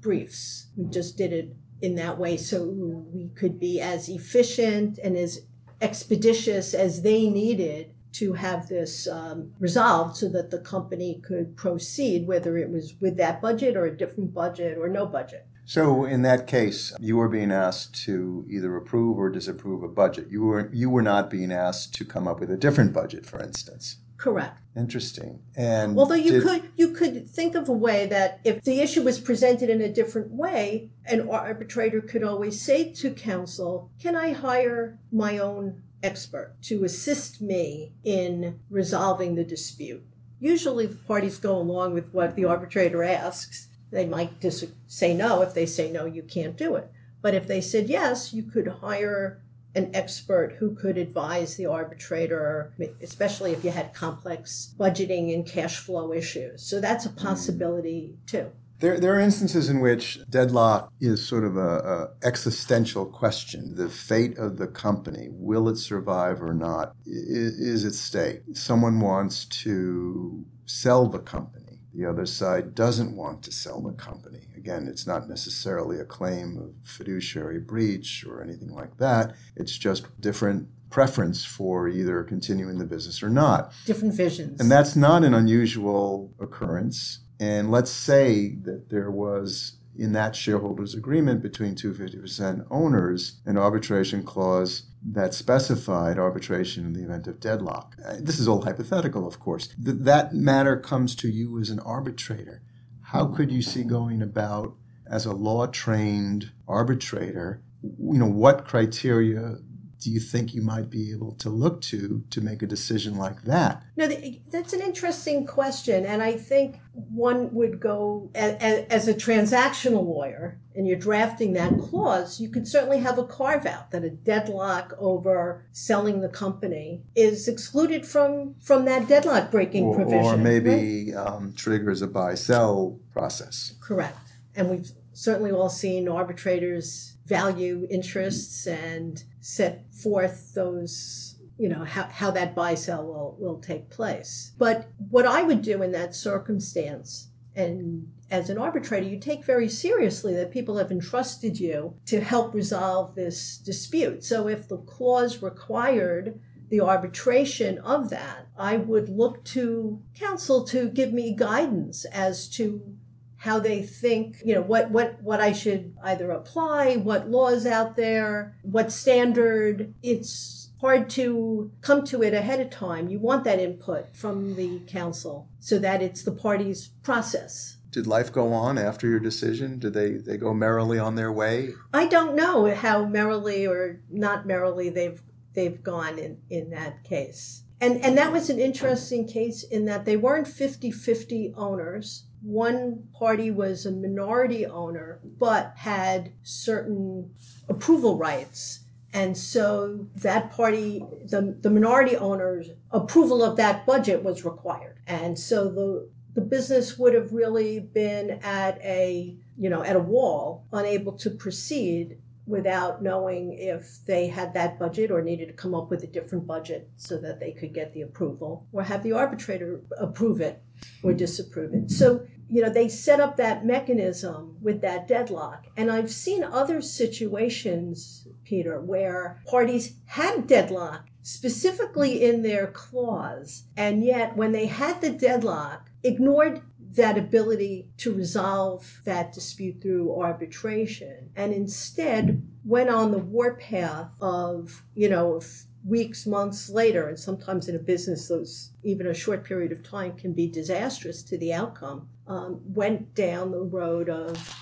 briefs. 0.01 0.67
We 0.75 0.85
just 0.85 1.17
did 1.17 1.33
it 1.33 1.55
in 1.81 1.95
that 1.95 2.17
way 2.17 2.37
so 2.37 2.65
we 2.65 3.29
could 3.35 3.59
be 3.59 3.79
as 3.79 4.09
efficient 4.09 4.99
and 5.03 5.15
as 5.15 5.41
expeditious 5.79 6.73
as 6.73 7.03
they 7.03 7.29
needed 7.29 7.93
to 8.19 8.33
have 8.33 8.67
this 8.67 9.07
um, 9.07 9.51
resolved 9.59 10.17
so 10.17 10.29
that 10.29 10.49
the 10.49 10.59
company 10.59 11.21
could 11.23 11.55
proceed, 11.55 12.27
whether 12.27 12.57
it 12.57 12.69
was 12.69 12.95
with 12.99 13.17
that 13.17 13.41
budget 13.41 13.75
or 13.75 13.85
a 13.85 13.95
different 13.95 14.33
budget 14.33 14.77
or 14.77 14.89
no 14.89 15.05
budget. 15.05 15.47
So 15.65 16.05
in 16.05 16.21
that 16.21 16.47
case, 16.47 16.93
you 16.99 17.17
were 17.17 17.27
being 17.27 17.51
asked 17.51 17.93
to 18.05 18.45
either 18.49 18.77
approve 18.77 19.17
or 19.19 19.29
disapprove 19.29 19.83
a 19.83 19.89
budget. 19.89 20.27
You 20.29 20.43
were 20.43 20.69
you 20.73 20.89
were 20.89 21.01
not 21.01 21.29
being 21.29 21.51
asked 21.51 21.93
to 21.95 22.05
come 22.05 22.25
up 22.25 22.39
with 22.39 22.49
a 22.49 22.55
different 22.55 22.93
budget, 22.93 23.25
for 23.25 23.43
instance. 23.43 23.97
Correct. 24.15 24.59
Interesting. 24.75 25.41
And 25.55 25.99
although 25.99 26.15
you 26.15 26.31
did... 26.31 26.43
could 26.43 26.71
you 26.77 26.93
could 26.93 27.29
think 27.29 27.53
of 27.55 27.67
a 27.67 27.73
way 27.73 28.07
that 28.07 28.39
if 28.45 28.63
the 28.63 28.79
issue 28.79 29.03
was 29.03 29.19
presented 29.19 29.69
in 29.69 29.81
a 29.81 29.91
different 29.91 30.31
way, 30.31 30.89
an 31.05 31.29
arbitrator 31.29 31.99
could 31.99 32.23
always 32.23 32.61
say 32.61 32.93
to 32.93 33.11
counsel, 33.11 33.91
"Can 34.01 34.15
I 34.15 34.31
hire 34.31 34.99
my 35.11 35.37
own 35.37 35.83
expert 36.03 36.55
to 36.63 36.83
assist 36.83 37.41
me 37.41 37.93
in 38.03 38.59
resolving 38.69 39.35
the 39.35 39.43
dispute. 39.43 40.03
Usually, 40.39 40.87
parties 40.87 41.37
go 41.37 41.57
along 41.57 41.93
with 41.93 42.13
what 42.13 42.35
the 42.35 42.45
arbitrator 42.45 43.03
asks. 43.03 43.69
They 43.91 44.05
might 44.05 44.39
dis- 44.39 44.71
say 44.85 45.15
no. 45.15 45.41
If 45.41 45.53
they 45.53 45.65
say 45.65 45.91
no, 45.91 46.05
you 46.05 46.21
can't 46.21 46.57
do 46.57 46.75
it. 46.75 46.91
But 47.21 47.33
if 47.33 47.47
they 47.47 47.61
said 47.61 47.89
yes, 47.89 48.33
you 48.33 48.43
could 48.43 48.67
hire 48.67 49.41
an 49.75 49.91
expert 49.93 50.55
who 50.59 50.75
could 50.75 50.97
advise 50.97 51.55
the 51.55 51.65
arbitrator, 51.65 52.73
especially 53.01 53.51
if 53.51 53.63
you 53.63 53.71
had 53.71 53.93
complex 53.93 54.73
budgeting 54.77 55.33
and 55.33 55.45
cash 55.45 55.77
flow 55.77 56.13
issues. 56.13 56.63
So 56.63 56.79
that's 56.79 57.05
a 57.05 57.11
possibility 57.11 58.17
too. 58.25 58.51
There, 58.79 58.99
there 58.99 59.15
are 59.15 59.19
instances 59.19 59.69
in 59.69 59.79
which 59.79 60.19
deadlock 60.29 60.91
is 60.99 61.25
sort 61.25 61.43
of 61.43 61.57
a, 61.57 62.11
a, 62.21 62.27
existential 62.27 63.05
question. 63.05 63.75
The 63.75 63.89
fate 63.89 64.37
of 64.37 64.57
the 64.57 64.67
company, 64.67 65.29
will 65.31 65.67
it 65.67 65.77
survive 65.77 66.43
or 66.43 66.53
not, 66.53 66.95
is, 67.05 67.59
is 67.59 67.85
at 67.85 67.93
stake. 67.93 68.41
Someone 68.53 68.99
wants 68.99 69.45
to 69.45 70.45
sell 70.65 71.07
the 71.07 71.19
company. 71.19 71.79
The 71.93 72.05
other 72.05 72.27
side 72.27 72.75
doesn't 72.75 73.15
want 73.15 73.41
to 73.43 73.51
sell 73.51 73.81
the 73.81 73.93
company. 73.93 74.41
Again, 74.55 74.87
it's 74.87 75.07
not 75.07 75.27
necessarily 75.27 75.99
a 75.99 76.05
claim 76.05 76.57
of 76.57 76.73
fiduciary 76.83 77.59
breach 77.59 78.23
or 78.27 78.43
anything 78.43 78.71
like 78.71 78.97
that. 78.97 79.35
It's 79.55 79.75
just 79.75 80.21
different 80.21 80.67
preference 80.91 81.43
for 81.43 81.89
either 81.89 82.23
continuing 82.23 82.77
the 82.77 82.85
business 82.85 83.23
or 83.23 83.29
not. 83.29 83.73
Different 83.85 84.13
visions. 84.13 84.61
And 84.61 84.69
that's 84.69 84.95
not 84.95 85.23
an 85.23 85.33
unusual 85.33 86.33
occurrence 86.39 87.19
and 87.39 87.71
let's 87.71 87.91
say 87.91 88.55
that 88.63 88.89
there 88.89 89.11
was 89.11 89.77
in 89.97 90.13
that 90.13 90.35
shareholders 90.35 90.93
agreement 90.93 91.41
between 91.41 91.73
two 91.73 91.91
50% 91.91 92.65
owners 92.69 93.41
an 93.45 93.57
arbitration 93.57 94.23
clause 94.23 94.83
that 95.03 95.33
specified 95.33 96.19
arbitration 96.19 96.85
in 96.85 96.93
the 96.93 97.03
event 97.03 97.27
of 97.27 97.39
deadlock. 97.39 97.95
Uh, 98.05 98.15
this 98.19 98.39
is 98.39 98.47
all 98.47 98.61
hypothetical, 98.61 99.27
of 99.27 99.39
course. 99.39 99.67
Th- 99.83 99.97
that 99.99 100.33
matter 100.33 100.77
comes 100.77 101.15
to 101.15 101.29
you 101.29 101.59
as 101.59 101.69
an 101.69 101.79
arbitrator. 101.79 102.61
How 103.01 103.25
could 103.25 103.51
you 103.51 103.61
see 103.61 103.83
going 103.83 104.21
about 104.21 104.75
as 105.09 105.25
a 105.25 105.33
law 105.33 105.65
trained 105.67 106.51
arbitrator? 106.67 107.63
You 107.81 108.19
know, 108.19 108.29
what 108.29 108.65
criteria 108.65 109.57
do 109.99 110.11
you 110.11 110.19
think 110.19 110.53
you 110.53 110.61
might 110.61 110.89
be 110.89 111.11
able 111.11 111.33
to 111.33 111.49
look 111.49 111.81
to 111.81 112.23
to 112.29 112.41
make 112.41 112.61
a 112.61 112.67
decision 112.67 113.17
like 113.17 113.43
that? 113.43 113.83
No, 113.95 114.07
that's 114.49 114.73
an 114.73 114.81
interesting 114.81 115.45
question. 115.45 116.05
And 116.05 116.21
I 116.21 116.33
think 116.33 116.79
one 116.93 117.53
would 117.53 117.79
go 117.79 118.29
as, 118.35 119.07
a 119.07 119.13
transactional 119.13 120.05
lawyer 120.05 120.59
and 120.75 120.87
you're 120.87 120.97
drafting 120.97 121.53
that 121.53 121.79
clause, 121.79 122.39
you 122.39 122.49
could 122.49 122.67
certainly 122.67 122.99
have 122.99 123.17
a 123.17 123.23
carve 123.23 123.65
out 123.65 123.91
that 123.91 124.03
a 124.03 124.09
deadlock 124.09 124.93
over 124.99 125.65
selling 125.71 126.21
the 126.21 126.29
company 126.29 127.01
is 127.15 127.47
excluded 127.47 128.05
from, 128.05 128.55
from 128.61 128.85
that 128.85 129.07
deadlock 129.07 129.49
breaking 129.49 129.93
provision. 129.95 130.23
Or 130.23 130.37
maybe 130.37 131.13
right? 131.13 131.27
um, 131.27 131.53
triggers 131.53 132.03
a 132.03 132.07
buy 132.07 132.35
sell 132.35 132.99
process. 133.11 133.73
Correct. 133.79 134.33
And 134.55 134.69
we've 134.69 134.91
certainly 135.13 135.51
all 135.51 135.69
seen 135.69 136.07
arbitrators 136.07 137.16
value 137.27 137.87
interests 137.89 138.65
and 138.65 139.23
set 139.41 139.93
forth 139.93 140.53
those 140.55 141.35
you 141.59 141.67
know 141.67 141.83
how, 141.83 142.03
how 142.03 142.31
that 142.31 142.55
buy 142.55 142.75
sell 142.75 143.05
will, 143.05 143.35
will 143.39 143.59
take 143.59 143.89
place 143.89 144.53
but 144.57 144.89
what 145.09 145.25
i 145.25 145.41
would 145.41 145.61
do 145.61 145.81
in 145.81 145.91
that 145.91 146.15
circumstance 146.15 147.29
and 147.55 148.07
as 148.29 148.49
an 148.49 148.57
arbitrator, 148.57 149.07
you 149.07 149.19
take 149.19 149.43
very 149.43 149.69
seriously 149.69 150.33
that 150.35 150.51
people 150.51 150.77
have 150.77 150.91
entrusted 150.91 151.59
you 151.59 151.95
to 152.05 152.21
help 152.21 152.53
resolve 152.53 153.15
this 153.15 153.57
dispute. 153.57 154.23
So 154.23 154.47
if 154.47 154.67
the 154.67 154.77
clause 154.77 155.41
required 155.41 156.39
the 156.69 156.81
arbitration 156.81 157.77
of 157.79 158.09
that, 158.09 158.47
I 158.57 158.77
would 158.77 159.09
look 159.09 159.43
to 159.45 160.01
counsel 160.13 160.65
to 160.65 160.89
give 160.89 161.13
me 161.13 161.35
guidance 161.35 162.05
as 162.05 162.49
to 162.49 162.96
how 163.37 163.59
they 163.59 163.81
think, 163.83 164.37
you 164.43 164.55
know, 164.55 164.61
what, 164.61 164.89
what, 164.89 165.21
what 165.21 165.39
I 165.39 165.51
should 165.51 165.95
either 166.03 166.31
apply, 166.31 166.95
what 166.95 167.29
laws 167.29 167.65
out 167.65 167.95
there, 167.95 168.57
what 168.63 168.91
standard. 168.91 169.93
It's 170.01 170.71
hard 170.81 171.09
to 171.11 171.71
come 171.81 172.03
to 172.05 172.23
it 172.23 172.33
ahead 172.33 172.59
of 172.59 172.69
time. 172.69 173.09
You 173.09 173.19
want 173.19 173.43
that 173.43 173.59
input 173.59 174.15
from 174.15 174.55
the 174.55 174.79
counsel 174.87 175.49
so 175.59 175.79
that 175.79 176.01
it's 176.01 176.23
the 176.23 176.31
party's 176.31 176.89
process. 177.03 177.77
Did 177.91 178.05
life 178.05 178.31
go 178.31 178.53
on 178.53 178.77
after 178.77 179.07
your 179.07 179.19
decision? 179.19 179.79
Did 179.79 179.93
they, 179.93 180.11
they 180.11 180.37
go 180.37 180.53
merrily 180.53 180.99
on 180.99 181.15
their 181.15 181.31
way? 181.31 181.69
I 181.93 182.05
don't 182.07 182.35
know 182.35 182.73
how 182.75 183.05
merrily 183.05 183.65
or 183.65 184.01
not 184.09 184.45
merrily 184.45 184.89
they've 184.89 185.21
they've 185.53 185.81
gone 185.81 186.19
in, 186.19 186.37
in 186.51 186.69
that 186.69 187.03
case. 187.03 187.63
And 187.81 188.03
and 188.03 188.17
that 188.17 188.31
was 188.31 188.49
an 188.49 188.59
interesting 188.59 189.27
case 189.27 189.63
in 189.63 189.85
that 189.85 190.05
they 190.05 190.17
weren't 190.17 190.47
50-50 190.47 191.53
owners. 191.55 192.25
One 192.41 193.07
party 193.13 193.51
was 193.51 193.85
a 193.85 193.91
minority 193.91 194.65
owner 194.65 195.19
but 195.23 195.73
had 195.77 196.31
certain 196.43 197.31
approval 197.67 198.17
rights 198.17 198.81
and 199.13 199.35
so 199.37 200.07
that 200.17 200.51
party, 200.51 201.03
the, 201.25 201.57
the 201.59 201.69
minority 201.69 202.15
owner's 202.15 202.69
approval 202.91 203.43
of 203.43 203.57
that 203.57 203.85
budget 203.85 204.23
was 204.23 204.45
required. 204.45 204.99
And 205.07 205.39
so 205.39 205.69
the, 205.69 206.09
the 206.33 206.41
business 206.41 206.99
would 206.99 207.13
have 207.13 207.31
really 207.31 207.79
been 207.79 208.39
at 208.43 208.79
a, 208.83 209.35
you 209.57 209.69
know, 209.69 209.83
at 209.83 209.95
a 209.95 209.99
wall, 209.99 210.67
unable 210.71 211.13
to 211.13 211.31
proceed 211.31 212.19
without 212.47 213.03
knowing 213.03 213.53
if 213.53 213.99
they 214.05 214.27
had 214.27 214.53
that 214.53 214.79
budget 214.79 215.11
or 215.11 215.21
needed 215.21 215.47
to 215.47 215.53
come 215.53 215.75
up 215.75 215.89
with 215.89 216.03
a 216.03 216.07
different 216.07 216.47
budget 216.47 216.89
so 216.95 217.17
that 217.17 217.39
they 217.39 217.51
could 217.51 217.73
get 217.73 217.93
the 217.93 218.01
approval 218.01 218.65
or 218.71 218.83
have 218.83 219.03
the 219.03 219.11
arbitrator 219.11 219.81
approve 219.97 220.41
it 220.41 220.63
or 221.03 221.13
disapprove 221.13 221.73
it. 221.73 221.91
So 221.91 222.25
you 222.49 222.61
know, 222.61 222.69
they 222.69 222.87
set 222.87 223.19
up 223.19 223.37
that 223.37 223.65
mechanism 223.65 224.57
with 224.61 224.81
that 224.81 225.07
deadlock. 225.07 225.67
And 225.75 225.91
I've 225.91 226.11
seen 226.11 226.43
other 226.43 226.81
situations, 226.81 228.27
Peter, 228.43 228.79
where 228.79 229.41
parties 229.45 229.95
had 230.05 230.47
deadlock 230.47 231.07
specifically 231.23 232.23
in 232.23 232.41
their 232.41 232.67
clause, 232.67 233.63
and 233.75 234.01
yet 234.01 234.37
when 234.37 234.53
they 234.53 234.65
had 234.65 235.01
the 235.01 235.09
deadlock, 235.09 235.89
ignored 236.01 236.61
that 236.97 237.17
ability 237.17 237.87
to 237.97 238.13
resolve 238.13 239.01
that 239.05 239.31
dispute 239.31 239.81
through 239.81 240.19
arbitration. 240.21 241.29
And 241.35 241.53
instead 241.53 242.45
went 242.65 242.89
on 242.89 243.11
the 243.11 243.17
warpath 243.17 244.11
of, 244.21 244.83
you 244.93 245.09
know, 245.09 245.41
weeks, 245.85 246.27
months 246.27 246.69
later, 246.69 247.07
and 247.07 247.17
sometimes 247.17 247.69
in 247.69 247.75
a 247.75 247.79
business, 247.79 248.27
those 248.27 248.71
even 248.83 249.07
a 249.07 249.13
short 249.13 249.45
period 249.45 249.71
of 249.71 249.81
time 249.83 250.17
can 250.17 250.33
be 250.33 250.47
disastrous 250.47 251.23
to 251.23 251.37
the 251.37 251.53
outcome, 251.53 252.09
um, 252.27 252.59
went 252.65 253.15
down 253.15 253.51
the 253.51 253.61
road 253.61 254.09
of 254.09 254.55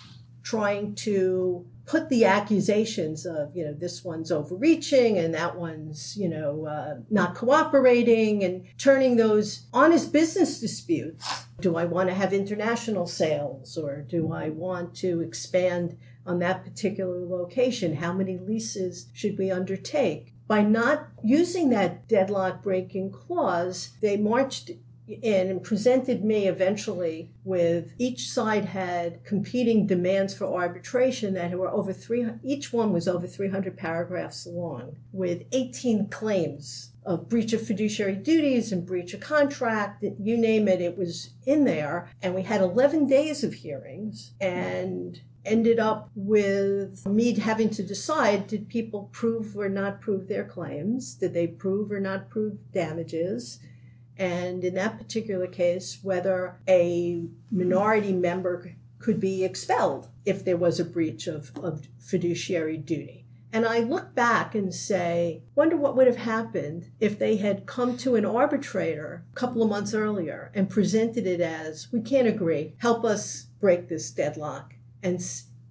trying 0.43 0.93
to 0.93 1.65
put 1.85 2.09
the 2.09 2.25
accusations 2.25 3.25
of, 3.25 3.55
you 3.55 3.63
know, 3.63 3.73
this 3.73 4.03
one's 4.03 4.31
overreaching 4.31 5.17
and 5.17 5.33
that 5.33 5.55
one's, 5.55 6.17
you 6.17 6.27
know, 6.27 6.65
uh, 6.65 6.95
not 7.09 7.35
cooperating 7.35 8.43
and 8.43 8.65
turning 8.77 9.15
those 9.15 9.67
honest 9.73 10.11
business 10.11 10.59
disputes. 10.59 11.45
Do 11.61 11.75
I 11.75 11.85
want 11.85 12.09
to 12.09 12.15
have 12.15 12.33
international 12.33 13.05
sales 13.05 13.77
or 13.77 14.01
do 14.01 14.33
I 14.33 14.49
want 14.49 14.95
to 14.97 15.21
expand 15.21 15.97
on 16.25 16.39
that 16.39 16.63
particular 16.63 17.25
location? 17.25 17.95
How 17.95 18.13
many 18.13 18.37
leases 18.37 19.07
should 19.13 19.37
we 19.37 19.51
undertake? 19.51 20.33
By 20.47 20.61
not 20.61 21.07
using 21.23 21.69
that 21.69 22.07
deadlock 22.07 22.61
breaking 22.61 23.11
clause, 23.11 23.91
they 24.01 24.17
marched 24.17 24.71
and 25.23 25.63
presented 25.63 26.23
me 26.23 26.47
eventually 26.47 27.31
with 27.43 27.93
each 27.97 28.29
side 28.29 28.65
had 28.65 29.23
competing 29.23 29.85
demands 29.85 30.33
for 30.33 30.45
arbitration 30.45 31.33
that 31.33 31.51
were 31.51 31.69
over 31.69 31.93
three 31.93 32.25
each 32.43 32.73
one 32.73 32.91
was 32.91 33.07
over 33.07 33.27
300 33.27 33.77
paragraphs 33.77 34.47
long 34.47 34.95
with 35.11 35.43
18 35.51 36.07
claims 36.07 36.91
of 37.05 37.29
breach 37.29 37.53
of 37.53 37.65
fiduciary 37.65 38.15
duties 38.15 38.71
and 38.71 38.85
breach 38.85 39.13
of 39.13 39.19
contract 39.19 40.03
you 40.19 40.37
name 40.37 40.67
it 40.67 40.81
it 40.81 40.97
was 40.97 41.31
in 41.45 41.65
there 41.65 42.09
and 42.21 42.33
we 42.33 42.41
had 42.41 42.61
11 42.61 43.07
days 43.07 43.43
of 43.43 43.53
hearings 43.53 44.33
and 44.41 45.21
ended 45.45 45.79
up 45.79 46.09
with 46.15 47.05
me 47.05 47.33
having 47.33 47.69
to 47.69 47.83
decide 47.83 48.47
did 48.47 48.67
people 48.67 49.09
prove 49.11 49.57
or 49.57 49.69
not 49.69 50.01
prove 50.01 50.27
their 50.27 50.43
claims? 50.43 51.13
Did 51.15 51.33
they 51.33 51.47
prove 51.47 51.91
or 51.91 51.99
not 51.99 52.29
prove 52.29 52.57
damages? 52.71 53.59
And 54.17 54.63
in 54.63 54.75
that 54.75 54.97
particular 54.97 55.47
case, 55.47 55.99
whether 56.01 56.59
a 56.67 57.23
minority 57.51 58.13
member 58.13 58.75
could 58.99 59.19
be 59.19 59.43
expelled 59.43 60.09
if 60.25 60.43
there 60.43 60.57
was 60.57 60.79
a 60.79 60.85
breach 60.85 61.27
of, 61.27 61.51
of 61.61 61.87
fiduciary 61.99 62.77
duty. 62.77 63.25
And 63.51 63.65
I 63.65 63.79
look 63.79 64.13
back 64.15 64.53
and 64.53 64.73
say, 64.73 65.43
wonder 65.53 65.77
what 65.77 65.95
would 65.95 66.07
have 66.07 66.17
happened 66.17 66.91
if 66.99 67.17
they 67.17 67.37
had 67.37 67.65
come 67.65 67.95
to 67.97 68.15
an 68.15 68.25
arbitrator 68.25 69.23
a 69.31 69.35
couple 69.35 69.63
of 69.63 69.69
months 69.69 69.93
earlier 69.93 70.51
and 70.53 70.69
presented 70.69 71.25
it 71.25 71.39
as, 71.39 71.87
we 71.91 72.01
can't 72.01 72.27
agree, 72.27 72.73
help 72.79 73.05
us 73.05 73.47
break 73.61 73.87
this 73.87 74.11
deadlock 74.11 74.73
and 75.01 75.21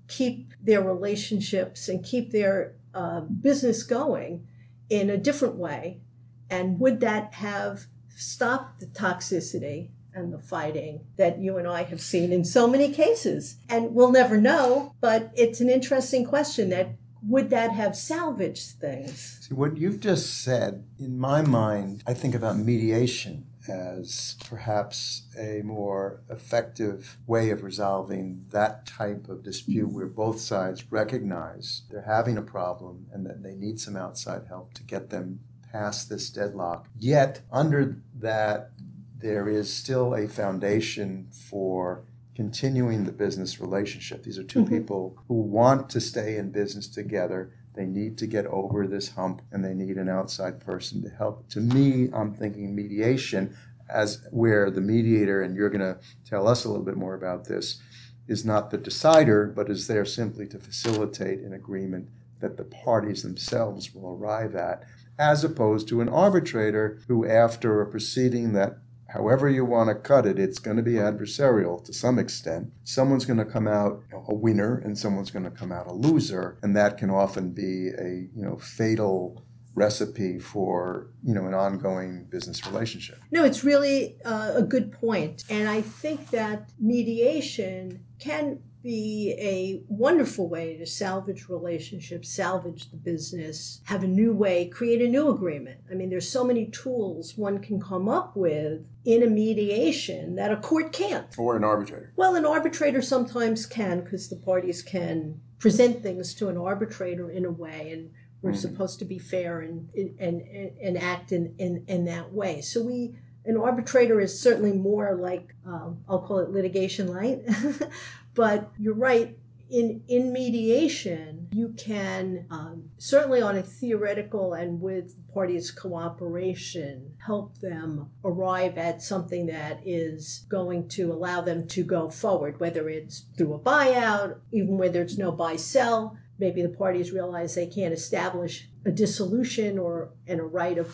keep 0.09 0.49
their 0.63 0.81
relationships 0.81 1.89
and 1.89 2.05
keep 2.05 2.31
their 2.31 2.77
uh, 2.95 3.21
business 3.21 3.83
going 3.83 4.47
in 4.89 5.11
a 5.11 5.19
different 5.19 5.57
way? 5.57 6.01
And 6.49 6.79
would 6.81 7.01
that 7.01 7.35
have 7.35 7.87
stopped 8.17 8.81
the 8.81 8.87
toxicity 8.87 9.91
and 10.15 10.33
the 10.33 10.39
fighting 10.39 11.07
that 11.17 11.39
you 11.39 11.57
and 11.57 11.67
I 11.67 11.83
have 11.85 12.01
seen 12.01 12.33
in 12.33 12.45
so 12.45 12.67
many 12.69 12.93
cases? 12.93 13.57
And 13.69 13.95
we'll 13.95 14.13
never 14.13 14.37
know, 14.37 14.95
but 15.01 15.31
it's 15.35 15.61
an 15.61 15.69
interesting 15.69 16.25
question 16.25 16.71
that 16.71 16.89
would 17.27 17.51
that 17.51 17.73
have 17.73 17.97
salvaged 17.97 18.73
things? 18.81 19.39
See, 19.49 19.55
what 19.55 19.77
you've 19.77 20.01
just 20.01 20.43
said, 20.43 20.85
in 20.99 21.19
my 21.19 21.41
mind, 21.43 22.03
I 22.07 22.13
think 22.15 22.35
about 22.35 22.59
mediation 22.59 23.47
as 23.67 24.37
perhaps 24.45 25.23
a 25.39 25.63
more 25.65 26.23
effective 26.29 27.17
way 27.27 27.49
of 27.49 27.63
resolving 27.63 28.45
that 28.51 28.85
type 28.85 29.29
of 29.29 29.43
dispute 29.43 29.91
where 29.91 30.07
both 30.07 30.39
sides 30.39 30.91
recognize 30.93 31.83
they're 31.91 32.03
having 32.03 32.37
a 32.37 32.43
problem 32.43 33.07
and 33.13 33.25
that 33.25 33.43
they 33.43 33.55
need 33.55 33.81
some 33.81 33.97
outside 33.97 34.43
help 34.49 34.75
to 34.75 34.83
get 34.83 35.09
them 35.09 35.41
past 35.75 36.09
this 36.09 36.31
deadlock. 36.31 36.89
Yet, 36.99 37.43
under 37.53 37.97
that, 38.19 38.71
there 39.19 39.49
is 39.49 39.73
still 39.73 40.15
a 40.15 40.29
foundation 40.29 41.29
for 41.31 42.05
continuing 42.35 43.05
the 43.05 43.13
business 43.13 43.61
relationship. 43.61 44.23
These 44.23 44.39
are 44.39 44.45
2 44.45 44.61
mm-hmm. 44.61 44.75
people 44.75 45.19
who 45.29 45.41
want 45.41 45.91
to 45.91 46.01
stay 46.01 46.37
in 46.37 46.51
business 46.51 46.89
together 46.89 47.53
they 47.75 47.87
need 47.87 48.17
to 48.19 48.27
get 48.27 48.47
over 48.47 48.87
this 48.87 49.11
hump 49.11 49.43
and 49.51 49.65
they 49.65 49.75
need 49.75 49.97
an 49.97 50.09
outside 50.09 50.61
person 50.61 51.03
to 51.03 51.09
help. 51.11 51.49
To 51.51 51.61
me, 51.61 52.09
I'm 52.13 52.33
thinking 52.33 52.75
mediation 52.75 53.57
as 53.91 54.27
where 54.31 54.71
the 54.71 54.81
mediator, 54.81 55.43
and 55.43 55.57
you're 55.57 55.71
going 55.71 55.81
to 55.81 55.99
tell 56.25 56.49
us 56.49 56.65
a 56.65 56.69
little 56.69 56.85
bit 56.85 56.97
more 56.97 57.15
about 57.15 57.45
this, 57.45 57.81
is 58.27 58.45
not 58.45 58.71
the 58.71 58.79
decider, 58.79 59.47
but 59.47 59.69
is 59.69 59.87
there 59.87 60.05
simply 60.05 60.47
to 60.47 60.59
facilitate 60.59 61.41
an 61.41 61.53
agreement 61.53 62.09
that 62.41 62.57
the 62.57 62.65
parties 62.65 63.23
themselves 63.23 63.95
will 63.95 64.17
arrive 64.17 64.55
at, 64.55 64.85
as 65.19 65.45
opposed 65.45 65.89
to 65.89 66.01
an 66.01 66.09
arbitrator 66.09 67.01
who, 67.09 67.27
after 67.27 67.81
a 67.81 67.91
proceeding 67.91 68.53
that 68.53 68.79
however 69.09 69.49
you 69.49 69.65
want 69.65 69.89
to 69.89 69.95
cut 69.95 70.27
it, 70.27 70.39
it's 70.39 70.59
going 70.59 70.77
to 70.77 70.83
be 70.83 70.95
adversarial 70.95 71.83
to 71.85 71.93
some 71.93 72.19
extent. 72.19 72.73
Someone's 72.83 73.25
going 73.25 73.39
to 73.39 73.45
come 73.45 73.69
out 73.69 74.03
a 74.13 74.35
winner 74.35 74.79
and 74.79 74.99
someone's 74.99 75.31
going 75.31 75.45
to 75.45 75.51
come 75.51 75.71
out 75.71 75.87
a 75.87 75.93
loser, 75.93 76.59
and 76.63 76.77
that 76.77 76.99
can 76.99 77.11
often 77.11 77.51
be 77.51 77.89
a 77.89 78.29
you 78.35 78.43
know 78.45 78.57
fatal 78.57 79.45
recipe 79.77 80.39
for 80.39 81.09
you 81.23 81.35
know 81.35 81.47
an 81.47 81.55
ongoing 81.55 82.25
business 82.25 82.67
relationship. 82.67 83.19
No, 83.31 83.45
it's 83.45 83.65
really 83.65 84.17
uh, 84.25 84.53
a 84.57 84.63
good 84.63 84.93
point, 84.93 85.45
and 85.49 85.69
I 85.69 85.81
think 85.81 86.31
that 86.31 86.71
mediation 86.81 88.05
can 88.19 88.61
be 88.85 89.35
a 89.39 89.83
wonderful 89.89 90.47
way 90.47 90.77
to 90.77 90.85
salvage 90.85 91.49
relationships, 91.49 92.29
salvage 92.29 92.91
the 92.91 92.97
business, 92.99 93.81
have 93.87 94.05
a 94.05 94.07
new 94.07 94.35
way, 94.35 94.67
create 94.69 95.01
a 95.01 95.09
new 95.09 95.31
agreement. 95.31 95.81
I 95.91 95.95
mean, 95.95 96.11
there's 96.11 96.31
so 96.31 96.45
many 96.45 96.67
tools 96.67 97.37
one 97.37 97.61
can 97.61 97.81
come 97.81 98.11
up 98.11 98.37
with 98.37 98.87
in 99.07 99.23
a 99.23 99.27
mediation 99.27 100.37
that 100.37 100.53
a 100.53 100.59
court 100.59 100.93
can't. 100.93 101.35
Or 101.39 101.57
an 101.57 101.65
arbitrator. 101.65 102.13
Well, 102.15 102.37
an 102.37 102.45
arbitrator 102.45 103.01
sometimes 103.01 103.65
can 103.65 104.03
because 104.03 104.29
the 104.29 104.37
parties 104.37 104.83
can 104.83 105.41
present 105.59 106.03
things 106.03 106.35
to 106.35 106.49
an 106.49 106.59
arbitrator 106.59 107.31
in 107.31 107.47
a 107.47 107.51
way 107.51 107.91
and 107.91 108.11
we're 108.43 108.51
mm-hmm. 108.51 108.59
supposed 108.59 108.99
to 108.99 109.07
be 109.07 109.19
fair 109.19 109.61
and, 109.61 109.89
and, 109.95 110.43
and, 110.43 110.73
and 110.83 110.99
act 110.99 111.33
in, 111.33 111.55
in, 111.59 111.85
in 111.89 112.05
that 112.05 112.35
way. 112.35 112.61
So 112.61 112.83
we 112.83 113.15
an 113.47 113.57
arbitrator 113.57 114.21
is 114.21 114.39
certainly 114.39 114.73
more 114.73 115.15
like 115.15 115.55
um, 115.67 115.99
I'll 116.09 116.21
call 116.21 116.39
it 116.39 116.51
litigation 116.51 117.09
light, 117.09 117.43
but 118.35 118.71
you're 118.79 118.95
right. 118.95 119.39
In 119.71 120.03
in 120.09 120.33
mediation, 120.33 121.49
you 121.51 121.75
can 121.77 122.47
um, 122.51 122.91
certainly 122.99 123.41
on 123.41 123.57
a 123.57 123.63
theoretical 123.63 124.53
and 124.53 124.81
with 124.81 125.15
parties' 125.33 125.71
cooperation 125.71 127.15
help 127.27 127.59
them 127.59 128.11
arrive 128.25 128.77
at 128.77 129.03
something 129.03 129.47
that 129.47 129.81
is 129.85 130.45
going 130.49 130.89
to 130.89 131.11
allow 131.13 131.41
them 131.41 131.67
to 131.69 131.83
go 131.83 132.11
forward, 132.11 132.61
whether 132.61 132.89
it's 132.89 133.25
through 133.39 133.55
a 133.55 133.59
buyout, 133.59 134.39
even 134.53 134.77
where 134.77 134.91
there's 134.91 135.17
no 135.19 135.33
buy 135.33 135.57
sell. 135.57 136.17
Maybe 136.39 136.61
the 136.63 136.69
parties 136.69 137.13
realize 137.13 137.55
they 137.55 137.67
can't 137.67 137.95
establish 137.95 138.69
a 138.85 138.91
dissolution 138.91 139.79
or 139.79 140.11
and 140.27 140.41
a 140.41 140.45
right 140.45 140.77
of 140.77 140.89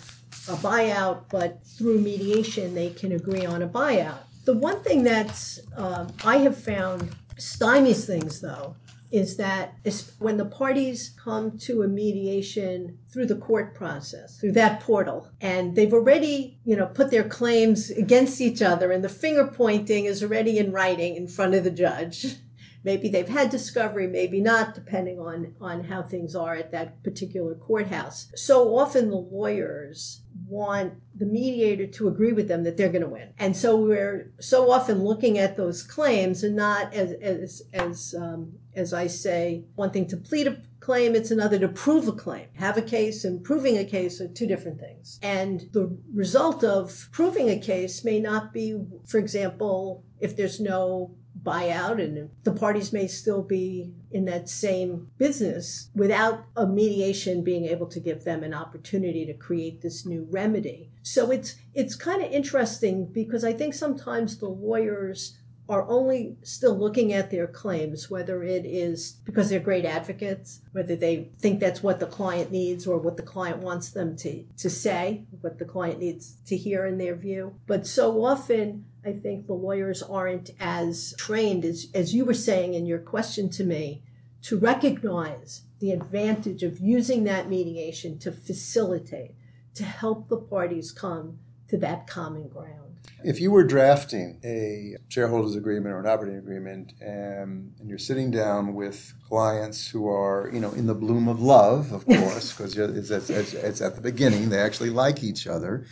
a 0.48 0.54
buyout, 0.54 1.24
but 1.28 1.66
through 1.66 2.00
mediation 2.00 2.74
they 2.74 2.90
can 2.90 3.12
agree 3.12 3.44
on 3.44 3.62
a 3.62 3.68
buyout. 3.68 4.20
The 4.44 4.54
one 4.54 4.82
thing 4.82 5.02
that's 5.02 5.60
um, 5.76 6.12
I 6.24 6.38
have 6.38 6.56
found 6.56 7.14
stymies 7.40 8.06
things 8.06 8.40
though 8.40 8.76
is 9.10 9.36
that 9.36 9.74
when 10.18 10.36
the 10.36 10.44
parties 10.44 11.16
come 11.22 11.58
to 11.58 11.82
a 11.82 11.88
mediation 11.88 12.96
through 13.12 13.26
the 13.26 13.34
court 13.34 13.74
process, 13.74 14.38
through 14.38 14.52
that 14.52 14.80
portal, 14.80 15.28
and 15.40 15.74
they've 15.74 15.92
already, 15.92 16.58
you 16.64 16.76
know, 16.76 16.86
put 16.86 17.10
their 17.10 17.28
claims 17.28 17.90
against 17.90 18.40
each 18.40 18.62
other, 18.62 18.92
and 18.92 19.02
the 19.02 19.08
finger 19.08 19.46
pointing 19.48 20.04
is 20.04 20.22
already 20.22 20.58
in 20.58 20.70
writing 20.70 21.16
in 21.16 21.26
front 21.26 21.54
of 21.54 21.64
the 21.64 21.70
judge. 21.70 22.36
Maybe 22.82 23.08
they've 23.08 23.28
had 23.28 23.50
discovery, 23.50 24.06
maybe 24.06 24.40
not, 24.40 24.74
depending 24.74 25.18
on, 25.18 25.54
on 25.60 25.84
how 25.84 26.02
things 26.02 26.34
are 26.34 26.54
at 26.54 26.72
that 26.72 27.02
particular 27.02 27.54
courthouse. 27.54 28.30
So 28.34 28.76
often 28.76 29.10
the 29.10 29.16
lawyers 29.16 30.22
want 30.46 30.94
the 31.14 31.26
mediator 31.26 31.86
to 31.86 32.08
agree 32.08 32.32
with 32.32 32.48
them 32.48 32.64
that 32.64 32.76
they're 32.76 32.88
going 32.88 33.02
to 33.02 33.08
win. 33.08 33.34
And 33.38 33.56
so 33.56 33.76
we're 33.76 34.32
so 34.40 34.70
often 34.70 35.04
looking 35.04 35.38
at 35.38 35.56
those 35.56 35.82
claims 35.82 36.42
and 36.42 36.56
not 36.56 36.94
as, 36.94 37.12
as, 37.20 37.62
as, 37.72 38.14
um, 38.18 38.52
as 38.74 38.94
I 38.94 39.06
say, 39.06 39.64
one 39.74 39.90
thing 39.90 40.06
to 40.08 40.16
plead 40.16 40.46
a 40.46 40.62
claim, 40.80 41.14
it's 41.14 41.30
another 41.30 41.58
to 41.58 41.68
prove 41.68 42.08
a 42.08 42.12
claim. 42.12 42.46
Have 42.54 42.78
a 42.78 42.82
case 42.82 43.24
and 43.24 43.44
proving 43.44 43.76
a 43.76 43.84
case 43.84 44.20
are 44.20 44.28
two 44.28 44.46
different 44.46 44.80
things. 44.80 45.18
And 45.22 45.68
the 45.72 45.96
result 46.14 46.64
of 46.64 47.08
proving 47.12 47.50
a 47.50 47.58
case 47.58 48.04
may 48.04 48.18
not 48.18 48.52
be, 48.52 48.82
for 49.06 49.18
example, 49.18 50.04
if 50.20 50.36
there's 50.36 50.58
no 50.58 51.14
buyout 51.42 52.02
and 52.02 52.30
the 52.44 52.52
parties 52.52 52.92
may 52.92 53.06
still 53.06 53.42
be 53.42 53.92
in 54.10 54.24
that 54.26 54.48
same 54.48 55.08
business 55.18 55.90
without 55.94 56.44
a 56.56 56.66
mediation 56.66 57.42
being 57.42 57.66
able 57.66 57.86
to 57.86 58.00
give 58.00 58.24
them 58.24 58.42
an 58.42 58.54
opportunity 58.54 59.24
to 59.26 59.34
create 59.34 59.80
this 59.80 60.04
new 60.04 60.26
remedy. 60.30 60.90
So 61.02 61.30
it's 61.30 61.56
it's 61.74 61.96
kind 61.96 62.22
of 62.22 62.30
interesting 62.30 63.06
because 63.06 63.44
I 63.44 63.52
think 63.52 63.74
sometimes 63.74 64.38
the 64.38 64.48
lawyers 64.48 65.38
are 65.70 65.88
only 65.88 66.36
still 66.42 66.76
looking 66.76 67.12
at 67.12 67.30
their 67.30 67.46
claims, 67.46 68.10
whether 68.10 68.42
it 68.42 68.66
is 68.66 69.12
because 69.24 69.48
they're 69.48 69.60
great 69.60 69.84
advocates, 69.84 70.60
whether 70.72 70.96
they 70.96 71.30
think 71.38 71.60
that's 71.60 71.80
what 71.80 72.00
the 72.00 72.06
client 72.06 72.50
needs 72.50 72.88
or 72.88 72.98
what 72.98 73.16
the 73.16 73.22
client 73.22 73.58
wants 73.58 73.90
them 73.90 74.16
to, 74.16 74.44
to 74.58 74.68
say, 74.68 75.22
what 75.42 75.60
the 75.60 75.64
client 75.64 76.00
needs 76.00 76.38
to 76.44 76.56
hear 76.56 76.86
in 76.86 76.98
their 76.98 77.14
view. 77.14 77.54
But 77.68 77.86
so 77.86 78.24
often, 78.24 78.86
I 79.04 79.12
think 79.12 79.46
the 79.46 79.54
lawyers 79.54 80.02
aren't 80.02 80.50
as 80.60 81.14
trained 81.16 81.64
as, 81.64 81.86
as 81.94 82.14
you 82.14 82.24
were 82.24 82.34
saying 82.34 82.74
in 82.74 82.86
your 82.86 82.98
question 82.98 83.48
to 83.50 83.64
me 83.64 84.02
to 84.42 84.58
recognize 84.58 85.62
the 85.78 85.92
advantage 85.92 86.62
of 86.62 86.78
using 86.78 87.24
that 87.24 87.48
mediation 87.48 88.18
to 88.18 88.32
facilitate, 88.32 89.34
to 89.74 89.84
help 89.84 90.28
the 90.28 90.36
parties 90.36 90.92
come 90.92 91.38
to 91.68 91.78
that 91.78 92.06
common 92.06 92.48
ground. 92.48 92.76
If 93.24 93.40
you 93.40 93.50
were 93.50 93.64
drafting 93.64 94.40
a 94.44 94.96
shareholders 95.08 95.54
agreement 95.54 95.94
or 95.94 96.00
an 96.00 96.06
operating 96.06 96.38
agreement 96.38 96.92
and, 97.00 97.72
and, 97.78 97.88
you're 97.88 97.98
sitting 97.98 98.30
down 98.30 98.74
with 98.74 99.14
clients 99.26 99.88
who 99.88 100.08
are, 100.08 100.50
you 100.52 100.60
know, 100.60 100.72
in 100.72 100.86
the 100.86 100.94
bloom 100.94 101.28
of 101.28 101.40
love, 101.40 101.92
of 101.92 102.04
course, 102.06 102.52
because 102.52 102.76
it's, 102.76 103.10
it's, 103.10 103.54
it's, 103.54 103.80
at 103.80 103.94
the 103.94 104.00
beginning, 104.00 104.48
they 104.48 104.58
actually 104.58 104.90
like 104.90 105.22
each 105.22 105.46
other 105.46 105.86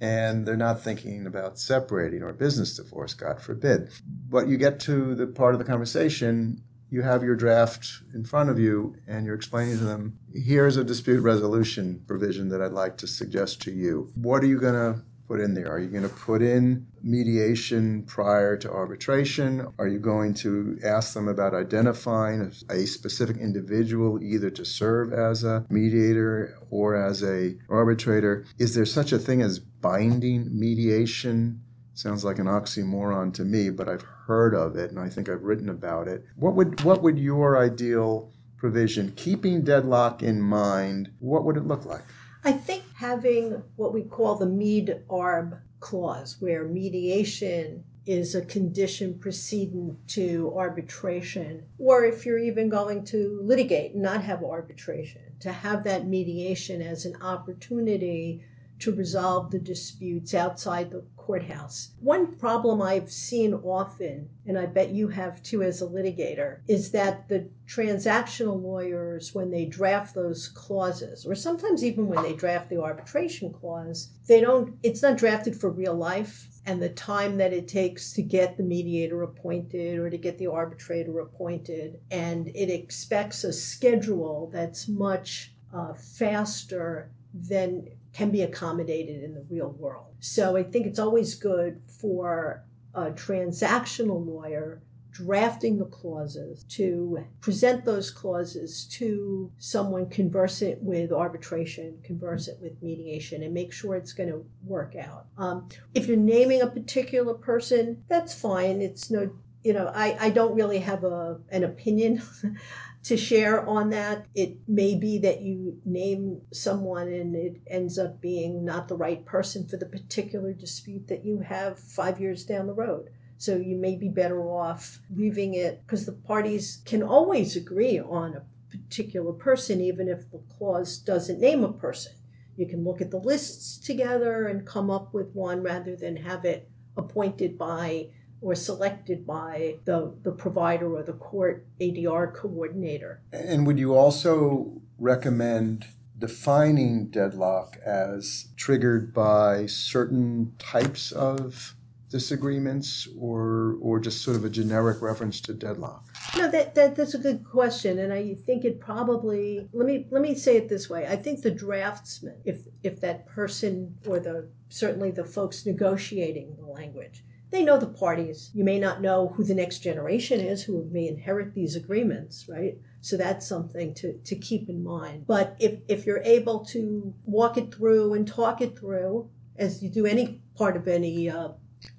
and 0.00 0.46
they're 0.46 0.56
not 0.56 0.82
thinking 0.82 1.26
about 1.26 1.58
separating 1.58 2.22
or 2.22 2.32
business 2.32 2.76
divorce, 2.76 3.14
God 3.14 3.40
forbid. 3.40 3.90
But 4.28 4.48
you 4.48 4.56
get 4.56 4.80
to 4.80 5.14
the 5.14 5.26
part 5.26 5.54
of 5.54 5.58
the 5.58 5.64
conversation, 5.64 6.62
you 6.90 7.02
have 7.02 7.22
your 7.22 7.36
draft 7.36 8.02
in 8.14 8.24
front 8.24 8.50
of 8.50 8.58
you, 8.58 8.96
and 9.06 9.26
you're 9.26 9.34
explaining 9.34 9.78
to 9.78 9.84
them, 9.84 10.18
here's 10.32 10.76
a 10.76 10.84
dispute 10.84 11.20
resolution 11.20 12.02
provision 12.06 12.48
that 12.50 12.62
I'd 12.62 12.72
like 12.72 12.96
to 12.98 13.06
suggest 13.06 13.62
to 13.62 13.72
you. 13.72 14.10
What 14.14 14.42
are 14.42 14.46
you 14.46 14.60
going 14.60 14.74
to 14.74 15.02
put 15.26 15.40
in 15.40 15.54
there? 15.54 15.70
Are 15.70 15.78
you 15.78 15.88
going 15.88 16.02
to 16.02 16.08
put 16.08 16.42
in 16.42 16.86
mediation 17.02 18.02
prior 18.04 18.56
to 18.58 18.70
arbitration? 18.70 19.66
Are 19.78 19.88
you 19.88 19.98
going 19.98 20.34
to 20.34 20.78
ask 20.84 21.14
them 21.14 21.28
about 21.28 21.54
identifying 21.54 22.52
a 22.70 22.86
specific 22.86 23.36
individual 23.36 24.22
either 24.22 24.50
to 24.50 24.64
serve 24.64 25.12
as 25.12 25.44
a 25.44 25.66
mediator 25.68 26.58
or 26.70 26.96
as 26.96 27.22
a 27.22 27.56
arbitrator? 27.68 28.44
Is 28.58 28.74
there 28.74 28.86
such 28.86 29.12
a 29.12 29.18
thing 29.18 29.42
as 29.42 29.58
binding 29.58 30.48
mediation? 30.58 31.62
Sounds 31.94 32.24
like 32.24 32.38
an 32.38 32.46
oxymoron 32.46 33.32
to 33.34 33.44
me, 33.44 33.70
but 33.70 33.88
I've 33.88 34.04
heard 34.26 34.54
of 34.54 34.76
it 34.76 34.90
and 34.90 35.00
I 35.00 35.08
think 35.08 35.28
I've 35.28 35.42
written 35.42 35.68
about 35.68 36.08
it. 36.08 36.24
What 36.36 36.54
would 36.54 36.82
what 36.82 37.02
would 37.02 37.18
your 37.18 37.62
ideal 37.62 38.32
provision, 38.56 39.12
keeping 39.16 39.62
deadlock 39.62 40.22
in 40.22 40.40
mind, 40.40 41.10
what 41.20 41.44
would 41.44 41.56
it 41.56 41.66
look 41.66 41.84
like? 41.84 42.04
I 42.44 42.52
think 42.52 42.82
having 42.96 43.62
what 43.76 43.92
we 43.92 44.02
call 44.02 44.36
the 44.36 44.46
Med 44.46 45.04
Arb 45.10 45.60
clause, 45.80 46.36
where 46.40 46.64
mediation 46.64 47.84
is 48.06 48.34
a 48.34 48.44
condition 48.44 49.18
precedent 49.18 49.96
to 50.08 50.50
arbitration, 50.56 51.62
or 51.78 52.04
if 52.04 52.24
you're 52.24 52.38
even 52.38 52.70
going 52.70 53.04
to 53.04 53.38
litigate 53.42 53.94
not 53.94 54.22
have 54.22 54.42
arbitration, 54.42 55.20
to 55.40 55.52
have 55.52 55.84
that 55.84 56.06
mediation 56.06 56.80
as 56.80 57.04
an 57.04 57.20
opportunity 57.20 58.42
to 58.78 58.94
resolve 58.94 59.50
the 59.50 59.58
disputes 59.58 60.32
outside 60.32 60.90
the 60.90 61.04
courthouse. 61.26 61.90
One 62.00 62.36
problem 62.36 62.80
I've 62.80 63.10
seen 63.10 63.52
often, 63.54 64.28
and 64.46 64.56
I 64.56 64.66
bet 64.66 64.90
you 64.90 65.08
have 65.08 65.42
too 65.42 65.62
as 65.62 65.82
a 65.82 65.86
litigator, 65.86 66.60
is 66.68 66.92
that 66.92 67.28
the 67.28 67.48
transactional 67.66 68.62
lawyers, 68.62 69.34
when 69.34 69.50
they 69.50 69.64
draft 69.64 70.14
those 70.14 70.48
clauses, 70.48 71.26
or 71.26 71.34
sometimes 71.34 71.82
even 71.82 72.06
when 72.06 72.22
they 72.22 72.34
draft 72.34 72.70
the 72.70 72.80
arbitration 72.80 73.52
clause, 73.52 74.10
they 74.28 74.40
don't, 74.40 74.76
it's 74.82 75.02
not 75.02 75.18
drafted 75.18 75.56
for 75.56 75.70
real 75.70 75.94
life. 75.94 76.48
And 76.68 76.82
the 76.82 76.88
time 76.88 77.36
that 77.36 77.52
it 77.52 77.68
takes 77.68 78.12
to 78.14 78.22
get 78.22 78.56
the 78.56 78.64
mediator 78.64 79.22
appointed 79.22 79.98
or 79.98 80.10
to 80.10 80.18
get 80.18 80.36
the 80.38 80.48
arbitrator 80.48 81.20
appointed. 81.20 82.00
And 82.10 82.48
it 82.48 82.70
expects 82.70 83.44
a 83.44 83.52
schedule 83.52 84.50
that's 84.52 84.88
much 84.88 85.52
uh, 85.72 85.94
faster 85.94 87.12
than 87.32 87.88
can 88.16 88.30
be 88.30 88.40
accommodated 88.40 89.22
in 89.22 89.34
the 89.34 89.44
real 89.50 89.72
world. 89.78 90.14
So 90.20 90.56
I 90.56 90.62
think 90.62 90.86
it's 90.86 90.98
always 90.98 91.34
good 91.34 91.82
for 92.00 92.64
a 92.94 93.10
transactional 93.10 94.26
lawyer 94.26 94.80
drafting 95.12 95.78
the 95.78 95.84
clauses 95.84 96.64
to 96.64 97.18
present 97.40 97.84
those 97.84 98.10
clauses 98.10 98.86
to 98.86 99.52
someone 99.58 100.08
conversant 100.08 100.82
with 100.82 101.12
arbitration, 101.12 101.98
conversant 102.02 102.60
with 102.62 102.82
mediation, 102.82 103.42
and 103.42 103.52
make 103.52 103.70
sure 103.70 103.96
it's 103.96 104.14
going 104.14 104.30
to 104.30 104.44
work 104.64 104.94
out. 104.96 105.26
Um, 105.36 105.68
if 105.92 106.06
you're 106.06 106.16
naming 106.16 106.62
a 106.62 106.66
particular 106.66 107.34
person, 107.34 108.02
that's 108.08 108.34
fine. 108.34 108.80
It's 108.80 109.10
no, 109.10 109.30
you 109.62 109.74
know, 109.74 109.90
I, 109.94 110.16
I 110.20 110.30
don't 110.30 110.54
really 110.54 110.78
have 110.78 111.04
a 111.04 111.38
an 111.50 111.64
opinion 111.64 112.22
to 113.06 113.16
share 113.16 113.64
on 113.68 113.90
that. 113.90 114.26
It 114.34 114.58
may 114.66 114.96
be 114.96 115.18
that 115.18 115.40
you 115.40 115.78
name 115.84 116.40
someone 116.52 117.06
and 117.06 117.36
it 117.36 117.60
ends 117.68 118.00
up 118.00 118.20
being 118.20 118.64
not 118.64 118.88
the 118.88 118.96
right 118.96 119.24
person 119.24 119.68
for 119.68 119.76
the 119.76 119.86
particular 119.86 120.52
dispute 120.52 121.06
that 121.06 121.24
you 121.24 121.38
have 121.38 121.78
five 121.78 122.20
years 122.20 122.44
down 122.44 122.66
the 122.66 122.74
road. 122.74 123.10
So 123.38 123.56
you 123.56 123.76
may 123.76 123.94
be 123.94 124.08
better 124.08 124.40
off 124.40 124.98
leaving 125.14 125.54
it 125.54 125.82
because 125.82 126.04
the 126.04 126.12
parties 126.12 126.82
can 126.84 127.00
always 127.00 127.54
agree 127.54 128.00
on 128.00 128.34
a 128.34 128.76
particular 128.76 129.32
person, 129.32 129.80
even 129.80 130.08
if 130.08 130.28
the 130.32 130.42
clause 130.58 130.98
doesn't 130.98 131.40
name 131.40 131.62
a 131.62 131.72
person. 131.72 132.12
You 132.56 132.66
can 132.66 132.82
look 132.82 133.00
at 133.00 133.12
the 133.12 133.18
lists 133.18 133.78
together 133.78 134.46
and 134.46 134.66
come 134.66 134.90
up 134.90 135.14
with 135.14 135.30
one 135.32 135.62
rather 135.62 135.94
than 135.94 136.16
have 136.16 136.44
it 136.44 136.68
appointed 136.96 137.56
by 137.56 138.08
or 138.46 138.54
selected 138.54 139.26
by 139.26 139.74
the, 139.86 140.14
the 140.22 140.30
provider 140.30 140.94
or 140.94 141.02
the 141.02 141.12
court 141.14 141.66
ADR 141.80 142.32
coordinator. 142.32 143.20
And 143.32 143.66
would 143.66 143.76
you 143.76 143.96
also 143.96 144.80
recommend 145.00 145.84
defining 146.16 147.08
deadlock 147.08 147.76
as 147.84 148.46
triggered 148.56 149.12
by 149.12 149.66
certain 149.66 150.52
types 150.60 151.10
of 151.10 151.74
disagreements 152.08 153.08
or 153.18 153.76
or 153.80 153.98
just 153.98 154.22
sort 154.22 154.36
of 154.36 154.44
a 154.44 154.48
generic 154.48 155.02
reference 155.02 155.40
to 155.40 155.52
deadlock? 155.52 156.04
No, 156.38 156.48
that, 156.48 156.76
that 156.76 156.94
that's 156.94 157.14
a 157.14 157.18
good 157.18 157.44
question, 157.44 157.98
and 157.98 158.12
I 158.12 158.34
think 158.46 158.64
it 158.64 158.78
probably 158.78 159.68
let 159.72 159.86
me 159.86 160.06
let 160.10 160.22
me 160.22 160.36
say 160.36 160.56
it 160.56 160.68
this 160.68 160.88
way. 160.88 161.04
I 161.04 161.16
think 161.16 161.42
the 161.42 161.50
draftsman, 161.50 162.36
if 162.44 162.60
if 162.84 163.00
that 163.00 163.26
person 163.26 163.96
or 164.06 164.20
the 164.20 164.48
certainly 164.68 165.10
the 165.10 165.24
folks 165.24 165.66
negotiating 165.66 166.54
the 166.56 166.66
language, 166.66 167.24
they 167.50 167.62
know 167.62 167.78
the 167.78 167.86
parties. 167.86 168.50
You 168.54 168.64
may 168.64 168.78
not 168.78 169.00
know 169.00 169.28
who 169.36 169.44
the 169.44 169.54
next 169.54 169.78
generation 169.78 170.40
is 170.40 170.64
who 170.64 170.88
may 170.90 171.06
inherit 171.06 171.54
these 171.54 171.76
agreements, 171.76 172.46
right? 172.48 172.78
So 173.00 173.16
that's 173.16 173.46
something 173.46 173.94
to, 173.94 174.14
to 174.18 174.36
keep 174.36 174.68
in 174.68 174.82
mind. 174.82 175.26
But 175.26 175.56
if, 175.60 175.80
if 175.88 176.06
you're 176.06 176.22
able 176.24 176.64
to 176.66 177.14
walk 177.24 177.56
it 177.56 177.72
through 177.72 178.14
and 178.14 178.26
talk 178.26 178.60
it 178.60 178.78
through, 178.78 179.30
as 179.56 179.82
you 179.82 179.88
do 179.88 180.06
any 180.06 180.42
part 180.56 180.76
of 180.76 180.88
any 180.88 181.30
uh, 181.30 181.50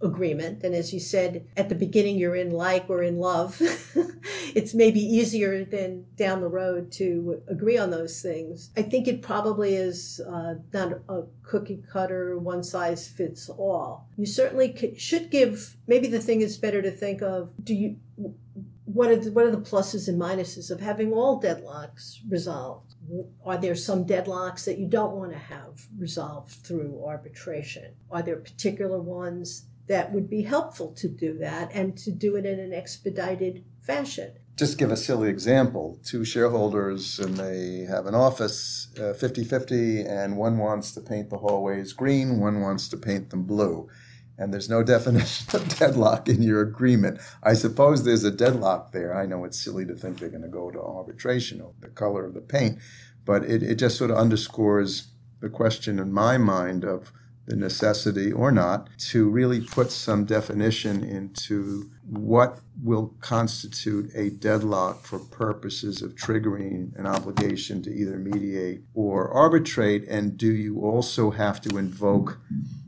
agreement. 0.01 0.63
And 0.63 0.75
as 0.75 0.93
you 0.93 0.99
said 0.99 1.47
at 1.55 1.69
the 1.69 1.75
beginning, 1.75 2.17
you're 2.17 2.35
in 2.35 2.51
like 2.51 2.89
or 2.89 3.01
in 3.03 3.17
love. 3.17 3.59
it's 4.55 4.73
maybe 4.73 4.99
easier 4.99 5.63
than 5.65 6.05
down 6.15 6.41
the 6.41 6.47
road 6.47 6.91
to 6.93 7.41
agree 7.47 7.77
on 7.77 7.89
those 7.89 8.21
things. 8.21 8.71
I 8.77 8.83
think 8.83 9.07
it 9.07 9.21
probably 9.21 9.75
is 9.75 10.21
uh, 10.27 10.55
not 10.73 10.99
a 11.09 11.23
cookie 11.43 11.83
cutter, 11.91 12.37
one 12.37 12.63
size 12.63 13.07
fits 13.07 13.49
all. 13.49 14.07
You 14.17 14.25
certainly 14.25 14.95
should 14.97 15.29
give, 15.31 15.77
maybe 15.87 16.07
the 16.07 16.19
thing 16.19 16.41
is 16.41 16.57
better 16.57 16.81
to 16.81 16.91
think 16.91 17.21
of 17.21 17.51
do 17.63 17.73
you, 17.73 17.97
what 18.85 19.09
are 19.09 19.17
the, 19.17 19.31
what 19.31 19.45
are 19.45 19.51
the 19.51 19.57
pluses 19.57 20.07
and 20.07 20.19
minuses 20.19 20.71
of 20.71 20.79
having 20.79 21.11
all 21.11 21.41
deadlocks 21.41 22.19
resolved? 22.29 22.86
Are 23.45 23.57
there 23.57 23.75
some 23.75 24.05
deadlocks 24.05 24.65
that 24.65 24.77
you 24.77 24.87
don't 24.87 25.15
want 25.15 25.31
to 25.31 25.37
have 25.37 25.87
resolved 25.97 26.51
through 26.51 27.03
arbitration? 27.05 27.95
Are 28.11 28.21
there 28.21 28.37
particular 28.37 28.99
ones 28.99 29.67
that 29.87 30.11
would 30.11 30.29
be 30.29 30.41
helpful 30.43 30.93
to 30.95 31.07
do 31.07 31.37
that 31.37 31.71
and 31.73 31.97
to 31.99 32.11
do 32.11 32.35
it 32.35 32.45
in 32.45 32.59
an 32.59 32.73
expedited 32.73 33.63
fashion? 33.81 34.33
Just 34.57 34.77
give 34.77 34.91
a 34.91 34.97
silly 34.97 35.29
example. 35.29 35.99
Two 36.03 36.25
shareholders 36.25 37.19
and 37.19 37.37
they 37.37 37.85
have 37.89 38.07
an 38.07 38.15
office 38.15 38.89
50 38.95 39.41
uh, 39.41 39.45
50, 39.45 40.01
and 40.01 40.35
one 40.35 40.57
wants 40.57 40.91
to 40.93 41.01
paint 41.01 41.29
the 41.29 41.37
hallways 41.37 41.93
green, 41.93 42.39
one 42.39 42.61
wants 42.61 42.87
to 42.89 42.97
paint 42.97 43.29
them 43.29 43.43
blue 43.43 43.87
and 44.37 44.53
there's 44.53 44.69
no 44.69 44.83
definition 44.95 45.59
of 45.59 45.77
deadlock 45.77 46.29
in 46.29 46.41
your 46.41 46.61
agreement. 46.61 47.19
I 47.43 47.53
suppose 47.53 48.03
there's 48.03 48.23
a 48.23 48.31
deadlock 48.31 48.91
there. 48.91 49.15
I 49.15 49.25
know 49.25 49.45
it's 49.45 49.59
silly 49.59 49.85
to 49.85 49.95
think 49.95 50.19
they're 50.19 50.29
going 50.29 50.41
to 50.41 50.47
go 50.47 50.71
to 50.71 50.81
arbitration 50.81 51.61
over 51.61 51.75
the 51.79 51.89
color 51.89 52.25
of 52.25 52.33
the 52.33 52.41
paint, 52.41 52.79
but 53.25 53.43
it, 53.43 53.63
it 53.63 53.75
just 53.75 53.97
sort 53.97 54.11
of 54.11 54.17
underscores 54.17 55.07
the 55.39 55.49
question 55.49 55.99
in 55.99 56.11
my 56.11 56.37
mind 56.37 56.83
of 56.83 57.11
the 57.47 57.55
necessity 57.55 58.31
or 58.31 58.51
not 58.51 58.89
to 58.97 59.29
really 59.29 59.61
put 59.61 59.89
some 59.89 60.25
definition 60.25 61.03
into 61.03 61.89
what 62.05 62.59
will 62.83 63.15
constitute 63.21 64.11
a 64.13 64.29
deadlock 64.29 65.03
for 65.03 65.17
purposes 65.17 66.01
of 66.01 66.13
triggering 66.15 66.93
an 66.99 67.07
obligation 67.07 67.81
to 67.81 67.89
either 67.89 68.17
mediate 68.17 68.81
or 68.93 69.29
arbitrate 69.29 70.03
and 70.09 70.37
do 70.37 70.51
you 70.51 70.81
also 70.81 71.31
have 71.31 71.61
to 71.61 71.77
invoke 71.77 72.37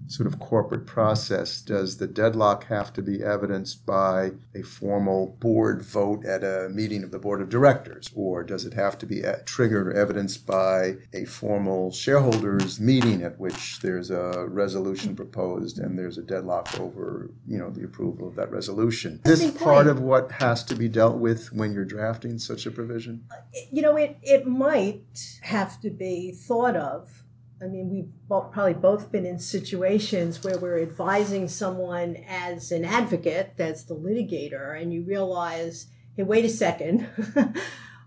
sort 0.09 0.27
of 0.27 0.39
corporate 0.39 0.85
process, 0.85 1.61
does 1.61 1.97
the 1.97 2.07
deadlock 2.07 2.65
have 2.65 2.91
to 2.93 3.01
be 3.01 3.23
evidenced 3.23 3.85
by 3.85 4.31
a 4.55 4.63
formal 4.63 5.37
board 5.39 5.83
vote 5.83 6.25
at 6.25 6.43
a 6.43 6.67
meeting 6.69 7.03
of 7.03 7.11
the 7.11 7.19
board 7.19 7.41
of 7.41 7.49
directors? 7.49 8.09
Or 8.15 8.43
does 8.43 8.65
it 8.65 8.73
have 8.73 8.97
to 8.99 9.05
be 9.05 9.23
uh, 9.23 9.37
triggered 9.45 9.87
or 9.87 9.93
evidenced 9.93 10.47
by 10.47 10.95
a 11.13 11.25
formal 11.25 11.91
shareholders 11.91 12.79
meeting 12.79 13.21
at 13.21 13.39
which 13.39 13.79
there's 13.81 14.09
a 14.09 14.47
resolution 14.47 15.15
proposed 15.15 15.77
and 15.77 15.97
there's 15.97 16.17
a 16.17 16.23
deadlock 16.23 16.79
over, 16.79 17.29
you 17.47 17.59
know, 17.59 17.69
the 17.69 17.83
approval 17.83 18.27
of 18.27 18.35
that 18.35 18.51
resolution? 18.51 19.21
Is 19.25 19.39
this 19.39 19.61
part 19.61 19.87
of 19.87 19.99
what 19.99 20.31
has 20.33 20.63
to 20.65 20.75
be 20.75 20.89
dealt 20.89 21.17
with 21.17 21.53
when 21.53 21.71
you're 21.71 21.85
drafting 21.85 22.39
such 22.39 22.65
a 22.65 22.71
provision? 22.71 23.25
Uh, 23.31 23.35
you 23.71 23.83
know, 23.83 23.95
it, 23.95 24.17
it 24.23 24.47
might 24.47 25.39
have 25.43 25.79
to 25.81 25.91
be 25.91 26.31
thought 26.31 26.75
of 26.75 27.23
I 27.61 27.67
mean, 27.67 27.89
we've 27.89 28.09
probably 28.27 28.73
both 28.73 29.11
been 29.11 29.25
in 29.25 29.37
situations 29.37 30.43
where 30.43 30.57
we're 30.57 30.81
advising 30.81 31.47
someone 31.49 32.15
as 32.27 32.71
an 32.71 32.85
advocate, 32.85 33.53
as 33.59 33.85
the 33.85 33.95
litigator, 33.95 34.81
and 34.81 34.93
you 34.93 35.03
realize, 35.03 35.87
hey, 36.15 36.23
wait 36.23 36.45
a 36.45 36.49
second. 36.49 37.07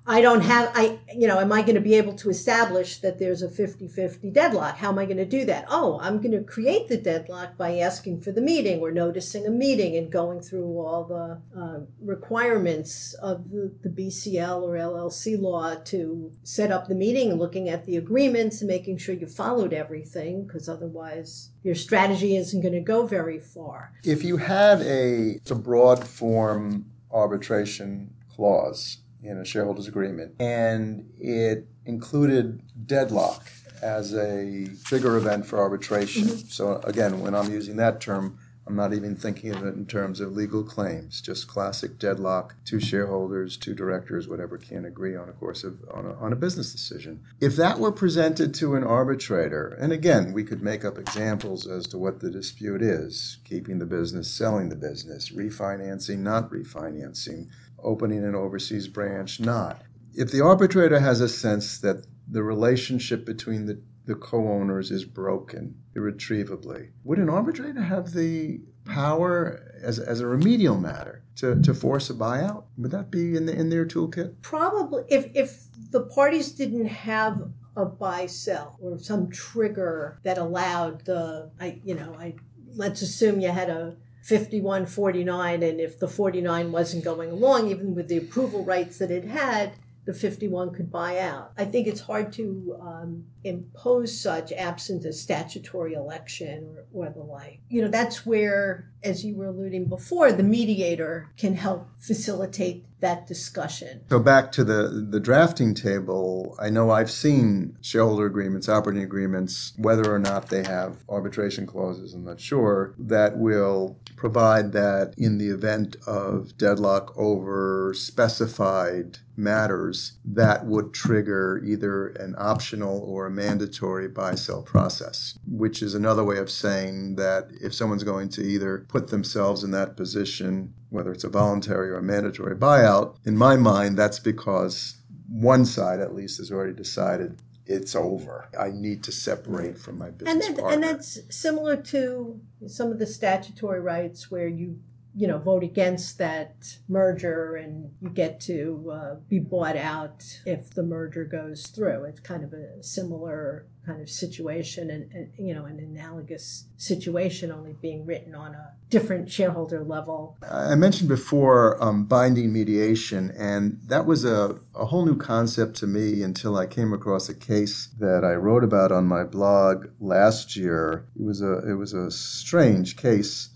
I 0.06 0.20
don't 0.20 0.40
have, 0.40 0.72
I, 0.74 0.98
you 1.14 1.28
know, 1.28 1.38
am 1.38 1.52
I 1.52 1.62
going 1.62 1.76
to 1.76 1.80
be 1.80 1.94
able 1.94 2.14
to 2.14 2.30
establish 2.30 2.98
that 2.98 3.18
there's 3.18 3.42
a 3.42 3.48
50 3.48 3.86
50 3.86 4.30
deadlock? 4.30 4.76
How 4.76 4.88
am 4.88 4.98
I 4.98 5.04
going 5.04 5.18
to 5.18 5.24
do 5.24 5.44
that? 5.44 5.66
Oh, 5.68 6.00
I'm 6.02 6.20
going 6.20 6.32
to 6.32 6.42
create 6.42 6.88
the 6.88 6.96
deadlock 6.96 7.56
by 7.56 7.78
asking 7.78 8.20
for 8.20 8.32
the 8.32 8.40
meeting 8.40 8.80
or 8.80 8.90
noticing 8.90 9.46
a 9.46 9.50
meeting 9.50 9.96
and 9.96 10.10
going 10.10 10.40
through 10.40 10.78
all 10.78 11.04
the 11.04 11.40
uh, 11.58 11.80
requirements 12.00 13.14
of 13.14 13.50
the, 13.50 13.72
the 13.82 13.88
BCL 13.88 14.62
or 14.62 14.74
LLC 14.74 15.40
law 15.40 15.76
to 15.76 16.32
set 16.42 16.72
up 16.72 16.88
the 16.88 16.94
meeting 16.94 17.34
looking 17.34 17.68
at 17.68 17.84
the 17.84 17.96
agreements 17.96 18.60
and 18.60 18.68
making 18.68 18.98
sure 18.98 19.14
you 19.14 19.26
followed 19.26 19.72
everything 19.72 20.46
because 20.46 20.68
otherwise 20.68 21.50
your 21.62 21.76
strategy 21.76 22.36
isn't 22.36 22.60
going 22.60 22.74
to 22.74 22.80
go 22.80 23.06
very 23.06 23.38
far. 23.38 23.92
If 24.02 24.24
you 24.24 24.38
had 24.38 24.80
a, 24.82 25.38
a 25.48 25.54
broad 25.54 26.06
form 26.06 26.86
arbitration 27.12 28.14
clause, 28.34 29.01
in 29.22 29.38
a 29.38 29.44
shareholders 29.44 29.88
agreement, 29.88 30.34
and 30.40 31.10
it 31.18 31.68
included 31.84 32.60
deadlock 32.86 33.50
as 33.82 34.14
a 34.14 34.68
trigger 34.84 35.16
event 35.16 35.46
for 35.46 35.58
arbitration. 35.58 36.24
Mm-hmm. 36.24 36.48
So 36.48 36.80
again, 36.84 37.20
when 37.20 37.34
I'm 37.34 37.50
using 37.50 37.76
that 37.76 38.00
term, 38.00 38.38
I'm 38.64 38.76
not 38.76 38.94
even 38.94 39.16
thinking 39.16 39.52
of 39.52 39.64
it 39.64 39.74
in 39.74 39.86
terms 39.86 40.20
of 40.20 40.36
legal 40.36 40.62
claims, 40.62 41.20
just 41.20 41.48
classic 41.48 41.98
deadlock, 41.98 42.54
two 42.64 42.78
shareholders, 42.78 43.56
two 43.56 43.74
directors, 43.74 44.28
whatever 44.28 44.56
can't 44.56 44.86
agree 44.86 45.16
on 45.16 45.28
a 45.28 45.32
course 45.32 45.64
of 45.64 45.80
on 45.90 46.06
a, 46.06 46.14
on 46.14 46.32
a 46.32 46.36
business 46.36 46.70
decision. 46.70 47.24
If 47.40 47.56
that 47.56 47.80
were 47.80 47.90
presented 47.90 48.54
to 48.54 48.76
an 48.76 48.84
arbitrator, 48.84 49.76
and 49.80 49.92
again, 49.92 50.32
we 50.32 50.44
could 50.44 50.62
make 50.62 50.84
up 50.84 50.96
examples 50.96 51.66
as 51.66 51.88
to 51.88 51.98
what 51.98 52.20
the 52.20 52.30
dispute 52.30 52.82
is, 52.82 53.38
keeping 53.44 53.80
the 53.80 53.86
business, 53.86 54.30
selling 54.30 54.68
the 54.68 54.76
business, 54.76 55.30
refinancing, 55.30 56.18
not 56.18 56.50
refinancing, 56.52 57.48
opening 57.82 58.24
an 58.24 58.34
overseas 58.34 58.88
branch, 58.88 59.40
not. 59.40 59.82
If 60.14 60.30
the 60.30 60.40
arbitrator 60.40 61.00
has 61.00 61.20
a 61.20 61.28
sense 61.28 61.78
that 61.78 62.06
the 62.28 62.42
relationship 62.42 63.24
between 63.24 63.66
the, 63.66 63.82
the 64.04 64.14
co 64.14 64.48
owners 64.48 64.90
is 64.90 65.04
broken 65.04 65.76
irretrievably, 65.94 66.90
would 67.04 67.18
an 67.18 67.28
arbitrator 67.28 67.82
have 67.82 68.12
the 68.12 68.60
power 68.84 69.72
as, 69.82 69.98
as 69.98 70.20
a 70.20 70.26
remedial 70.26 70.76
matter 70.78 71.22
to, 71.36 71.60
to 71.62 71.74
force 71.74 72.10
a 72.10 72.14
buyout? 72.14 72.64
Would 72.78 72.90
that 72.90 73.10
be 73.10 73.36
in, 73.36 73.46
the, 73.46 73.54
in 73.54 73.70
their 73.70 73.86
toolkit? 73.86 74.42
Probably. 74.42 75.04
If, 75.08 75.30
if 75.34 75.64
the 75.90 76.02
parties 76.02 76.52
didn't 76.52 76.86
have 76.86 77.42
a 77.76 77.86
buy 77.86 78.26
sell 78.26 78.76
or 78.80 78.98
some 78.98 79.30
trigger 79.30 80.20
that 80.24 80.38
allowed 80.38 81.04
the, 81.06 81.50
I, 81.60 81.80
you 81.84 81.94
know, 81.94 82.14
I 82.18 82.34
let's 82.74 83.02
assume 83.02 83.40
you 83.40 83.50
had 83.50 83.70
a 83.70 83.96
51 84.22 84.86
49 84.86 85.62
and 85.62 85.80
if 85.80 85.98
the 85.98 86.08
49 86.08 86.72
wasn't 86.72 87.04
going 87.04 87.30
along 87.30 87.68
even 87.68 87.94
with 87.94 88.08
the 88.08 88.16
approval 88.16 88.64
rights 88.64 88.98
that 88.98 89.10
it 89.10 89.24
had 89.24 89.72
the 90.04 90.12
51 90.12 90.74
could 90.74 90.90
buy 90.90 91.20
out. 91.20 91.52
I 91.56 91.64
think 91.64 91.86
it's 91.86 92.00
hard 92.00 92.32
to 92.32 92.76
um, 92.80 93.24
impose 93.44 94.20
such 94.20 94.52
absent 94.52 95.04
a 95.04 95.12
statutory 95.12 95.94
election 95.94 96.76
or, 96.92 97.06
or, 97.06 97.10
the 97.10 97.22
like. 97.22 97.60
You 97.68 97.82
know, 97.82 97.88
that's 97.88 98.26
where, 98.26 98.90
as 99.04 99.24
you 99.24 99.36
were 99.36 99.46
alluding 99.46 99.84
before, 99.84 100.32
the 100.32 100.42
mediator 100.42 101.30
can 101.36 101.54
help 101.54 101.86
facilitate 102.00 102.84
that 103.02 103.26
discussion. 103.26 104.02
So 104.08 104.18
back 104.18 104.50
to 104.52 104.64
the 104.64 105.06
the 105.10 105.20
drafting 105.20 105.74
table, 105.74 106.56
I 106.58 106.70
know 106.70 106.90
I've 106.90 107.10
seen 107.10 107.76
shareholder 107.82 108.26
agreements, 108.26 108.68
operating 108.68 109.02
agreements, 109.02 109.74
whether 109.76 110.12
or 110.12 110.18
not 110.18 110.48
they 110.48 110.64
have 110.64 111.04
arbitration 111.08 111.66
clauses, 111.66 112.14
I'm 112.14 112.24
not 112.24 112.40
sure, 112.40 112.94
that 112.98 113.36
will 113.36 113.98
provide 114.16 114.72
that 114.72 115.14
in 115.18 115.38
the 115.38 115.48
event 115.48 115.96
of 116.06 116.56
deadlock 116.56 117.12
over 117.16 117.92
specified 117.94 119.18
matters 119.36 120.18
that 120.24 120.66
would 120.66 120.92
trigger 120.92 121.60
either 121.64 122.08
an 122.08 122.34
optional 122.38 123.00
or 123.00 123.26
a 123.26 123.30
mandatory 123.30 124.08
buy 124.08 124.34
sell 124.34 124.62
process, 124.62 125.38
which 125.46 125.82
is 125.82 125.94
another 125.94 126.24
way 126.24 126.38
of 126.38 126.50
saying 126.50 127.16
that 127.16 127.48
if 127.60 127.74
someone's 127.74 128.04
going 128.04 128.28
to 128.28 128.42
either 128.42 128.86
put 128.88 129.08
themselves 129.08 129.64
in 129.64 129.70
that 129.72 129.96
position, 129.96 130.74
whether 130.92 131.10
it's 131.12 131.24
a 131.24 131.28
voluntary 131.28 131.90
or 131.90 131.96
a 131.96 132.02
mandatory 132.02 132.54
buyout, 132.54 133.16
in 133.24 133.36
my 133.36 133.56
mind, 133.56 133.96
that's 133.96 134.18
because 134.18 134.96
one 135.28 135.64
side 135.64 136.00
at 136.00 136.14
least 136.14 136.38
has 136.38 136.52
already 136.52 136.74
decided 136.74 137.40
it's 137.66 137.96
over. 137.96 138.48
I 138.58 138.70
need 138.70 139.02
to 139.04 139.12
separate 139.12 139.78
from 139.78 139.98
my 139.98 140.10
business 140.10 140.32
and 140.32 140.42
then, 140.42 140.54
partner. 140.54 140.74
And 140.74 140.82
that's 140.82 141.18
similar 141.34 141.76
to 141.76 142.40
some 142.66 142.92
of 142.92 142.98
the 142.98 143.06
statutory 143.06 143.80
rights 143.80 144.30
where 144.30 144.48
you 144.48 144.80
you 145.14 145.26
know 145.26 145.38
vote 145.38 145.62
against 145.62 146.18
that 146.18 146.76
merger 146.88 147.56
and 147.56 147.90
you 148.00 148.08
get 148.08 148.40
to 148.40 148.90
uh, 148.92 149.14
be 149.28 149.38
bought 149.38 149.76
out 149.76 150.22
if 150.46 150.70
the 150.70 150.82
merger 150.82 151.24
goes 151.24 151.66
through. 151.66 152.04
It's 152.04 152.20
kind 152.20 152.44
of 152.44 152.52
a 152.52 152.82
similar 152.82 153.66
kind 153.84 154.00
of 154.00 154.08
situation 154.08 154.90
and, 154.90 155.10
and, 155.12 155.32
you 155.36 155.52
know 155.52 155.64
an 155.64 155.78
analogous 155.80 156.66
situation 156.76 157.50
only 157.50 157.74
being 157.82 158.06
written 158.06 158.34
on 158.34 158.54
a 158.54 158.72
different 158.90 159.30
shareholder 159.30 159.82
level. 159.82 160.36
I 160.48 160.76
mentioned 160.76 161.08
before 161.08 161.82
um, 161.82 162.04
binding 162.04 162.52
mediation 162.52 163.32
and 163.36 163.80
that 163.86 164.06
was 164.06 164.24
a, 164.24 164.58
a 164.74 164.86
whole 164.86 165.04
new 165.04 165.16
concept 165.16 165.76
to 165.76 165.86
me 165.86 166.22
until 166.22 166.56
i 166.56 166.66
came 166.66 166.92
across 166.92 167.28
a 167.28 167.34
case 167.34 167.88
that 167.98 168.24
i 168.24 168.34
wrote 168.34 168.62
about 168.62 168.92
on 168.92 169.04
my 169.06 169.24
blog 169.24 169.88
last 170.00 170.56
year. 170.56 171.06
It 171.18 171.24
was 171.24 171.42
a 171.42 171.68
it 171.68 171.74
was 171.74 171.92
a 171.92 172.10
strange 172.10 172.96
case 172.96 173.50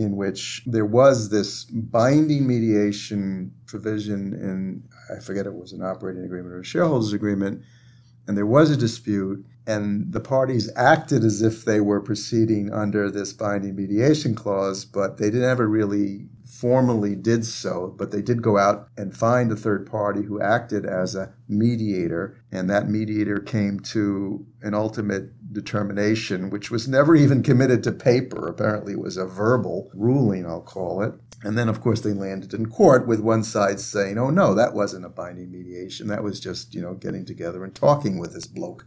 in 0.00 0.16
which 0.16 0.62
there 0.66 0.86
was 0.86 1.28
this 1.28 1.64
binding 1.64 2.46
mediation 2.46 3.52
provision 3.66 4.32
in 4.34 4.82
i 5.14 5.20
forget 5.20 5.46
it 5.46 5.54
was 5.54 5.72
an 5.72 5.82
operating 5.82 6.24
agreement 6.24 6.54
or 6.54 6.60
a 6.60 6.64
shareholders 6.64 7.12
agreement 7.12 7.62
and 8.30 8.36
there 8.36 8.46
was 8.46 8.70
a 8.70 8.76
dispute, 8.76 9.44
and 9.66 10.12
the 10.12 10.20
parties 10.20 10.70
acted 10.76 11.24
as 11.24 11.42
if 11.42 11.64
they 11.64 11.80
were 11.80 12.00
proceeding 12.00 12.72
under 12.72 13.10
this 13.10 13.32
binding 13.32 13.74
mediation 13.74 14.36
clause, 14.36 14.84
but 14.84 15.18
they 15.18 15.30
never 15.30 15.66
really 15.66 16.28
formally 16.50 17.14
did 17.14 17.44
so, 17.44 17.94
but 17.96 18.10
they 18.10 18.20
did 18.20 18.42
go 18.42 18.58
out 18.58 18.88
and 18.96 19.16
find 19.16 19.52
a 19.52 19.56
third 19.56 19.86
party 19.90 20.22
who 20.22 20.40
acted 20.40 20.84
as 20.84 21.14
a 21.14 21.32
mediator, 21.48 22.42
and 22.50 22.68
that 22.68 22.88
mediator 22.88 23.38
came 23.38 23.78
to 23.80 24.46
an 24.62 24.74
ultimate 24.74 25.52
determination, 25.52 26.50
which 26.50 26.70
was 26.70 26.88
never 26.88 27.14
even 27.14 27.42
committed 27.42 27.82
to 27.84 27.92
paper. 27.92 28.46
Apparently, 28.48 28.92
it 28.94 29.00
was 29.00 29.16
a 29.16 29.26
verbal 29.26 29.90
ruling, 29.94 30.46
I'll 30.46 30.60
call 30.60 31.02
it. 31.02 31.14
And 31.42 31.56
then, 31.56 31.68
of 31.68 31.80
course, 31.80 32.00
they 32.00 32.12
landed 32.12 32.52
in 32.52 32.66
court 32.66 33.06
with 33.06 33.20
one 33.20 33.42
side 33.42 33.80
saying, 33.80 34.18
oh, 34.18 34.30
no, 34.30 34.54
that 34.54 34.74
wasn't 34.74 35.06
a 35.06 35.08
binding 35.08 35.50
mediation. 35.50 36.08
That 36.08 36.22
was 36.22 36.38
just, 36.38 36.74
you 36.74 36.82
know, 36.82 36.94
getting 36.94 37.24
together 37.24 37.64
and 37.64 37.74
talking 37.74 38.18
with 38.18 38.34
this 38.34 38.46
bloke. 38.46 38.84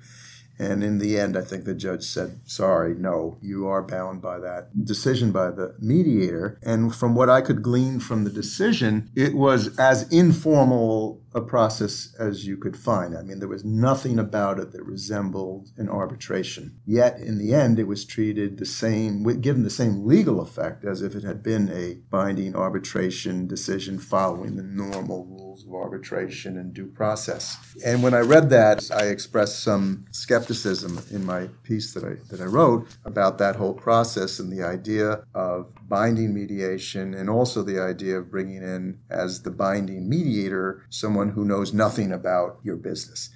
And 0.60 0.84
in 0.84 1.00
the 1.00 1.20
end, 1.20 1.36
I 1.36 1.42
think 1.42 1.66
the 1.66 1.74
judge 1.74 2.04
said, 2.04 2.40
sorry, 2.46 2.94
no, 2.94 3.38
you 3.42 3.68
are 3.68 3.82
bound 3.82 4.22
by 4.22 4.38
that 4.40 4.86
decision 4.86 5.32
by 5.32 5.50
the 5.50 5.76
mediator. 5.80 6.60
And 6.62 6.94
from 6.96 7.16
what 7.16 7.30
I 7.30 7.42
could 7.42 7.64
glean 7.64 8.00
from 8.00 8.24
the 8.24 8.30
decision, 8.30 9.10
it 9.16 9.34
was 9.34 9.78
as 9.80 10.08
informal 10.12 11.23
a 11.36 11.42
process 11.42 12.14
as 12.20 12.46
you 12.46 12.58
could 12.58 12.78
find. 12.78 13.18
I 13.18 13.22
mean, 13.22 13.40
there 13.40 13.48
was 13.48 13.66
nothing 13.66 14.20
about 14.20 14.60
it 14.60 14.72
that 14.72 14.84
resembled 14.84 15.70
an 15.78 15.90
arbitration. 15.90 16.80
Yet, 16.86 17.20
in 17.20 17.38
the 17.38 17.54
end, 17.54 17.80
it 17.80 17.88
was 17.88 18.06
treated 18.06 18.58
the 18.58 18.66
same, 18.66 19.24
given 19.42 19.64
the 19.64 19.70
same 19.70 20.06
legal 20.06 20.42
effect 20.42 20.86
as 20.86 21.02
if 21.02 21.16
it 21.16 21.24
had 21.24 21.42
been 21.42 21.70
a 21.70 21.96
binding 22.10 22.56
arbitration 22.56 23.48
decision 23.48 24.00
following 24.00 24.56
the 24.56 24.64
normal 24.64 25.26
rules 25.26 25.66
of 25.66 25.74
arbitration 25.74 26.58
and 26.58 26.74
due 26.74 26.88
process. 26.88 27.58
And 27.86 28.04
when 28.04 28.14
I 28.14 28.20
read 28.20 28.50
that, 28.52 28.90
I 28.92 29.06
expressed 29.06 29.60
some 29.64 30.06
skepticism 30.12 31.02
in 31.12 31.26
my 31.26 31.48
piece 31.64 31.94
that 31.94 32.04
I, 32.04 32.16
that 32.30 32.42
I 32.42 32.46
wrote 32.46 32.88
about 33.06 33.38
that 33.40 33.56
whole 33.56 33.74
process 33.74 34.40
and 34.40 34.52
the 34.52 34.64
idea 34.64 35.24
of 35.34 35.74
binding 35.88 36.34
mediation 36.34 37.14
and 37.14 37.30
also 37.30 37.64
the 37.64 37.80
idea 37.80 38.18
of 38.18 38.32
bringing 38.32 38.64
in 38.64 39.00
as 39.10 39.42
the 39.44 39.52
binding 39.52 40.10
mediator 40.10 40.84
someone 40.90 41.23
who 41.30 41.46
knows 41.46 41.74
nothing 41.74 42.12
about 42.12 42.60
your 42.64 42.76
business. 42.76 43.30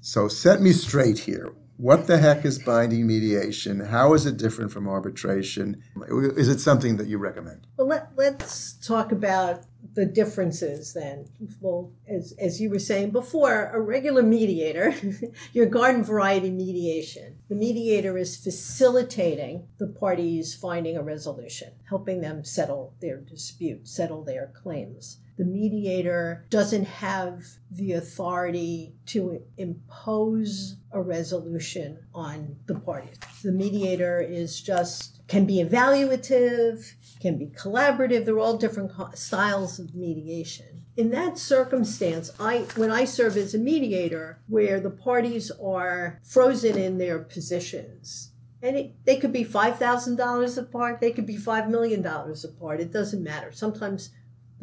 So 0.00 0.28
set 0.28 0.60
me 0.60 0.72
straight 0.72 1.20
here. 1.20 1.54
What 1.76 2.06
the 2.06 2.18
heck 2.18 2.44
is 2.44 2.60
binding 2.60 3.06
mediation? 3.06 3.80
How 3.80 4.14
is 4.14 4.26
it 4.26 4.36
different 4.36 4.70
from 4.70 4.86
arbitration? 4.86 5.82
Is 6.08 6.48
it 6.48 6.60
something 6.60 6.98
that 6.98 7.08
you 7.08 7.18
recommend? 7.18 7.66
Well, 7.76 7.88
let, 7.88 8.10
let's 8.16 8.74
talk 8.74 9.10
about 9.10 9.64
the 9.94 10.06
differences 10.06 10.92
then. 10.92 11.26
Well, 11.60 11.92
as, 12.08 12.32
as 12.38 12.60
you 12.60 12.70
were 12.70 12.78
saying 12.78 13.10
before, 13.10 13.70
a 13.72 13.80
regular 13.80 14.22
mediator, 14.22 14.94
your 15.52 15.66
garden 15.66 16.04
variety 16.04 16.50
mediation, 16.50 17.38
the 17.48 17.56
mediator 17.56 18.16
is 18.16 18.36
facilitating 18.36 19.66
the 19.78 19.88
parties 19.88 20.54
finding 20.54 20.96
a 20.96 21.02
resolution, 21.02 21.72
helping 21.88 22.20
them 22.20 22.44
settle 22.44 22.94
their 23.00 23.16
dispute, 23.16 23.88
settle 23.88 24.22
their 24.22 24.52
claims. 24.54 25.18
The 25.36 25.44
mediator 25.44 26.46
doesn't 26.48 26.84
have 26.84 27.42
the 27.70 27.92
authority 27.92 28.94
to 29.06 29.42
impose 29.56 30.76
a 30.92 31.02
resolution 31.02 31.98
on 32.14 32.56
the 32.66 32.76
parties. 32.76 33.16
The 33.42 33.52
mediator 33.52 34.20
is 34.20 34.60
just 34.60 35.26
can 35.26 35.44
be 35.44 35.56
evaluative, 35.56 36.92
can 37.20 37.36
be 37.36 37.46
collaborative. 37.46 38.24
They're 38.24 38.38
all 38.38 38.58
different 38.58 38.92
styles 39.16 39.78
of 39.78 39.94
mediation. 39.94 40.84
In 40.96 41.10
that 41.10 41.38
circumstance, 41.38 42.30
I 42.38 42.58
when 42.76 42.92
I 42.92 43.04
serve 43.04 43.36
as 43.36 43.54
a 43.54 43.58
mediator 43.58 44.38
where 44.46 44.78
the 44.78 44.90
parties 44.90 45.50
are 45.60 46.20
frozen 46.22 46.78
in 46.78 46.98
their 46.98 47.18
positions, 47.18 48.30
and 48.62 48.76
it, 48.76 49.04
they 49.04 49.16
could 49.16 49.32
be 49.32 49.44
$5,000 49.44 50.58
apart, 50.58 51.00
they 51.00 51.10
could 51.10 51.26
be 51.26 51.36
$5 51.36 51.68
million 51.68 52.06
apart. 52.06 52.80
It 52.80 52.92
doesn't 52.92 53.22
matter. 53.22 53.50
Sometimes 53.52 54.10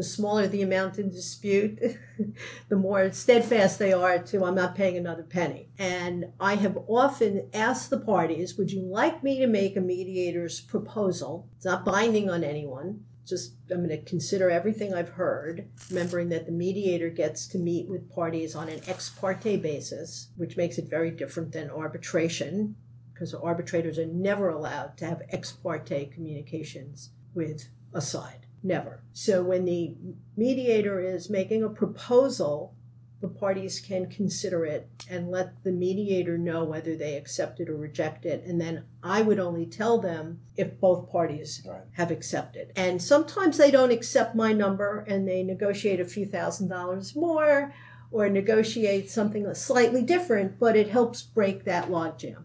the 0.02 0.06
smaller 0.08 0.48
the 0.48 0.64
amount 0.64 0.98
in 0.98 1.12
dispute, 1.12 1.80
the 2.70 2.76
more 2.76 3.12
steadfast 3.12 3.78
they 3.78 3.94
are 3.94 4.18
to, 4.18 4.44
I'm 4.44 4.56
not 4.56 4.74
paying 4.74 4.98
another 4.98 5.22
penny. 5.22 5.70
And 5.78 6.34
I 6.40 6.56
have 6.56 6.76
often 6.88 7.48
asked 7.54 7.92
the 7.92 8.00
parties, 8.00 8.58
would 8.58 8.72
you 8.72 8.82
like 8.82 9.24
me 9.24 9.38
to 9.38 9.46
make 9.46 9.78
a 9.78 9.80
mediator's 9.80 10.60
proposal? 10.60 11.48
It's 11.56 11.66
not 11.66 11.86
binding 11.86 12.32
on 12.32 12.44
anyone. 12.44 13.04
Just, 13.28 13.54
I'm 13.70 13.86
going 13.86 13.90
to 13.90 14.04
consider 14.04 14.50
everything 14.50 14.92
I've 14.92 15.10
heard, 15.10 15.70
remembering 15.92 16.30
that 16.30 16.48
the 16.48 16.52
mediator 16.52 17.12
gets 17.12 17.46
to 17.50 17.60
meet 17.60 17.88
with 17.88 18.10
parties 18.10 18.56
on 18.56 18.70
an 18.70 18.82
ex 18.88 19.08
parte 19.08 19.58
basis, 19.58 20.30
which 20.36 20.58
makes 20.58 20.80
it 20.80 20.90
very 20.90 21.12
different 21.12 21.52
than 21.52 21.70
arbitration, 21.70 22.76
because 23.14 23.36
arbitrators 23.36 24.00
are 24.00 24.08
never 24.08 24.50
allowed 24.50 24.98
to 24.98 25.06
have 25.06 25.22
ex 25.30 25.52
parte 25.52 26.06
communications 26.06 27.12
with 27.36 27.70
a 27.94 28.02
side. 28.02 28.48
Never. 28.64 29.04
So 29.14 29.44
when 29.44 29.66
the 29.66 29.96
mediator 30.38 31.00
is 31.00 31.30
making 31.30 31.64
a 31.64 31.70
proposal, 31.70 32.76
the 33.22 33.28
parties 33.28 33.80
can 33.80 34.10
consider 34.10 34.66
it 34.66 34.90
and 35.10 35.30
let 35.30 35.64
the 35.64 35.72
mediator 35.72 36.38
know 36.38 36.64
whether 36.64 36.96
they 36.96 37.16
accept 37.16 37.60
it 37.60 37.70
or 37.70 37.76
reject 37.78 38.26
it. 38.26 38.44
And 38.46 38.60
then 38.60 38.86
I 39.04 39.22
would 39.22 39.40
only 39.40 39.68
tell 39.68 40.00
them 40.00 40.42
if 40.58 40.80
both 40.80 41.10
parties 41.12 41.62
right. 41.68 41.84
have 41.94 42.10
accepted. 42.10 42.72
And 42.76 43.02
sometimes 43.02 43.58
they 43.58 43.70
don't 43.70 43.92
accept 43.92 44.36
my 44.36 44.54
number 44.54 45.06
and 45.08 45.28
they 45.28 45.44
negotiate 45.44 46.00
a 46.00 46.06
few 46.06 46.26
thousand 46.26 46.70
dollars 46.70 47.16
more 47.16 47.74
or 48.12 48.28
negotiate 48.28 49.10
something 49.10 49.52
slightly 49.54 50.02
different, 50.02 50.60
but 50.60 50.76
it 50.76 50.90
helps 50.90 51.22
break 51.22 51.64
that 51.64 51.90
logjam. 51.90 52.44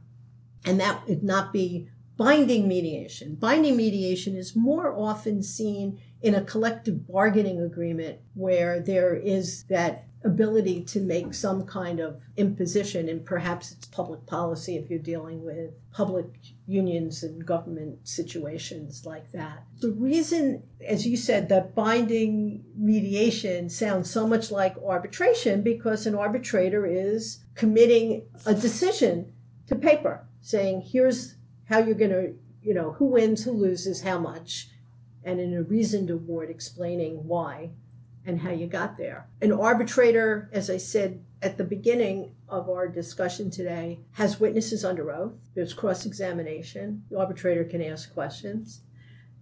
And 0.64 0.78
that 0.80 1.08
would 1.08 1.22
not 1.22 1.52
be 1.52 1.88
binding 2.16 2.66
mediation. 2.66 3.34
Binding 3.34 3.76
mediation 3.76 4.36
is 4.36 4.56
more 4.56 4.94
often 4.94 5.42
seen 5.42 6.00
in 6.22 6.34
a 6.34 6.44
collective 6.44 7.06
bargaining 7.06 7.60
agreement 7.60 8.18
where 8.34 8.80
there 8.80 9.14
is 9.14 9.64
that 9.64 10.04
ability 10.24 10.82
to 10.82 11.00
make 11.00 11.32
some 11.32 11.64
kind 11.64 12.00
of 12.00 12.20
imposition, 12.36 13.08
and 13.08 13.24
perhaps 13.24 13.70
it's 13.70 13.86
public 13.86 14.26
policy 14.26 14.76
if 14.76 14.90
you're 14.90 14.98
dealing 14.98 15.44
with 15.44 15.70
public 15.92 16.26
unions 16.66 17.22
and 17.22 17.46
government 17.46 17.96
situations 18.02 19.06
like 19.06 19.30
that. 19.30 19.62
The 19.80 19.92
reason, 19.92 20.64
as 20.84 21.06
you 21.06 21.16
said, 21.16 21.48
that 21.50 21.76
binding 21.76 22.64
mediation 22.76 23.68
sounds 23.68 24.10
so 24.10 24.26
much 24.26 24.50
like 24.50 24.74
arbitration 24.84 25.62
because 25.62 26.06
an 26.06 26.16
arbitrator 26.16 26.86
is 26.86 27.44
committing 27.54 28.26
a 28.46 28.54
decision 28.54 29.32
to 29.68 29.76
paper, 29.76 30.26
saying, 30.40 30.82
here's 30.90 31.35
how 31.66 31.78
you're 31.78 31.94
going 31.94 32.10
to, 32.10 32.34
you 32.62 32.74
know, 32.74 32.92
who 32.92 33.06
wins, 33.06 33.44
who 33.44 33.52
loses, 33.52 34.02
how 34.02 34.18
much 34.18 34.68
and 35.26 35.40
in 35.40 35.52
a 35.52 35.62
reasoned 35.62 36.08
award 36.08 36.48
explaining 36.48 37.26
why 37.26 37.70
and 38.24 38.40
how 38.40 38.50
you 38.50 38.66
got 38.66 38.96
there. 38.96 39.28
An 39.42 39.52
arbitrator, 39.52 40.48
as 40.52 40.70
I 40.70 40.78
said 40.78 41.22
at 41.42 41.58
the 41.58 41.64
beginning 41.64 42.34
of 42.48 42.70
our 42.70 42.88
discussion 42.88 43.50
today, 43.50 44.00
has 44.12 44.40
witnesses 44.40 44.84
under 44.84 45.12
oath. 45.12 45.48
There's 45.54 45.74
cross 45.74 46.06
examination. 46.06 47.04
The 47.10 47.18
arbitrator 47.18 47.64
can 47.64 47.82
ask 47.82 48.12
questions. 48.14 48.80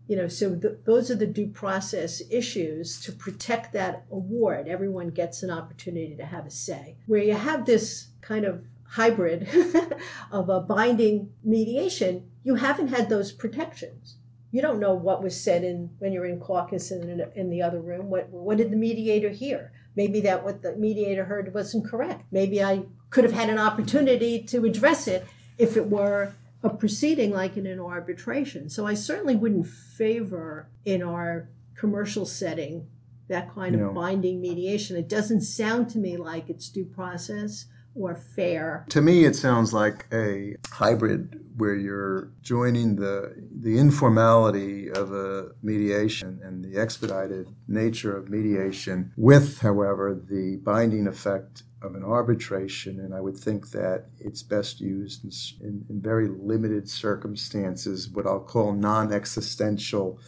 You 0.06 0.16
know, 0.16 0.28
so 0.28 0.54
the, 0.54 0.78
those 0.84 1.10
are 1.10 1.14
the 1.14 1.26
due 1.26 1.46
process 1.46 2.22
issues 2.30 3.00
to 3.02 3.12
protect 3.12 3.72
that 3.72 4.04
award. 4.10 4.68
Everyone 4.68 5.08
gets 5.08 5.42
an 5.42 5.50
opportunity 5.50 6.14
to 6.16 6.26
have 6.26 6.46
a 6.46 6.50
say. 6.50 6.96
Where 7.06 7.22
you 7.22 7.34
have 7.34 7.64
this 7.64 8.08
kind 8.20 8.44
of 8.44 8.64
hybrid 8.90 9.48
of 10.30 10.48
a 10.48 10.60
binding 10.60 11.32
mediation, 11.42 12.30
you 12.42 12.56
haven't 12.56 12.88
had 12.88 13.08
those 13.08 13.32
protections 13.32 14.16
you 14.54 14.62
don't 14.62 14.78
know 14.78 14.94
what 14.94 15.20
was 15.20 15.42
said 15.42 15.64
in 15.64 15.90
when 15.98 16.12
you're 16.12 16.26
in 16.26 16.38
caucus 16.38 16.92
and 16.92 17.10
in, 17.10 17.28
in 17.34 17.50
the 17.50 17.60
other 17.60 17.80
room. 17.80 18.08
What 18.08 18.28
what 18.28 18.56
did 18.56 18.70
the 18.70 18.76
mediator 18.76 19.30
hear? 19.30 19.72
Maybe 19.96 20.20
that 20.20 20.44
what 20.44 20.62
the 20.62 20.76
mediator 20.76 21.24
heard 21.24 21.52
wasn't 21.52 21.88
correct. 21.88 22.22
Maybe 22.30 22.62
I 22.62 22.84
could 23.10 23.24
have 23.24 23.32
had 23.32 23.50
an 23.50 23.58
opportunity 23.58 24.44
to 24.44 24.64
address 24.64 25.08
it 25.08 25.26
if 25.58 25.76
it 25.76 25.90
were 25.90 26.34
a 26.62 26.70
proceeding 26.70 27.32
like 27.32 27.56
in 27.56 27.66
an 27.66 27.80
arbitration. 27.80 28.70
So 28.70 28.86
I 28.86 28.94
certainly 28.94 29.34
wouldn't 29.34 29.66
favor 29.66 30.68
in 30.84 31.02
our 31.02 31.48
commercial 31.74 32.24
setting 32.24 32.86
that 33.26 33.52
kind 33.52 33.74
of 33.74 33.92
binding 33.92 34.40
mediation. 34.40 34.96
It 34.96 35.08
doesn't 35.08 35.40
sound 35.40 35.90
to 35.90 35.98
me 35.98 36.16
like 36.16 36.48
it's 36.48 36.68
due 36.68 36.84
process, 36.84 37.64
or 37.94 38.14
fair. 38.14 38.84
To 38.90 39.00
me, 39.00 39.24
it 39.24 39.36
sounds 39.36 39.72
like 39.72 40.06
a 40.12 40.56
hybrid 40.70 41.40
where 41.56 41.74
you're 41.74 42.30
joining 42.42 42.96
the 42.96 43.34
the 43.60 43.78
informality 43.78 44.90
of 44.90 45.12
a 45.12 45.52
mediation 45.62 46.40
and 46.42 46.64
the 46.64 46.80
expedited 46.80 47.48
nature 47.68 48.16
of 48.16 48.28
mediation 48.28 49.12
with, 49.16 49.60
however, 49.60 50.14
the 50.14 50.56
binding 50.64 51.06
effect 51.06 51.62
of 51.84 51.94
an 51.94 52.02
arbitration, 52.02 52.98
and 52.98 53.14
I 53.14 53.20
would 53.20 53.36
think 53.36 53.70
that 53.70 54.06
it's 54.18 54.42
best 54.42 54.80
used 54.80 55.24
in, 55.24 55.66
in, 55.66 55.84
in 55.90 56.00
very 56.00 56.28
limited 56.28 56.88
circumstances, 56.88 58.08
what 58.08 58.26
I'll 58.26 58.40
call 58.40 58.72
non 58.72 59.12
existential 59.12 60.18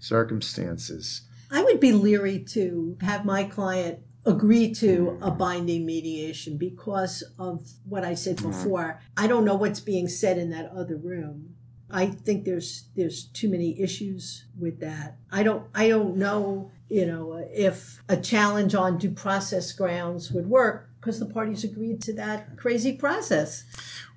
circumstances. 0.00 1.22
I 1.50 1.62
would 1.62 1.78
be 1.78 1.92
leery 1.92 2.40
to 2.50 2.98
have 3.00 3.24
my 3.24 3.44
client 3.44 4.00
agree 4.26 4.72
to 4.74 5.18
a 5.20 5.30
binding 5.30 5.84
mediation 5.84 6.56
because 6.56 7.22
of 7.38 7.68
what 7.88 8.04
I 8.04 8.14
said 8.14 8.36
mm-hmm. 8.36 8.50
before. 8.50 9.00
I 9.16 9.26
don't 9.26 9.44
know 9.44 9.54
what's 9.54 9.80
being 9.80 10.08
said 10.08 10.38
in 10.38 10.50
that 10.50 10.70
other 10.70 10.96
room. 10.96 11.54
I 11.90 12.06
think 12.06 12.44
there's 12.44 12.88
there's 12.96 13.24
too 13.26 13.48
many 13.48 13.80
issues 13.80 14.46
with 14.58 14.80
that. 14.80 15.16
I 15.30 15.42
don't 15.42 15.66
I 15.74 15.88
don't 15.88 16.16
know, 16.16 16.72
you 16.88 17.06
know, 17.06 17.46
if 17.52 18.02
a 18.08 18.16
challenge 18.16 18.74
on 18.74 18.98
due 18.98 19.10
process 19.10 19.70
grounds 19.72 20.32
would 20.32 20.48
work 20.48 20.88
because 21.00 21.20
the 21.20 21.26
parties 21.26 21.62
agreed 21.62 22.00
to 22.02 22.14
that 22.14 22.56
crazy 22.56 22.94
process. 22.94 23.64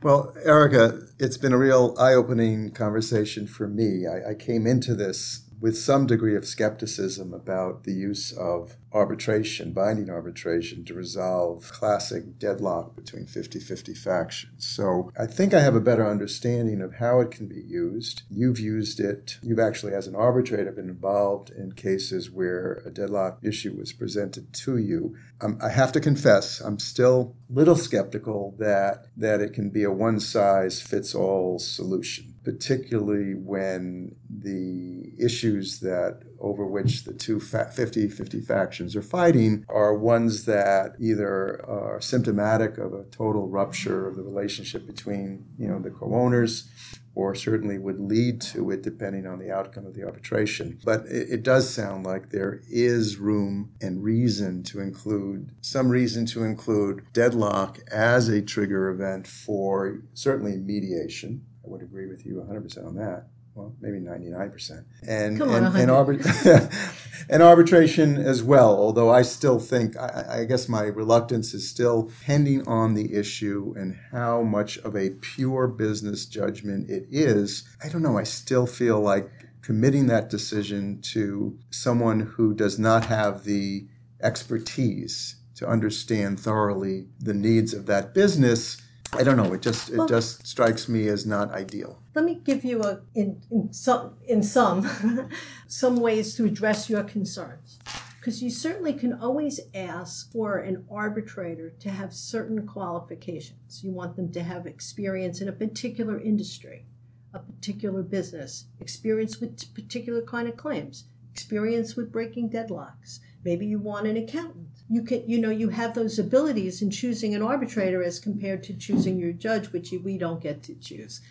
Well, 0.01 0.33
Erica, 0.43 1.01
it's 1.19 1.37
been 1.37 1.51
a 1.51 1.57
real 1.57 1.95
eye-opening 1.99 2.71
conversation 2.71 3.45
for 3.45 3.67
me. 3.67 4.05
I, 4.07 4.31
I 4.31 4.33
came 4.35 4.65
into 4.65 4.95
this 4.95 5.41
with 5.59 5.77
some 5.77 6.05
degree 6.05 6.35
of 6.35 6.45
skepticism 6.45 7.33
about 7.33 7.83
the 7.83 7.93
use 7.93 8.31
of 8.31 8.77
arbitration, 8.93 9.73
binding 9.73 10.09
arbitration, 10.09 10.85
to 10.85 10.93
resolve 10.93 11.71
classic 11.71 12.39
deadlock 12.39 12.95
between 12.95 13.25
50 13.25 13.59
50 13.59 13.93
factions. 13.93 14.65
So 14.65 15.11
I 15.19 15.25
think 15.25 15.53
I 15.53 15.59
have 15.59 15.75
a 15.75 15.81
better 15.81 16.07
understanding 16.07 16.81
of 16.81 16.95
how 16.95 17.19
it 17.19 17.31
can 17.31 17.47
be 17.47 17.61
used. 17.61 18.23
You've 18.29 18.59
used 18.59 18.99
it, 18.99 19.37
you've 19.41 19.59
actually, 19.59 19.93
as 19.93 20.07
an 20.07 20.15
arbitrator, 20.15 20.71
been 20.71 20.89
involved 20.89 21.49
in 21.49 21.73
cases 21.73 22.31
where 22.31 22.81
a 22.85 22.91
deadlock 22.91 23.39
issue 23.43 23.75
was 23.77 23.93
presented 23.93 24.53
to 24.53 24.77
you. 24.77 25.15
Um, 25.41 25.59
I 25.61 25.69
have 25.69 25.91
to 25.93 25.99
confess, 25.99 26.59
I'm 26.61 26.79
still 26.79 27.35
a 27.49 27.53
little 27.53 27.75
skeptical 27.75 28.55
that, 28.59 29.07
that 29.17 29.41
it 29.41 29.53
can 29.53 29.69
be 29.69 29.83
a 29.83 29.91
one 29.91 30.19
size 30.19 30.81
fits 30.81 31.13
all 31.13 31.59
solution 31.59 32.36
particularly 32.47 33.33
when 33.35 34.15
the 34.29 35.11
issues 35.19 35.81
that 35.81 36.21
over 36.39 36.65
which 36.65 37.03
the 37.03 37.13
two 37.13 37.41
50 37.41 38.07
50 38.07 38.39
factions 38.39 38.95
are 38.95 39.01
fighting 39.01 39.65
are 39.67 39.93
ones 39.93 40.45
that 40.45 40.93
either 40.97 41.61
are 41.67 41.99
symptomatic 41.99 42.77
of 42.77 42.93
a 42.93 43.03
total 43.11 43.49
rupture 43.49 44.07
of 44.07 44.15
the 44.15 44.23
relationship 44.23 44.87
between 44.87 45.43
you 45.57 45.67
know 45.67 45.77
the 45.79 45.89
co-owners 45.89 46.71
or 47.15 47.35
certainly 47.35 47.79
would 47.79 47.99
lead 47.99 48.39
to 48.39 48.71
it 48.71 48.81
depending 48.81 49.25
on 49.25 49.39
the 49.39 49.51
outcome 49.51 49.87
of 49.87 49.95
the 49.95 50.03
arbitration. 50.03 50.79
But 50.85 51.07
it, 51.07 51.29
it, 51.31 51.43
does 51.43 51.67
sound 51.67 52.05
like 52.05 52.29
there 52.29 52.61
is 52.69 53.17
room 53.17 53.71
and 53.81 54.03
reason 54.03 54.61
to 54.65 54.81
include 54.81 55.49
some 55.61 55.89
reason 55.89 56.27
to 56.27 56.43
include 56.43 57.11
deadlock 57.13 57.79
as 57.91 58.29
a 58.29 58.39
trigger 58.39 58.89
event 58.89 59.25
for 59.25 60.03
certainly 60.13 60.57
mediation 60.57 61.46
I 61.67 61.69
would 61.69 61.81
agree 61.81 62.07
with 62.07 62.25
you 62.25 62.35
100% 62.35 62.85
on 62.85 62.95
that. 62.95 63.27
Well, 63.53 63.75
maybe 63.81 63.99
99%. 63.99 64.85
And, 65.07 65.41
on, 65.41 65.49
and, 65.49 65.75
and, 65.75 65.91
arbit- 65.91 66.99
and, 67.29 67.41
arbitration 67.41 68.17
as 68.17 68.43
well, 68.43 68.69
although 68.69 69.09
I 69.09 69.23
still 69.23 69.59
think, 69.59 69.97
I, 69.97 70.41
I 70.41 70.45
guess 70.45 70.69
my 70.69 70.83
reluctance 70.83 71.55
is 71.55 71.67
still 71.67 72.11
pending 72.23 72.67
on 72.67 72.93
the 72.93 73.15
issue 73.15 73.73
and 73.75 73.97
how 74.11 74.43
much 74.43 74.77
of 74.79 74.95
a 74.95 75.09
pure 75.09 75.67
business 75.67 76.25
judgment 76.27 76.89
it 76.89 77.07
is. 77.09 77.67
I 77.83 77.89
don't 77.89 78.03
know. 78.03 78.17
I 78.17 78.23
still 78.23 78.67
feel 78.67 79.01
like 79.01 79.29
committing 79.63 80.05
that 80.07 80.29
decision 80.29 81.01
to 81.01 81.57
someone 81.71 82.19
who 82.19 82.53
does 82.53 82.77
not 82.77 83.07
have 83.07 83.43
the 83.43 83.87
expertise 84.21 85.35
to 85.55 85.67
understand 85.67 86.39
thoroughly 86.39 87.07
the 87.19 87.33
needs 87.33 87.73
of 87.73 87.87
that 87.87 88.13
business 88.13 88.77
I 89.13 89.23
don't 89.23 89.37
know. 89.37 89.53
It 89.53 89.61
just 89.61 89.89
it 89.89 89.97
well, 89.97 90.07
just 90.07 90.45
strikes 90.45 90.89
me 90.89 91.07
as 91.07 91.25
not 91.25 91.51
ideal. 91.51 92.01
Let 92.13 92.25
me 92.25 92.35
give 92.43 92.63
you 92.65 92.83
a 92.83 92.99
in, 93.15 93.41
in 93.51 93.71
some 93.73 94.15
in 94.27 94.43
some 94.43 95.29
some 95.67 95.97
ways 95.97 96.35
to 96.35 96.45
address 96.45 96.89
your 96.89 97.03
concerns. 97.03 97.79
Because 98.19 98.43
you 98.43 98.49
certainly 98.49 98.91
can 98.91 99.13
always 99.13 99.61
ask 99.73 100.29
for 100.33 100.57
an 100.57 100.85
arbitrator 100.91 101.69
to 101.79 101.89
have 101.89 102.13
certain 102.13 102.67
qualifications. 102.67 103.81
You 103.83 103.91
want 103.91 104.17
them 104.17 104.33
to 104.33 104.43
have 104.43 104.67
experience 104.67 105.39
in 105.39 105.47
a 105.47 105.53
particular 105.53 106.19
industry, 106.19 106.85
a 107.33 107.39
particular 107.39 108.03
business, 108.03 108.65
experience 108.81 109.39
with 109.39 109.73
particular 109.73 110.21
kind 110.21 110.49
of 110.49 110.57
claims, 110.57 111.05
experience 111.31 111.95
with 111.95 112.11
breaking 112.11 112.49
deadlocks. 112.49 113.19
Maybe 113.45 113.65
you 113.65 113.79
want 113.79 114.07
an 114.07 114.17
accountant 114.17 114.76
you 114.89 115.03
can 115.03 115.27
you 115.27 115.37
know 115.39 115.49
you 115.49 115.69
have 115.69 115.93
those 115.93 116.17
abilities 116.17 116.81
in 116.81 116.89
choosing 116.89 117.35
an 117.35 117.41
arbitrator 117.41 118.01
as 118.03 118.19
compared 118.19 118.63
to 118.63 118.73
choosing 118.73 119.17
your 119.17 119.33
judge 119.33 119.71
which 119.71 119.91
we 120.03 120.17
don't 120.17 120.41
get 120.41 120.63
to 120.63 120.75
choose. 120.75 121.21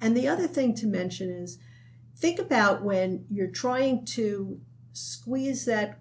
And 0.00 0.16
the 0.16 0.28
other 0.28 0.46
thing 0.46 0.74
to 0.76 0.86
mention 0.86 1.30
is 1.30 1.58
think 2.16 2.38
about 2.38 2.82
when 2.82 3.26
you're 3.30 3.46
trying 3.50 4.04
to 4.06 4.60
squeeze 4.92 5.64
that 5.66 5.98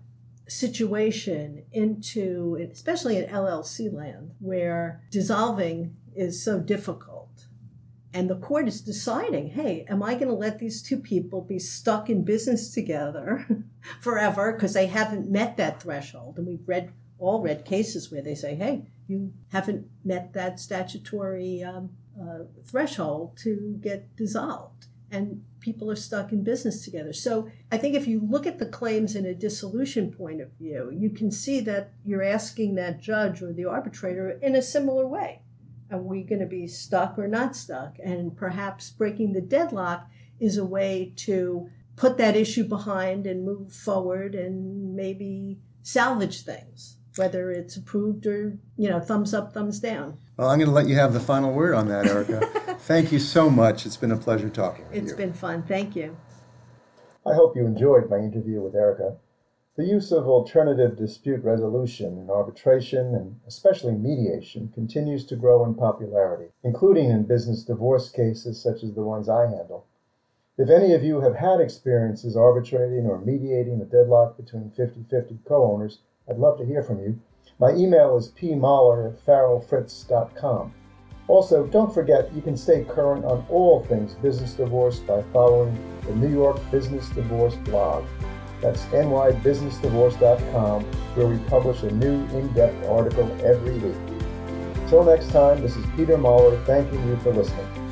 situation 0.48 1.64
into 1.72 2.58
especially 2.72 3.18
in 3.18 3.30
llc 3.30 3.94
land 3.94 4.32
where 4.40 5.02
dissolving 5.10 5.96
is 6.16 6.44
so 6.44 6.60
difficult. 6.60 7.48
And 8.16 8.30
the 8.30 8.36
court 8.36 8.68
is 8.68 8.82
deciding 8.82 9.52
hey 9.52 9.86
am 9.88 10.02
i 10.02 10.16
going 10.16 10.28
to 10.28 10.34
let 10.34 10.58
these 10.58 10.82
two 10.82 10.98
people 10.98 11.42
be 11.42 11.60
stuck 11.60 12.10
in 12.10 12.26
business 12.26 12.74
together 12.74 13.48
forever? 14.02 14.52
Because 14.52 14.74
they 14.74 14.88
haven't 14.88 15.30
met 15.30 15.58
that 15.58 15.82
threshold 15.82 16.38
and 16.38 16.48
we've 16.48 16.68
read 16.68 16.92
all 17.20 17.42
read 17.42 17.66
cases 17.66 18.12
where 18.12 18.22
they 18.22 18.36
say, 18.36 18.56
hey, 18.56 18.86
you 19.08 19.34
haven't 19.52 19.88
met 20.04 20.34
that 20.34 20.60
statutory 20.60 21.64
um, 21.64 21.90
uh, 22.20 22.40
threshold 22.66 23.38
to 23.38 23.78
get 23.82 24.16
dissolved. 24.16 24.88
And 25.12 25.44
people 25.60 25.92
are 25.92 25.96
stuck 25.96 26.32
in 26.32 26.44
business 26.44 26.84
together. 26.84 27.14
So 27.14 27.50
I 27.72 27.78
think 27.78 27.96
if 27.96 28.08
you 28.08 28.20
look 28.20 28.48
at 28.48 28.58
the 28.58 28.66
claims 28.66 29.16
in 29.16 29.26
a 29.26 29.34
dissolution 29.36 30.12
point 30.12 30.42
of 30.42 30.52
view, 30.54 30.92
you 30.92 31.12
can 31.12 31.30
see 31.30 31.60
that 31.62 31.94
you're 32.04 32.24
asking 32.24 32.76
that 32.76 33.00
judge 33.00 33.42
or 33.42 33.54
the 33.54 33.66
arbitrator 33.66 34.32
in 34.42 34.56
a 34.56 34.62
similar 34.62 35.08
way. 35.08 35.42
Are 35.92 36.02
we 36.02 36.24
going 36.24 36.40
to 36.42 36.48
be 36.48 36.66
stuck 36.66 37.20
or 37.20 37.28
not 37.28 37.56
stuck? 37.56 37.98
And 38.04 38.36
perhaps 38.36 38.90
breaking 38.90 39.34
the 39.34 39.42
deadlock 39.42 40.10
is 40.40 40.58
a 40.58 40.66
way 40.66 41.14
to 41.18 41.70
put 41.96 42.18
that 42.18 42.36
issue 42.36 42.64
behind 42.64 43.28
and 43.28 43.46
move 43.46 43.72
forward 43.72 44.34
and 44.34 44.96
maybe 44.96 45.60
salvage 45.84 46.42
things 46.42 46.98
whether 47.16 47.52
it's 47.52 47.76
approved 47.76 48.26
or 48.26 48.58
you 48.78 48.90
know 48.90 49.00
thumbs 49.00 49.34
up 49.34 49.54
thumbs 49.54 49.80
down. 49.80 50.18
Well 50.38 50.50
i'm 50.50 50.60
going 50.60 50.70
to 50.70 50.74
let 50.74 50.88
you 50.88 50.96
have 50.96 51.14
the 51.14 51.20
final 51.20 51.54
word 51.54 51.76
on 51.76 51.88
that 51.90 52.08
erica. 52.08 52.46
Thank 52.80 53.12
you 53.12 53.20
so 53.20 53.50
much. 53.50 53.86
It's 53.86 53.98
been 53.98 54.12
a 54.12 54.18
pleasure 54.18 54.50
talking 54.50 54.86
with 54.86 54.98
it's 54.98 55.06
you. 55.06 55.12
It's 55.12 55.18
been 55.18 55.34
fun. 55.34 55.64
Thank 55.64 55.96
you. 55.96 56.18
I 57.26 57.34
hope 57.34 57.56
you 57.56 57.66
enjoyed 57.66 58.10
my 58.10 58.18
interview 58.18 58.62
with 58.62 58.76
erica. 58.76 59.18
The 59.76 59.86
use 59.86 60.12
of 60.12 60.28
alternative 60.28 60.98
dispute 60.98 61.44
resolution 61.44 62.18
and 62.18 62.30
arbitration 62.30 63.16
and 63.16 63.40
especially 63.48 63.94
mediation 63.94 64.72
continues 64.74 65.26
to 65.26 65.36
grow 65.36 65.66
in 65.66 65.76
popularity 65.76 66.50
including 66.64 67.10
in 67.10 67.24
business 67.24 67.64
divorce 67.64 68.10
cases 68.10 68.62
such 68.62 68.84
as 68.84 68.94
the 68.94 69.04
ones 69.04 69.30
i 69.30 69.44
handle. 69.44 69.86
If 70.56 70.70
any 70.70 70.94
of 70.94 71.04
you 71.04 71.22
have 71.22 71.36
had 71.36 71.60
experiences 71.60 72.38
arbitrating 72.38 73.08
or 73.08 73.18
mediating 73.18 73.82
a 73.82 73.86
deadlock 73.86 74.38
between 74.38 74.72
50-50 74.78 75.44
co-owners 75.46 76.00
I'd 76.30 76.38
love 76.38 76.58
to 76.58 76.66
hear 76.66 76.84
from 76.84 77.00
you. 77.00 77.20
My 77.60 77.72
email 77.72 78.18
is 78.18 78.32
pmahler 78.32 79.14
at 79.14 79.26
farrellfritz.com. 79.26 80.74
Also, 81.28 81.66
don't 81.68 81.94
forget 81.94 82.34
you 82.34 82.42
can 82.42 82.58
stay 82.58 82.84
current 82.84 83.24
on 83.26 83.46
all 83.50 83.82
things 83.86 84.16
business 84.16 84.54
divorce 84.54 85.00
by 85.00 85.22
following 85.34 85.78
the 86.06 86.16
New 86.16 86.30
York 86.30 86.60
Business 86.72 87.08
Divorce 87.10 87.56
blog. 87.56 88.06
That's 88.62 88.84
nybusinessdivorce.com, 88.86 90.84
where 91.16 91.28
we 91.28 91.38
publish 91.50 91.84
a 91.84 91.92
new 91.92 92.26
in 92.38 92.52
depth 92.54 92.88
article 92.88 93.30
every 93.44 93.78
week. 93.78 93.96
Till 94.90 95.04
next 95.04 95.32
time, 95.32 95.62
this 95.62 95.76
is 95.76 95.86
Peter 95.96 96.18
Mahler 96.18 96.58
thanking 96.66 97.06
you 97.08 97.16
for 97.18 97.34
listening. 97.34 97.83